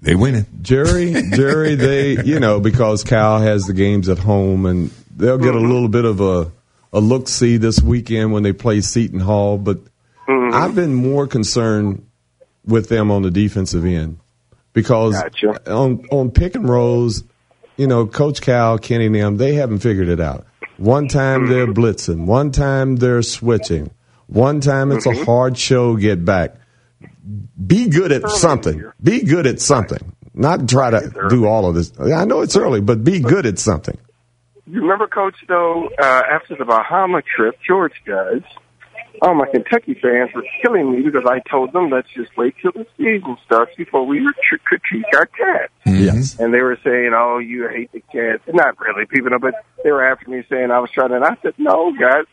They 0.00 0.14
winning. 0.14 0.46
Jerry, 0.62 1.14
Jerry, 1.32 1.74
they, 1.74 2.22
you 2.24 2.40
know, 2.40 2.60
because 2.60 3.04
Cal 3.04 3.40
has 3.40 3.66
the 3.66 3.72
games 3.72 4.08
at 4.08 4.18
home 4.18 4.66
and 4.66 4.90
they'll 5.16 5.38
get 5.38 5.54
a 5.54 5.60
little 5.60 5.88
bit 5.88 6.04
of 6.04 6.20
a, 6.20 6.50
a 6.92 7.00
look 7.00 7.28
see 7.28 7.56
this 7.56 7.80
weekend 7.80 8.32
when 8.32 8.42
they 8.42 8.52
play 8.52 8.80
Seton 8.80 9.20
Hall. 9.20 9.58
But 9.58 9.78
I've 10.28 10.74
been 10.74 10.94
more 10.94 11.26
concerned 11.26 12.06
with 12.66 12.88
them 12.88 13.10
on 13.10 13.22
the 13.22 13.30
defensive 13.30 13.84
end 13.84 14.18
because 14.72 15.22
on, 15.66 16.06
on 16.10 16.30
pick 16.30 16.54
and 16.54 16.68
rolls, 16.68 17.24
you 17.76 17.86
know, 17.86 18.06
Coach 18.06 18.40
Cal, 18.40 18.78
Kenny, 18.78 19.06
and 19.06 19.14
them, 19.14 19.36
they 19.36 19.54
haven't 19.54 19.80
figured 19.80 20.08
it 20.08 20.20
out. 20.20 20.46
One 20.76 21.08
time 21.08 21.46
they're 21.48 21.66
blitzing, 21.66 22.26
one 22.26 22.50
time 22.50 22.96
they're 22.96 23.22
switching, 23.22 23.90
one 24.26 24.60
time 24.60 24.90
it's 24.90 25.06
a 25.06 25.24
hard 25.24 25.56
show 25.56 25.96
get 25.96 26.24
back. 26.24 26.56
Be 27.66 27.88
good 27.88 28.10
at 28.12 28.28
something. 28.28 28.84
Be 29.02 29.22
good 29.22 29.46
at 29.46 29.60
something. 29.60 30.14
Not 30.34 30.68
try 30.68 30.90
to 30.90 31.28
do 31.28 31.46
all 31.46 31.66
of 31.66 31.74
this. 31.76 31.92
I 31.98 32.24
know 32.24 32.40
it's 32.40 32.56
early, 32.56 32.80
but 32.80 33.04
be 33.04 33.20
good 33.20 33.46
at 33.46 33.58
something. 33.58 33.96
You 34.66 34.80
remember, 34.80 35.06
Coach, 35.06 35.36
though, 35.46 35.88
uh, 35.98 36.22
after 36.30 36.56
the 36.56 36.64
Bahama 36.64 37.22
trip, 37.22 37.56
George 37.66 37.92
does. 38.06 38.42
Oh, 39.22 39.32
my 39.34 39.46
Kentucky 39.46 39.94
fans 39.94 40.30
were 40.34 40.44
killing 40.62 40.90
me 40.92 41.02
because 41.02 41.24
I 41.26 41.40
told 41.48 41.72
them 41.72 41.88
let's 41.90 42.08
just 42.14 42.36
wait 42.36 42.54
till 42.60 42.72
the 42.72 42.86
season 42.98 43.36
starts 43.46 43.72
before 43.76 44.04
we 44.06 44.18
retr- 44.18 44.60
critique 44.64 45.06
our 45.14 45.26
cats. 45.26 45.72
Yes. 45.86 46.38
And 46.38 46.52
they 46.52 46.60
were 46.60 46.78
saying, 46.84 47.12
"Oh, 47.14 47.38
you 47.38 47.68
hate 47.68 47.92
the 47.92 48.00
cats." 48.12 48.42
Not 48.52 48.78
really, 48.80 49.06
people 49.06 49.30
know, 49.30 49.38
but 49.38 49.54
they 49.82 49.90
were 49.92 50.04
after 50.04 50.28
me 50.30 50.42
saying 50.50 50.70
I 50.70 50.80
was 50.80 50.90
trying 50.92 51.10
to. 51.10 51.16
And 51.16 51.24
I 51.24 51.36
said, 51.42 51.54
"No, 51.58 51.92
guys, 51.92 52.24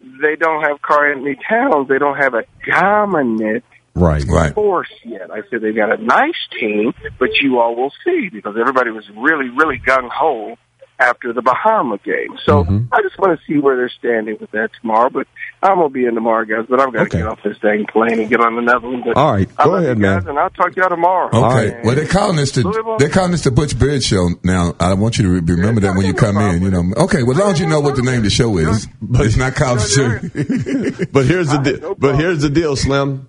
they 0.00 0.36
don't 0.36 0.62
have 0.64 0.82
Karl-Anthony 0.82 1.36
Towns. 1.48 1.88
They 1.88 1.98
don't 1.98 2.16
have 2.16 2.34
a 2.34 2.44
dominant 2.66 3.64
Right. 3.94 4.24
Right. 4.28 4.52
force 4.54 4.90
yet." 5.04 5.30
I 5.30 5.42
said 5.50 5.60
they've 5.62 5.74
got 5.76 5.98
a 5.98 6.02
nice 6.02 6.34
team, 6.58 6.92
but 7.18 7.30
you 7.40 7.58
all 7.60 7.76
will 7.76 7.92
see 8.04 8.28
because 8.32 8.56
everybody 8.58 8.90
was 8.90 9.04
really, 9.16 9.48
really 9.50 9.78
gung 9.78 10.08
ho 10.10 10.56
after 10.98 11.32
the 11.32 11.42
Bahama 11.42 11.98
game. 12.04 12.36
So 12.44 12.64
Mm-hmm. 12.64 12.92
I 12.92 13.02
just 13.02 13.18
want 13.18 13.38
to 13.38 13.44
see 13.46 13.58
where 13.58 13.76
they're 13.76 13.88
standing 13.98 14.36
with 14.40 14.50
that 14.52 14.70
tomorrow. 14.80 15.10
But 15.10 15.26
I'm 15.64 15.76
gonna 15.78 15.88
be 15.88 16.04
in 16.04 16.14
tomorrow, 16.14 16.44
guys. 16.44 16.66
But 16.68 16.78
I've 16.80 16.92
got 16.92 16.98
to 16.98 17.04
Okay. 17.06 17.18
get 17.18 17.26
off 17.26 17.38
this 17.42 17.56
dang 17.58 17.86
plane 17.90 18.20
and 18.20 18.28
get 18.28 18.40
on 18.40 18.58
another 18.58 18.86
one. 18.88 19.02
But 19.04 19.16
All 19.16 19.32
right. 19.32 19.48
I 19.58 19.64
Go 19.64 19.70
love 19.70 19.82
ahead, 19.82 19.96
you 19.98 20.04
guys, 20.04 20.22
man. 20.24 20.28
and 20.30 20.38
I'll 20.38 20.50
talk 20.50 20.74
to 20.74 20.80
y'all 20.80 20.90
tomorrow. 20.90 21.28
Okay. 21.32 21.80
Well, 21.82 21.94
they're 21.96 22.06
calling 22.06 22.36
this 22.36 22.52
the 22.52 22.96
they're 22.98 23.08
calling 23.08 23.30
this 23.32 23.42
the 23.44 23.50
Butch 23.50 23.78
Beard 23.78 24.02
Show 24.04 24.28
now. 24.42 24.74
I 24.78 24.92
want 24.94 25.16
you 25.18 25.24
to 25.24 25.30
re- 25.30 25.40
remember 25.56 25.80
that 25.80 25.96
when 25.96 26.04
you 26.06 26.12
come 26.14 26.36
in. 26.36 26.62
You 26.62 26.70
know. 26.70 26.84
Okay. 26.98 27.22
Well, 27.22 27.32
as 27.32 27.38
long 27.38 27.52
as 27.52 27.60
you 27.60 27.66
know 27.66 27.80
what 27.80 27.96
the 27.96 28.02
name 28.02 28.18
of 28.18 28.24
the 28.24 28.30
show 28.30 28.56
is, 28.58 28.86
but 29.00 29.24
it's 29.26 29.36
not 29.38 29.54
called 29.54 29.78
the 29.78 31.08
But 31.12 31.24
here's 31.24 31.48
the 31.48 31.58
deal. 31.58 31.94
But 31.96 32.16
here's 32.16 32.42
the 32.42 32.50
deal, 32.50 32.76
Slim. 32.76 33.28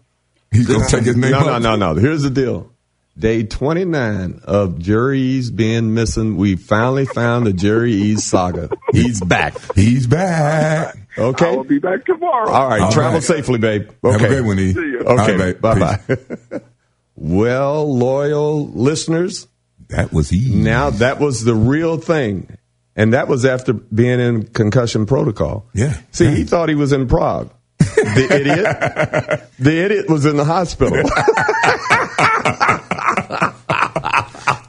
He's 0.52 0.68
gonna 0.68 0.86
take 0.88 1.04
his 1.04 1.16
name 1.16 1.32
No, 1.32 1.58
no, 1.58 1.58
no, 1.58 1.76
no. 1.76 1.96
Here's 1.96 2.22
the 2.24 2.30
deal. 2.30 2.72
Day 3.18 3.44
29 3.44 4.42
of 4.44 4.78
Jerry 4.80 5.20
E's 5.22 5.50
being 5.50 5.94
missing. 5.94 6.36
We 6.36 6.58
finally 6.58 7.06
found 7.06 7.48
the 7.48 7.54
Jerry 7.54 7.94
E's 7.94 8.26
saga. 8.26 8.70
He's 8.92 9.22
back. 9.22 9.56
He's 9.74 10.06
back. 10.06 10.98
Okay. 11.18 11.48
I 11.48 11.56
will 11.56 11.64
be 11.64 11.80
back 11.80 12.06
tomorrow. 12.06 12.52
All 12.52 12.68
right. 12.68 12.82
All 12.82 12.92
travel 12.92 13.14
right. 13.14 13.24
safely, 13.24 13.58
babe. 13.58 13.88
Have 14.04 14.16
Okay. 14.16 14.26
a 14.26 14.28
great 14.28 14.42
one, 14.42 14.60
E. 14.60 14.74
See 14.74 14.92
ya. 15.00 15.08
All 15.08 15.20
Okay. 15.22 15.38
right, 15.38 15.54
babe. 15.54 15.62
bye 15.62 15.80
bye. 15.80 16.60
well, 17.16 17.98
loyal 17.98 18.68
listeners, 18.68 19.48
That 19.88 20.12
was 20.12 20.34
E. 20.34 20.54
now 20.54 20.90
that 20.90 21.20
was 21.22 21.46
the 21.46 21.56
real 21.56 21.96
thing. 21.98 22.50
And 22.98 23.14
that 23.14 23.30
was 23.30 23.46
after 23.46 23.72
being 23.74 24.20
in 24.20 24.44
concussion 24.48 25.06
protocol. 25.06 25.68
Yeah. 25.74 25.98
See, 26.12 26.30
he 26.32 26.44
thought 26.44 26.68
he 26.70 26.76
was 26.76 26.92
in 26.92 27.08
Prague. 27.08 27.50
The 27.80 28.28
idiot. 28.30 29.42
The 29.58 29.86
idiot 29.86 30.10
was 30.10 30.26
in 30.26 30.36
the 30.36 30.44
hospital. 30.44 30.98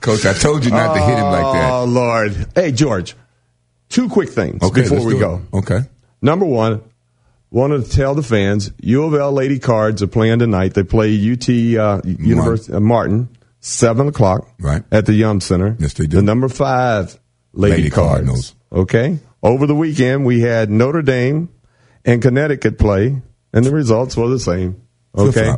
Coach, 0.07 0.25
I 0.25 0.33
told 0.33 0.65
you 0.65 0.71
not 0.71 0.95
to 0.95 1.01
hit 1.01 1.19
him 1.19 1.25
like 1.25 1.53
that. 1.55 1.71
Oh, 1.73 1.85
Lord. 1.85 2.47
Hey, 2.55 2.71
George, 2.73 3.15
two 3.89 4.09
quick 4.09 4.29
things 4.31 4.63
Okay. 4.63 4.83
before 4.83 5.05
we 5.05 5.19
go. 5.19 5.43
it. 5.53 5.57
Okay. 5.59 5.81
Number 6.23 6.47
one, 6.47 6.81
wanted 7.51 7.85
to 7.85 7.91
tell 7.91 8.15
the 8.15 8.23
fans 8.23 8.71
U 8.81 9.05
of 9.05 9.15
L 9.15 9.33
Lady 9.33 9.59
Cards 9.59 10.03
are 10.03 10.07
playing 10.07 10.39
tonight. 10.39 10.75
They 10.75 10.85
play 10.85 11.13
UT 11.15 11.49
uh, 11.49 12.01
University 12.05 12.73
uh, 12.73 12.81
Martin, 12.81 13.29
seven 13.61 14.09
o'clock, 14.09 14.49
Right. 14.61 14.83
at 14.93 15.07
the 15.07 15.13
Yum 15.15 15.41
Center. 15.41 15.77
Yes, 15.79 15.95
they 15.95 16.07
do. 16.07 16.17
The 16.19 16.23
number 16.23 16.49
five 16.49 17.19
Lady, 17.53 17.77
Lady 17.77 17.91
Cards. 17.91 18.09
Cardinals. 18.11 18.55
Okay. 18.73 19.19
Over 19.43 19.67
the 19.67 19.75
weekend, 19.75 20.25
we 20.25 20.41
had 20.41 20.71
Notre 20.71 21.03
Dame 21.03 21.49
and 22.05 22.23
Connecticut 22.23 22.79
play, 22.79 23.21
and 23.53 23.65
the 23.65 23.71
results 23.73 24.17
were 24.17 24.29
the 24.29 24.39
same. 24.41 24.81
Okay. 25.17 25.53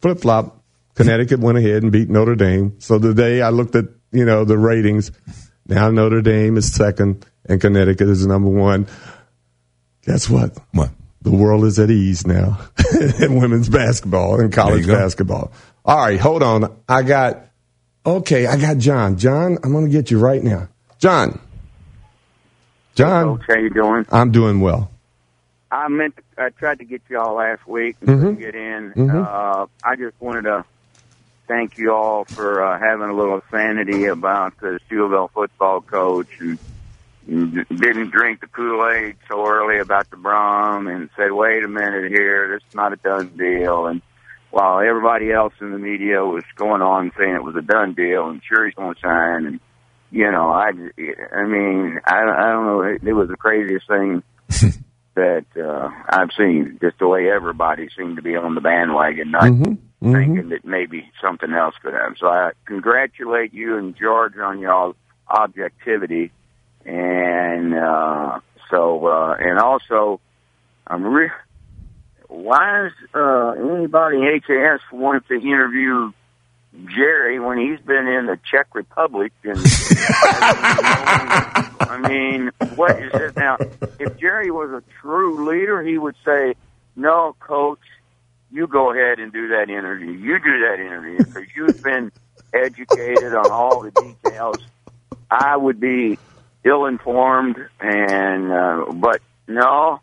Flip 0.00 0.18
flop. 0.20 0.63
Connecticut 0.94 1.40
went 1.40 1.58
ahead 1.58 1.82
and 1.82 1.90
beat 1.92 2.08
Notre 2.08 2.36
Dame. 2.36 2.74
So 2.80 2.98
today 2.98 3.42
I 3.42 3.50
looked 3.50 3.74
at, 3.74 3.86
you 4.12 4.24
know, 4.24 4.44
the 4.44 4.56
ratings. 4.58 5.10
Now 5.66 5.90
Notre 5.90 6.22
Dame 6.22 6.56
is 6.56 6.72
second 6.72 7.26
and 7.46 7.60
Connecticut 7.60 8.08
is 8.08 8.26
number 8.26 8.48
one. 8.50 8.86
Guess 10.06 10.28
what? 10.30 10.56
What? 10.72 10.90
The 11.22 11.30
world 11.30 11.64
is 11.64 11.78
at 11.78 11.90
ease 11.90 12.26
now 12.26 12.60
in 13.20 13.36
women's 13.40 13.68
basketball 13.68 14.40
and 14.40 14.52
college 14.52 14.82
There 14.86 14.92
you 14.94 14.98
go. 14.98 15.04
basketball. 15.04 15.52
All 15.84 15.96
right, 15.98 16.20
hold 16.20 16.42
on. 16.42 16.76
I 16.88 17.02
got, 17.02 17.46
okay, 18.04 18.46
I 18.46 18.56
got 18.58 18.76
John. 18.78 19.16
John, 19.16 19.58
I'm 19.64 19.72
going 19.72 19.86
to 19.86 19.90
get 19.90 20.10
you 20.10 20.18
right 20.18 20.42
now. 20.42 20.68
John. 20.98 21.40
John, 22.94 23.38
Coach, 23.38 23.46
how 23.48 23.56
you 23.58 23.70
doing? 23.70 24.06
I'm 24.12 24.30
doing 24.30 24.60
well. 24.60 24.90
I 25.70 25.88
meant 25.88 26.14
I 26.38 26.50
tried 26.50 26.78
to 26.78 26.84
get 26.84 27.02
you 27.08 27.18
all 27.18 27.34
last 27.34 27.66
week 27.66 27.96
and 28.02 28.08
Mhm. 28.20 28.38
get 28.38 28.54
in. 28.54 28.92
Mhm. 28.94 29.26
Uh, 29.26 29.66
I 29.82 29.96
just 29.96 30.14
wanted 30.20 30.42
to 30.42 30.64
thank 31.46 31.78
you 31.78 31.92
all 31.92 32.24
for 32.24 32.64
uh, 32.64 32.78
having 32.78 33.08
a 33.08 33.14
little 33.14 33.42
sanity 33.50 34.06
about 34.06 34.58
the 34.60 34.78
L 34.90 35.30
football 35.32 35.80
coach 35.80 36.28
and, 36.40 36.58
didn't 37.26 38.10
drink 38.10 38.42
the 38.42 38.46
Kool 38.46 38.86
Aid 38.86 39.16
so 39.30 39.46
early 39.46 39.78
about 39.78 40.10
the 40.10 40.16
Brohm 40.16 40.94
and 40.94 41.08
said, 41.16 41.32
"Wait 41.32 41.64
a 41.64 41.68
minute 41.68 42.12
here, 42.12 42.52
this 42.52 42.68
is 42.68 42.74
not 42.74 42.92
a 42.92 42.96
done 42.96 43.28
deal." 43.38 43.86
And 43.86 44.02
while 44.50 44.80
everybody 44.80 45.32
else 45.32 45.54
in 45.58 45.72
the 45.72 45.78
media 45.78 46.22
was 46.22 46.44
going 46.54 46.82
on 46.82 47.12
saying 47.18 47.34
it 47.34 47.42
was 47.42 47.56
a 47.56 47.62
done 47.62 47.94
deal 47.94 48.28
and 48.28 48.42
sure 48.46 48.66
he's 48.66 48.74
going 48.74 48.94
to 48.94 49.00
sign 49.00 49.46
and 49.46 49.60
you 50.14 50.30
know, 50.30 50.48
I, 50.48 50.68
I 50.68 51.44
mean, 51.44 51.98
I, 52.06 52.22
I 52.22 52.52
don't 52.52 52.66
know. 52.66 52.82
It, 52.82 53.02
it 53.02 53.12
was 53.14 53.28
the 53.28 53.36
craziest 53.36 53.88
thing 53.88 54.22
that 55.14 55.46
uh, 55.56 55.90
I've 56.08 56.30
seen. 56.36 56.78
Just 56.80 56.98
the 56.98 57.08
way 57.08 57.30
everybody 57.30 57.88
seemed 57.96 58.16
to 58.16 58.22
be 58.22 58.36
on 58.36 58.54
the 58.54 58.60
bandwagon, 58.60 59.30
not 59.30 59.50
Mm-hmm. 60.04 60.12
thinking 60.12 60.48
that 60.50 60.66
maybe 60.66 61.10
something 61.22 61.50
else 61.52 61.74
could 61.82 61.94
happen. 61.94 62.14
So 62.20 62.26
I 62.26 62.50
congratulate 62.66 63.54
you 63.54 63.78
and 63.78 63.96
George 63.96 64.36
on 64.36 64.58
y'all's 64.58 64.96
objectivity, 65.26 66.30
and 66.84 67.74
uh, 67.74 68.40
so 68.70 69.06
uh, 69.06 69.34
and 69.38 69.58
also 69.58 70.20
I'm 70.86 71.04
re- 71.04 71.30
why 72.28 72.86
is 72.86 72.92
uh, 73.14 73.52
anybody 73.52 74.18
in 74.18 74.40
HAS 74.46 74.80
wanting 74.92 75.22
to 75.28 75.34
interview 75.36 76.12
Jerry 76.94 77.38
when 77.38 77.58
he's 77.58 77.78
been 77.86 78.06
in 78.06 78.26
the 78.26 78.38
Czech 78.50 78.74
Republic? 78.74 79.32
And 79.44 79.58
I 81.80 81.98
mean, 82.08 82.50
what 82.74 83.00
is 83.00 83.12
it 83.14 83.36
now? 83.36 83.56
If 84.00 84.18
Jerry 84.18 84.50
was 84.50 84.70
a 84.70 84.82
true 85.00 85.48
leader, 85.48 85.82
he 85.82 85.98
would 85.98 86.16
say, 86.24 86.54
"No, 86.96 87.36
coach, 87.38 87.78
you 88.50 88.66
go 88.66 88.92
ahead 88.92 89.18
and 89.20 89.32
do 89.32 89.48
that 89.48 89.70
interview. 89.70 90.10
You 90.10 90.38
do 90.38 90.60
that 90.68 90.80
interview 90.80 91.18
because 91.18 91.44
you've 91.56 91.82
been 91.82 92.10
educated 92.52 93.34
on 93.34 93.50
all 93.50 93.80
the 93.82 93.90
details. 93.92 94.58
I 95.30 95.56
would 95.56 95.78
be 95.80 96.18
ill 96.64 96.86
informed, 96.86 97.56
and 97.80 98.52
uh, 98.52 98.86
but 98.92 99.20
no." 99.46 100.00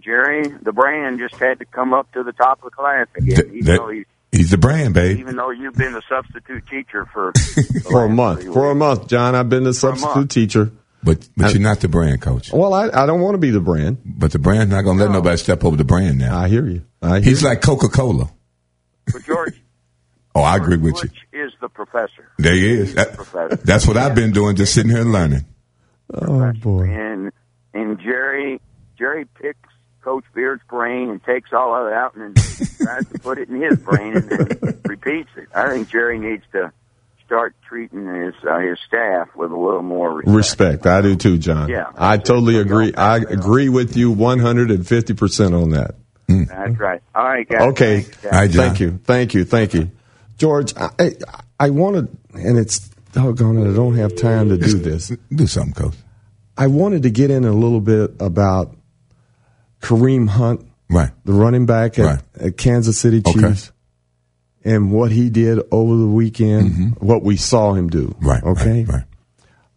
Jerry, 0.00 0.48
the 0.60 0.72
brand 0.72 1.18
just 1.18 1.36
had 1.36 1.60
to 1.60 1.64
come 1.64 1.94
up 1.94 2.12
to 2.12 2.22
the 2.24 2.32
top 2.32 2.58
of 2.58 2.64
the 2.64 2.70
class 2.76 3.06
again. 3.16 3.50
Even 3.54 3.64
that- 3.64 3.78
though 3.78 3.88
he, 3.88 4.04
He's 4.36 4.50
the 4.50 4.58
brand, 4.58 4.94
babe. 4.94 5.18
even 5.18 5.36
though 5.36 5.50
you've 5.50 5.74
been 5.76 5.92
the 5.92 6.02
substitute 6.08 6.66
teacher 6.68 7.06
for 7.12 7.32
For 7.90 8.04
a 8.04 8.08
month. 8.08 8.44
For 8.52 8.70
a 8.70 8.74
month, 8.74 9.08
John, 9.08 9.34
I've 9.34 9.48
been 9.48 9.64
the 9.64 9.74
substitute 9.74 10.28
teacher. 10.30 10.72
But 11.02 11.28
but 11.36 11.52
you're 11.52 11.62
not 11.62 11.80
the 11.80 11.88
brand, 11.88 12.22
coach. 12.22 12.50
Well, 12.52 12.72
I, 12.72 12.86
I 12.88 13.04
don't 13.06 13.20
want 13.20 13.34
to 13.34 13.38
be 13.38 13.50
the 13.50 13.60
brand. 13.60 13.98
But 14.04 14.32
the 14.32 14.38
brand's 14.38 14.72
not 14.72 14.82
going 14.82 14.96
to 14.98 15.04
let 15.04 15.12
nobody 15.12 15.36
step 15.36 15.62
over 15.64 15.76
the 15.76 15.84
brand 15.84 16.18
now. 16.18 16.38
I 16.38 16.48
hear 16.48 16.66
you. 16.66 16.82
I 17.02 17.20
hear 17.20 17.30
He's 17.30 17.42
you. 17.42 17.48
like 17.48 17.60
Coca 17.60 17.88
Cola. 17.88 18.30
But 19.12 19.22
George, 19.24 19.60
Oh, 20.34 20.40
I 20.42 20.56
agree 20.56 20.78
with 20.78 20.94
you. 20.96 21.10
which 21.10 21.26
is 21.32 21.52
the 21.60 21.68
professor, 21.68 22.28
There 22.38 22.54
he 22.54 22.72
is. 22.72 22.94
That- 22.94 23.14
professor. 23.14 23.56
that's 23.56 23.86
what 23.86 23.96
I've 23.96 24.14
been 24.16 24.32
doing, 24.32 24.56
just 24.56 24.74
sitting 24.74 24.90
here 24.90 25.02
and 25.02 25.12
learning. 25.12 25.44
Oh 26.12 26.52
boy. 26.54 26.84
and 26.90 27.30
and 27.72 28.00
Jerry 28.00 28.60
Jerry 28.98 29.26
picks 29.40 29.68
Coach 30.04 30.24
Beard's 30.34 30.62
brain 30.68 31.08
and 31.08 31.24
takes 31.24 31.50
all 31.54 31.74
of 31.74 31.86
it 31.86 31.94
out 31.94 32.14
and 32.14 32.36
then 32.36 32.44
tries 32.76 33.08
to 33.08 33.18
put 33.20 33.38
it 33.38 33.48
in 33.48 33.60
his 33.60 33.78
brain 33.78 34.14
and 34.14 34.28
then 34.28 34.80
repeats 34.84 35.30
it. 35.36 35.48
I 35.54 35.70
think 35.70 35.88
Jerry 35.88 36.18
needs 36.18 36.44
to 36.52 36.72
start 37.24 37.56
treating 37.66 38.06
his 38.06 38.34
uh, 38.46 38.58
his 38.58 38.78
staff 38.86 39.28
with 39.34 39.50
a 39.50 39.56
little 39.56 39.82
more 39.82 40.12
respect. 40.12 40.36
Respect. 40.36 40.86
I 40.86 41.00
do 41.00 41.16
too, 41.16 41.38
John. 41.38 41.70
Yeah. 41.70 41.90
I 41.96 42.18
totally 42.18 42.58
agree. 42.58 42.94
I 42.94 43.16
agree 43.16 43.70
with 43.70 43.96
you 43.96 44.14
150% 44.14 45.62
on 45.62 45.70
that. 45.70 45.94
That's 46.28 46.78
right. 46.78 47.02
All 47.14 47.24
right, 47.24 47.48
guys. 47.48 47.62
Okay. 47.72 48.02
Thanks, 48.02 48.22
guys. 48.22 48.54
Thank 48.54 48.80
you. 48.80 49.00
Thank 49.04 49.34
you. 49.34 49.44
Thank 49.44 49.74
you. 49.74 49.90
George, 50.36 50.76
I, 50.76 50.90
I, 50.98 51.12
I 51.58 51.70
wanted, 51.70 52.14
and 52.34 52.58
it's 52.58 52.90
doggone 53.12 53.58
it, 53.58 53.70
I 53.70 53.74
don't 53.74 53.96
have 53.96 54.16
time 54.16 54.50
to 54.50 54.58
do 54.58 54.78
this. 54.78 55.08
Do 55.34 55.46
something, 55.46 55.72
coach. 55.72 55.94
I 56.56 56.66
wanted 56.66 57.04
to 57.04 57.10
get 57.10 57.30
in 57.30 57.44
a 57.44 57.52
little 57.52 57.80
bit 57.80 58.12
about 58.20 58.76
Kareem 59.84 60.28
Hunt, 60.28 60.66
Right. 60.90 61.10
the 61.24 61.32
running 61.32 61.66
back 61.66 61.98
at, 61.98 62.04
Right. 62.04 62.20
at 62.40 62.56
Kansas 62.56 62.98
City 62.98 63.18
Okay. 63.26 63.32
Chiefs, 63.40 63.70
and 64.64 64.90
what 64.90 65.12
he 65.12 65.28
did 65.30 65.60
over 65.70 65.96
the 65.96 66.06
weekend, 66.06 66.96
what 66.98 67.22
we 67.22 67.36
saw 67.36 67.74
him 67.74 67.88
do. 67.88 68.08
Mm-hmm. 68.08 68.26
Right. 68.26 68.42
Okay. 68.42 68.84
Right. 68.84 68.94
right. 68.94 69.04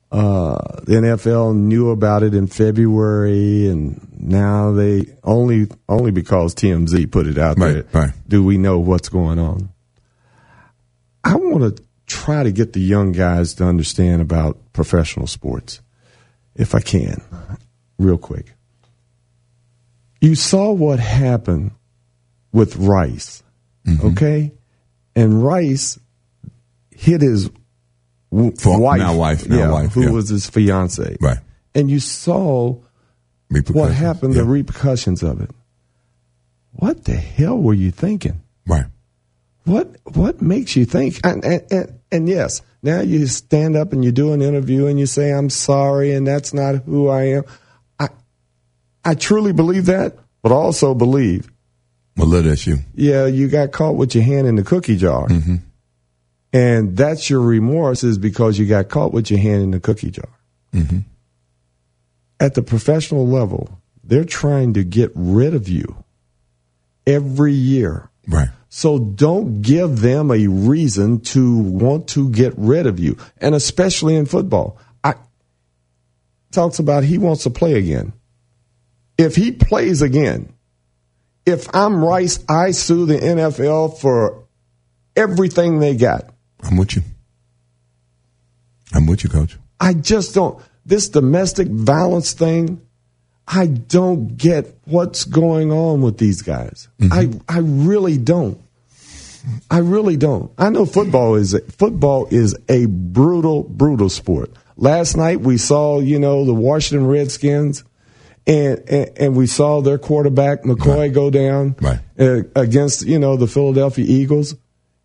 Uh, 0.09 0.79
the 0.83 0.93
NFL 0.93 1.53
knew 1.53 1.89
about 1.89 2.23
it 2.23 2.33
in 2.33 2.47
February, 2.47 3.67
and 3.67 4.07
now 4.17 4.71
they 4.71 5.05
only 5.25 5.67
only 5.89 6.11
because 6.11 6.55
TMZ 6.55 7.11
put 7.11 7.27
it 7.27 7.37
out 7.37 7.59
Right, 7.59 7.73
there 7.73 7.85
right. 8.03 8.13
do 8.25 8.41
we 8.41 8.57
know 8.57 8.79
what's 8.79 9.09
going 9.09 9.37
on. 9.37 9.67
I 11.25 11.35
want 11.35 11.75
to 11.75 11.83
try 12.05 12.43
to 12.43 12.53
get 12.53 12.71
the 12.71 12.79
young 12.79 13.11
guys 13.11 13.53
to 13.55 13.65
understand 13.65 14.21
about 14.21 14.57
professional 14.71 15.27
sports, 15.27 15.81
if 16.55 16.73
I 16.73 16.79
can, 16.79 17.21
real 17.99 18.17
quick. 18.17 18.53
You 20.21 20.35
saw 20.35 20.71
what 20.71 20.99
happened 20.99 21.71
with 22.51 22.75
Rice, 22.77 23.43
Mm-hmm. 23.85 24.07
okay, 24.07 24.51
and 25.15 25.41
Rice 25.43 25.97
hit 26.91 27.21
his 27.21 27.49
w- 28.31 28.53
For- 28.57 28.79
wife, 28.79 28.99
now 28.99 29.15
wife, 29.15 29.47
now 29.47 29.57
yeah, 29.57 29.71
wife, 29.71 29.93
who 29.93 30.03
yeah. 30.03 30.09
was 30.11 30.27
his 30.29 30.49
fiance, 30.49 31.15
Right. 31.21 31.37
and 31.73 31.89
you 31.89 31.99
saw 32.01 32.75
what 33.71 33.91
happened, 33.93 34.33
the 34.33 34.43
repercussions 34.43 35.23
of 35.23 35.39
it. 35.41 35.51
What 36.73 37.05
the 37.05 37.15
hell 37.15 37.57
were 37.57 37.73
you 37.73 37.91
thinking? 37.91 38.41
Right. 38.67 38.85
What 39.63 39.95
what 40.03 40.41
makes 40.41 40.75
you 40.75 40.85
think? 40.85 41.19
And, 41.25 41.43
and, 41.45 41.61
and, 41.71 41.99
and 42.11 42.29
yes, 42.29 42.61
now 42.83 42.99
you 43.01 43.25
stand 43.27 43.75
up 43.77 43.93
and 43.93 44.03
you 44.03 44.11
do 44.11 44.33
an 44.33 44.41
interview 44.41 44.85
and 44.87 44.99
you 44.99 45.05
say, 45.05 45.31
"I'm 45.31 45.49
sorry," 45.49 46.13
and 46.13 46.25
that's 46.27 46.53
not 46.53 46.75
who 46.83 47.07
I 47.09 47.23
am. 47.23 47.43
I 49.07 49.15
truly 49.15 49.53
believe 49.53 49.85
that, 49.87 50.17
but 50.43 50.51
also 50.51 50.93
believe, 50.93 51.49
Well, 52.17 52.27
look, 52.27 52.45
that's 52.45 52.67
you. 52.67 52.77
yeah, 52.93 53.25
you 53.25 53.47
got 53.47 53.71
caught 53.71 53.95
with 53.95 54.13
your 54.13 54.23
hand 54.23 54.45
in 54.47 54.55
the 54.55 54.63
cookie 54.63 54.97
jar, 54.97 55.27
Mm-hmm. 55.27 55.55
and 56.53 56.95
that's 56.97 57.29
your 57.29 57.41
remorse 57.41 58.03
is 58.03 58.17
because 58.17 58.59
you 58.59 58.65
got 58.67 58.89
caught 58.89 59.13
with 59.13 59.31
your 59.31 59.39
hand 59.39 59.63
in 59.63 59.71
the 59.71 59.79
cookie 59.79 60.11
jar. 60.11 60.29
Mm-hmm. 60.73 60.99
At 62.39 62.53
the 62.53 62.61
professional 62.61 63.25
level, 63.27 63.79
they're 64.03 64.23
trying 64.25 64.73
to 64.75 64.83
get 64.83 65.11
rid 65.15 65.53
of 65.55 65.67
you 65.67 66.03
every 67.05 67.53
year. 67.53 68.09
Right. 68.27 68.49
So 68.69 68.99
don't 68.99 69.61
give 69.61 70.01
them 70.01 70.29
a 70.31 70.47
reason 70.47 71.21
to 71.21 71.57
want 71.57 72.09
to 72.09 72.29
get 72.29 72.53
rid 72.57 72.85
of 72.85 72.99
you. 72.99 73.17
And 73.39 73.55
especially 73.55 74.15
in 74.15 74.25
football. 74.25 74.77
I 75.03 75.15
talks 76.51 76.77
about 76.79 77.03
he 77.05 77.17
wants 77.17 77.43
to 77.43 77.49
play 77.49 77.73
again. 77.73 78.13
If 79.17 79.35
he 79.35 79.51
plays 79.51 80.01
again, 80.01 80.53
if 81.45 81.73
I'm 81.73 82.03
Rice, 82.03 82.43
I 82.47 82.71
sue 82.71 83.05
the 83.05 83.17
NFL 83.17 83.99
for 83.99 84.43
everything 85.15 85.79
they 85.79 85.95
got. 85.95 86.29
I'm 86.61 86.77
with 86.77 86.95
you. 86.95 87.03
I'm 88.93 89.05
with 89.05 89.23
you, 89.23 89.29
coach. 89.29 89.57
I 89.79 89.93
just 89.93 90.33
don't 90.33 90.61
this 90.87 91.09
domestic 91.09 91.67
violence 91.67 92.31
thing, 92.31 92.81
I 93.47 93.67
don't 93.67 94.37
get 94.37 94.75
what's 94.85 95.25
going 95.25 95.71
on 95.71 96.01
with 96.01 96.17
these 96.17 96.41
guys. 96.41 96.87
Mm-hmm. 96.99 97.39
I 97.49 97.55
I 97.57 97.59
really 97.59 98.17
don't. 98.17 98.59
I 99.69 99.79
really 99.79 100.17
don't. 100.17 100.51
I 100.57 100.69
know 100.69 100.85
football 100.85 101.35
is 101.35 101.55
football 101.77 102.27
is 102.31 102.55
a 102.67 102.85
brutal, 102.87 103.63
brutal 103.63 104.09
sport. 104.09 104.51
Last 104.75 105.15
night 105.15 105.41
we 105.41 105.57
saw, 105.57 105.99
you 105.99 106.19
know, 106.19 106.45
the 106.45 106.53
Washington 106.53 107.07
Redskins, 107.07 107.83
and 108.47 108.83
and, 108.89 109.11
and 109.19 109.35
we 109.35 109.45
saw 109.45 109.81
their 109.81 109.97
quarterback 109.99 110.63
McCoy 110.63 111.13
go 111.13 111.29
down 111.29 111.75
Right. 111.81 111.99
uh, 112.19 112.41
against, 112.55 113.05
you 113.05 113.19
know, 113.19 113.35
the 113.37 113.47
Philadelphia 113.47 114.05
Eagles, 114.07 114.55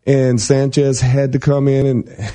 and 0.07 0.41
Sanchez 0.41 1.01
had 1.01 1.33
to 1.33 1.39
come 1.39 1.69
in 1.69 1.87
and. 1.87 2.35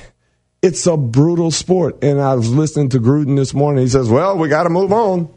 It's 0.60 0.84
a 0.88 0.96
brutal 0.96 1.52
sport, 1.52 2.02
and 2.02 2.20
I 2.20 2.34
was 2.34 2.52
listening 2.52 2.88
to 2.88 2.98
Gruden 2.98 3.36
this 3.36 3.54
morning. 3.54 3.84
He 3.84 3.88
says, 3.88 4.08
"Well, 4.08 4.36
we 4.38 4.48
got 4.48 4.64
to 4.64 4.70
move 4.70 4.92
on." 4.92 5.28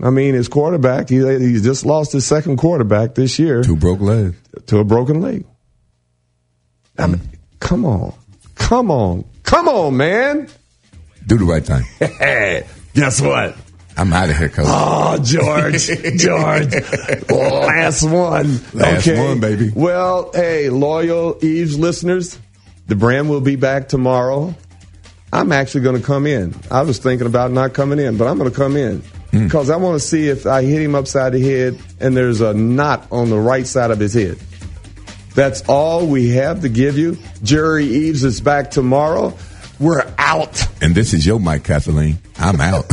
I 0.00 0.10
mean, 0.10 0.34
his 0.34 0.46
quarterback, 0.46 1.08
he, 1.08 1.16
he 1.16 1.60
just 1.60 1.84
lost 1.84 2.12
his 2.12 2.24
second 2.24 2.58
quarterback 2.58 3.16
this 3.16 3.40
year 3.40 3.64
Two 3.64 3.74
broke 3.74 4.00
leg. 4.00 4.36
to 4.66 4.78
a 4.78 4.84
broken 4.84 5.20
leg. 5.20 5.44
I 6.96 7.08
mean, 7.08 7.20
come 7.58 7.84
on. 7.84 8.14
Come 8.54 8.92
on. 8.92 9.24
Come 9.42 9.66
on, 9.68 9.96
man. 9.96 10.48
Do 11.26 11.36
the 11.38 11.44
right 11.44 11.64
thing. 11.66 11.84
Guess 12.94 13.20
what? 13.20 13.56
I'm 13.96 14.12
out 14.12 14.30
of 14.30 14.36
here, 14.36 14.48
coach. 14.48 14.66
Oh, 14.68 15.18
George. 15.22 15.86
George. 16.18 16.72
Last 17.30 18.02
one. 18.02 18.58
Last 18.72 19.06
one, 19.06 19.40
baby. 19.40 19.70
Well, 19.74 20.30
hey, 20.34 20.70
loyal 20.70 21.38
Eaves 21.44 21.78
listeners, 21.78 22.38
the 22.88 22.96
brand 22.96 23.28
will 23.28 23.40
be 23.40 23.56
back 23.56 23.88
tomorrow. 23.88 24.54
I'm 25.32 25.52
actually 25.52 25.82
going 25.82 25.98
to 26.00 26.06
come 26.06 26.26
in. 26.26 26.54
I 26.70 26.82
was 26.82 26.98
thinking 26.98 27.26
about 27.26 27.50
not 27.52 27.74
coming 27.74 27.98
in, 27.98 28.16
but 28.16 28.26
I'm 28.28 28.38
going 28.38 28.50
to 28.50 28.56
come 28.56 28.76
in 28.76 29.02
Hmm. 29.30 29.44
because 29.44 29.70
I 29.70 29.76
want 29.76 29.98
to 30.00 30.06
see 30.06 30.28
if 30.28 30.46
I 30.46 30.62
hit 30.62 30.82
him 30.82 30.94
upside 30.94 31.32
the 31.32 31.40
head 31.40 31.78
and 32.00 32.14
there's 32.14 32.42
a 32.42 32.52
knot 32.52 33.06
on 33.10 33.30
the 33.30 33.38
right 33.38 33.66
side 33.66 33.90
of 33.90 33.98
his 33.98 34.12
head. 34.12 34.36
That's 35.34 35.62
all 35.68 36.06
we 36.06 36.30
have 36.32 36.60
to 36.60 36.68
give 36.68 36.98
you. 36.98 37.16
Jerry 37.42 37.86
Eaves 37.86 38.24
is 38.24 38.42
back 38.42 38.70
tomorrow. 38.70 39.32
We're 39.80 40.04
out. 40.18 40.62
And 40.82 40.94
this 40.94 41.14
is 41.14 41.24
your 41.24 41.40
Mike 41.40 41.64
Kathleen. 41.64 42.18
I'm 42.38 42.60
out. 42.60 42.84